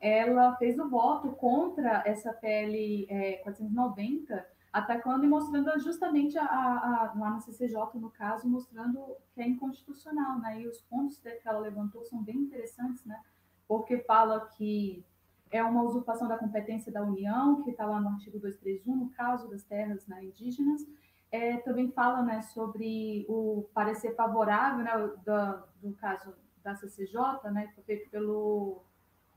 [0.00, 7.12] Ela fez o voto contra essa PL é, 490 atacando e mostrando justamente a, a,
[7.14, 9.04] lá na CCJ, no caso, mostrando
[9.34, 10.62] que é inconstitucional, né?
[10.62, 13.20] E os pontos que ela levantou são bem interessantes, né?
[13.66, 15.04] Porque fala que
[15.50, 19.48] é uma usurpação da competência da União, que está lá no artigo 231, no caso
[19.48, 20.86] das terras né, indígenas.
[21.30, 28.10] É, também fala né, sobre o parecer favorável, né, caso da CCJ, né, foi feito
[28.10, 28.82] pelo.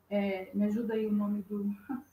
[0.09, 1.65] É, me ajuda aí o nome do.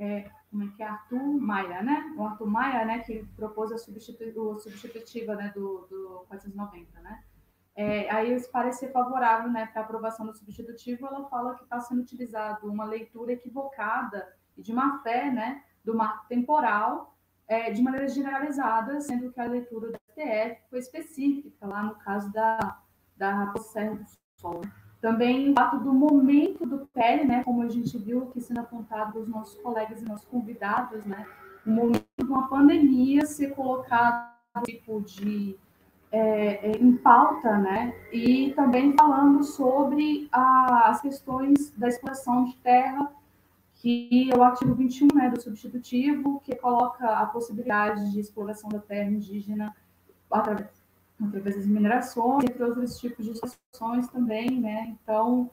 [0.00, 2.14] É, como é que é Arthur Maia, né?
[2.16, 7.24] O Arthur Maia, né, que propôs a substitu substitutiva né, do, do 490, né?
[7.74, 11.80] É, aí esse parecer favorável né, para a aprovação do substitutivo, ela fala que está
[11.80, 17.16] sendo utilizado uma leitura equivocada e de má fé né, do marco temporal
[17.48, 22.30] é, de maneira generalizada, sendo que a leitura do STF foi específica, lá no caso
[22.30, 22.78] da,
[23.16, 24.04] da Serra do
[24.38, 24.60] Sol.
[25.00, 29.12] Também o fato do momento do PL, né, como a gente viu aqui sendo apontado
[29.12, 31.24] pelos nossos colegas e nossos convidados, né,
[31.64, 35.56] o momento de uma pandemia ser colocado tipo de
[36.10, 42.56] é, é, em pauta, né, e também falando sobre a, as questões da exploração de
[42.56, 43.12] terra,
[43.78, 48.80] que é o artigo 21 né, do substitutivo, que coloca a possibilidade de exploração da
[48.80, 49.74] terra indígena
[50.30, 50.78] através
[51.20, 54.96] através das minerações, entre outros tipos de situações também, né?
[55.02, 55.50] Então,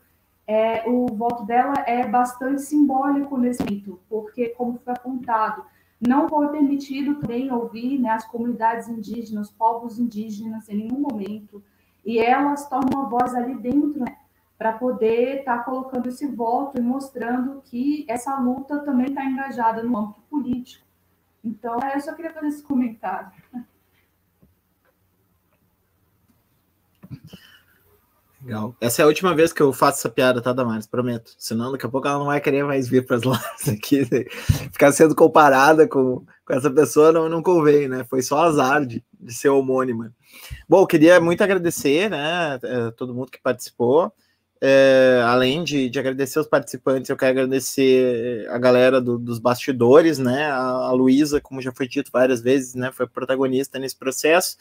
[0.47, 5.65] é, o voto dela é bastante simbólico nesse momento, porque, como foi apontado,
[5.99, 11.63] não foi permitido também ouvir né, as comunidades indígenas, os povos indígenas, em nenhum momento,
[12.05, 14.17] e elas tomam uma voz ali dentro, né,
[14.57, 19.83] para poder estar tá colocando esse voto e mostrando que essa luta também está engajada
[19.83, 20.85] no âmbito político.
[21.43, 23.31] Então, eu só queria fazer esse comentário.
[28.45, 28.75] Legal.
[28.79, 30.85] Essa é a última vez que eu faço essa piada, tá, Damares?
[30.85, 31.33] Prometo.
[31.37, 34.01] Senão, daqui a pouco ela não vai querer mais vir para as lives aqui.
[34.01, 34.25] Né?
[34.71, 38.03] Ficar sendo comparada com, com essa pessoa não, não convém, né?
[38.03, 40.13] Foi só azar de, de ser homônima.
[40.69, 44.13] Bom, queria muito agradecer, né, eh, todo mundo que participou.
[44.61, 50.17] É, além de, de, agradecer os participantes, eu quero agradecer a galera do, dos bastidores,
[50.17, 50.45] né?
[50.45, 52.91] A, a Luísa, como já foi dito várias vezes, né?
[52.91, 54.57] Foi protagonista nesse processo.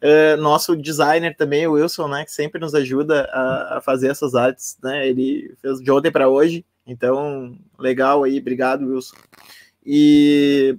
[0.00, 2.24] É, nosso designer também, o Wilson, né?
[2.24, 5.08] Que sempre nos ajuda a, a fazer essas artes, né?
[5.08, 9.16] Ele fez de ontem para hoje, então legal aí, obrigado, Wilson.
[9.86, 10.76] E,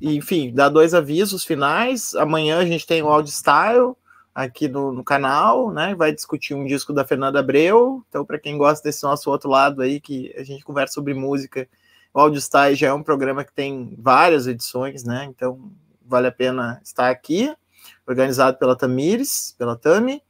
[0.00, 2.14] enfim, dá dois avisos finais.
[2.14, 3.96] Amanhã a gente tem o Audio Style
[4.34, 5.94] aqui no, no, canal, né?
[5.94, 8.04] Vai discutir um disco da Fernanda Abreu.
[8.08, 11.68] Então, para quem gosta desse nosso outro lado aí, que a gente conversa sobre música,
[12.14, 15.24] o Audio Style já é um programa que tem várias edições, né?
[15.24, 15.70] Então,
[16.04, 17.54] vale a pena estar aqui,
[18.06, 20.22] organizado pela Tamires, pela Tami.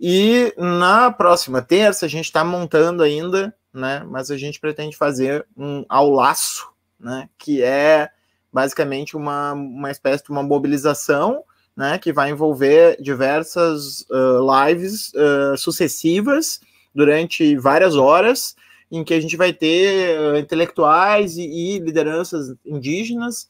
[0.00, 4.04] E na próxima terça a gente está montando ainda, né?
[4.08, 7.28] Mas a gente pretende fazer um aulaço, né?
[7.36, 8.10] Que é
[8.52, 11.44] basicamente uma, uma espécie de uma mobilização
[11.78, 16.60] né, que vai envolver diversas uh, lives uh, sucessivas
[16.92, 18.56] durante várias horas,
[18.90, 23.48] em que a gente vai ter uh, intelectuais e, e, lideranças indígenas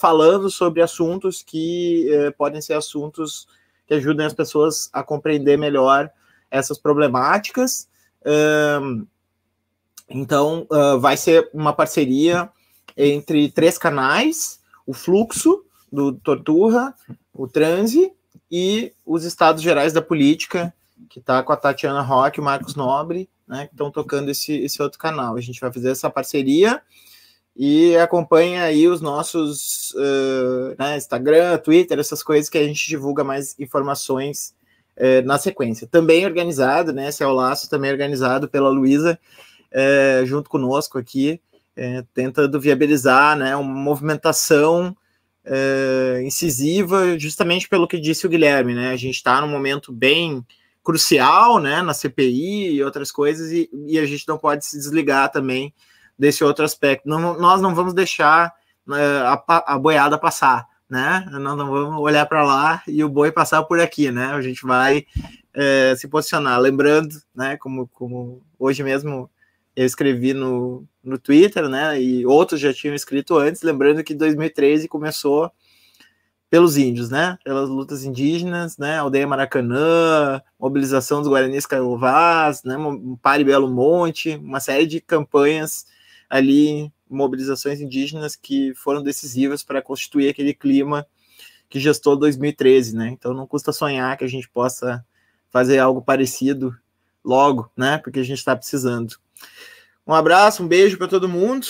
[0.00, 2.08] falando sobre assuntos que
[2.38, 3.46] podem ser assuntos
[3.86, 6.10] que ajudem as pessoas a compreender melhor
[6.50, 7.86] essas problemáticas.
[10.08, 10.66] então,
[10.98, 12.48] vai ser uma parceria
[12.96, 16.94] entre três canais: o Fluxo, do Torturra,
[17.32, 18.12] o Transe
[18.50, 20.72] e os Estados Gerais da Política,
[21.08, 24.80] que está com a Tatiana Roque o Marcos Nobre, né, que estão tocando esse, esse
[24.82, 25.36] outro canal.
[25.36, 26.82] A gente vai fazer essa parceria
[27.56, 33.24] e acompanha aí os nossos uh, né, Instagram, Twitter, essas coisas que a gente divulga
[33.24, 34.54] mais informações
[34.96, 35.86] uh, na sequência.
[35.86, 39.18] Também organizado, né, esse é o laço também organizado pela Luísa,
[39.72, 41.40] uh, junto conosco aqui,
[42.12, 44.96] tentando viabilizar né, uma movimentação
[45.48, 48.90] é, incisiva, justamente pelo que disse o Guilherme, né?
[48.90, 50.44] A gente está num momento bem
[50.84, 55.30] crucial, né, na CPI e outras coisas, e, e, a gente não pode se desligar
[55.30, 55.74] também
[56.18, 57.06] desse outro aspecto.
[57.06, 58.52] Não, nós não vamos deixar
[58.86, 61.26] uh, a, a boiada passar, né?
[61.30, 64.26] Nós não vamos olhar para lá e o boi passar por aqui, né?
[64.32, 65.04] A gente vai
[65.52, 66.58] é, se posicionar.
[66.58, 67.58] Lembrando, né?
[67.58, 69.30] Como, como hoje mesmo
[69.78, 72.02] eu escrevi no, no Twitter, né?
[72.02, 75.52] E outros já tinham escrito antes, lembrando que 2013 começou
[76.50, 77.38] pelos índios, né?
[77.44, 78.98] Pelas lutas indígenas, né?
[78.98, 82.74] Aldeia Maracanã, mobilização dos Guaranis Caiovás, né?
[83.22, 85.86] Pare Belo Monte, uma série de campanhas
[86.28, 91.06] ali mobilizações indígenas que foram decisivas para constituir aquele clima
[91.68, 93.10] que gestou 2013, né?
[93.10, 95.06] Então não custa sonhar que a gente possa
[95.50, 96.76] fazer algo parecido
[97.28, 97.98] logo, né?
[97.98, 99.16] Porque a gente está precisando.
[100.06, 101.66] Um abraço, um beijo para todo mundo.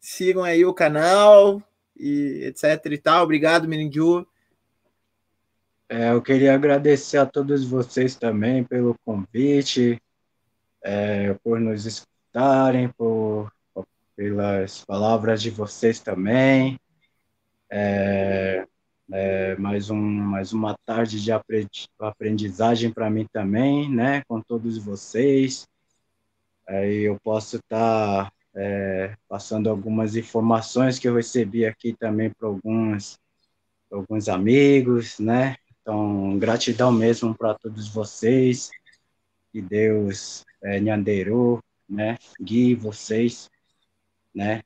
[0.00, 1.62] Sigam aí o canal
[1.96, 3.22] e etc e tal.
[3.22, 4.26] Obrigado, Menindiu.
[5.88, 10.00] É, eu queria agradecer a todos vocês também pelo convite,
[10.82, 13.52] é, por nos escutarem, por
[14.16, 16.78] pelas palavras de vocês também.
[17.70, 18.66] É,
[19.12, 21.30] é, mais, um, mais uma tarde de
[21.98, 24.22] aprendizagem para mim também, né?
[24.28, 25.66] Com todos vocês.
[26.68, 32.48] Aí eu posso estar tá, é, passando algumas informações que eu recebi aqui também para
[32.48, 33.18] alguns,
[33.90, 35.56] alguns amigos, né?
[35.80, 38.70] Então, gratidão mesmo para todos vocês.
[39.52, 42.16] Que Deus é, Nhanderu, né?
[42.40, 43.50] Guie vocês
[44.34, 44.62] né?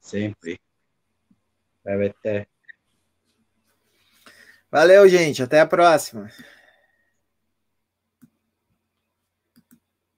[0.00, 0.60] Sempre.
[1.84, 2.51] Vai até.
[4.72, 5.42] Valeu, gente.
[5.42, 6.30] Até a próxima.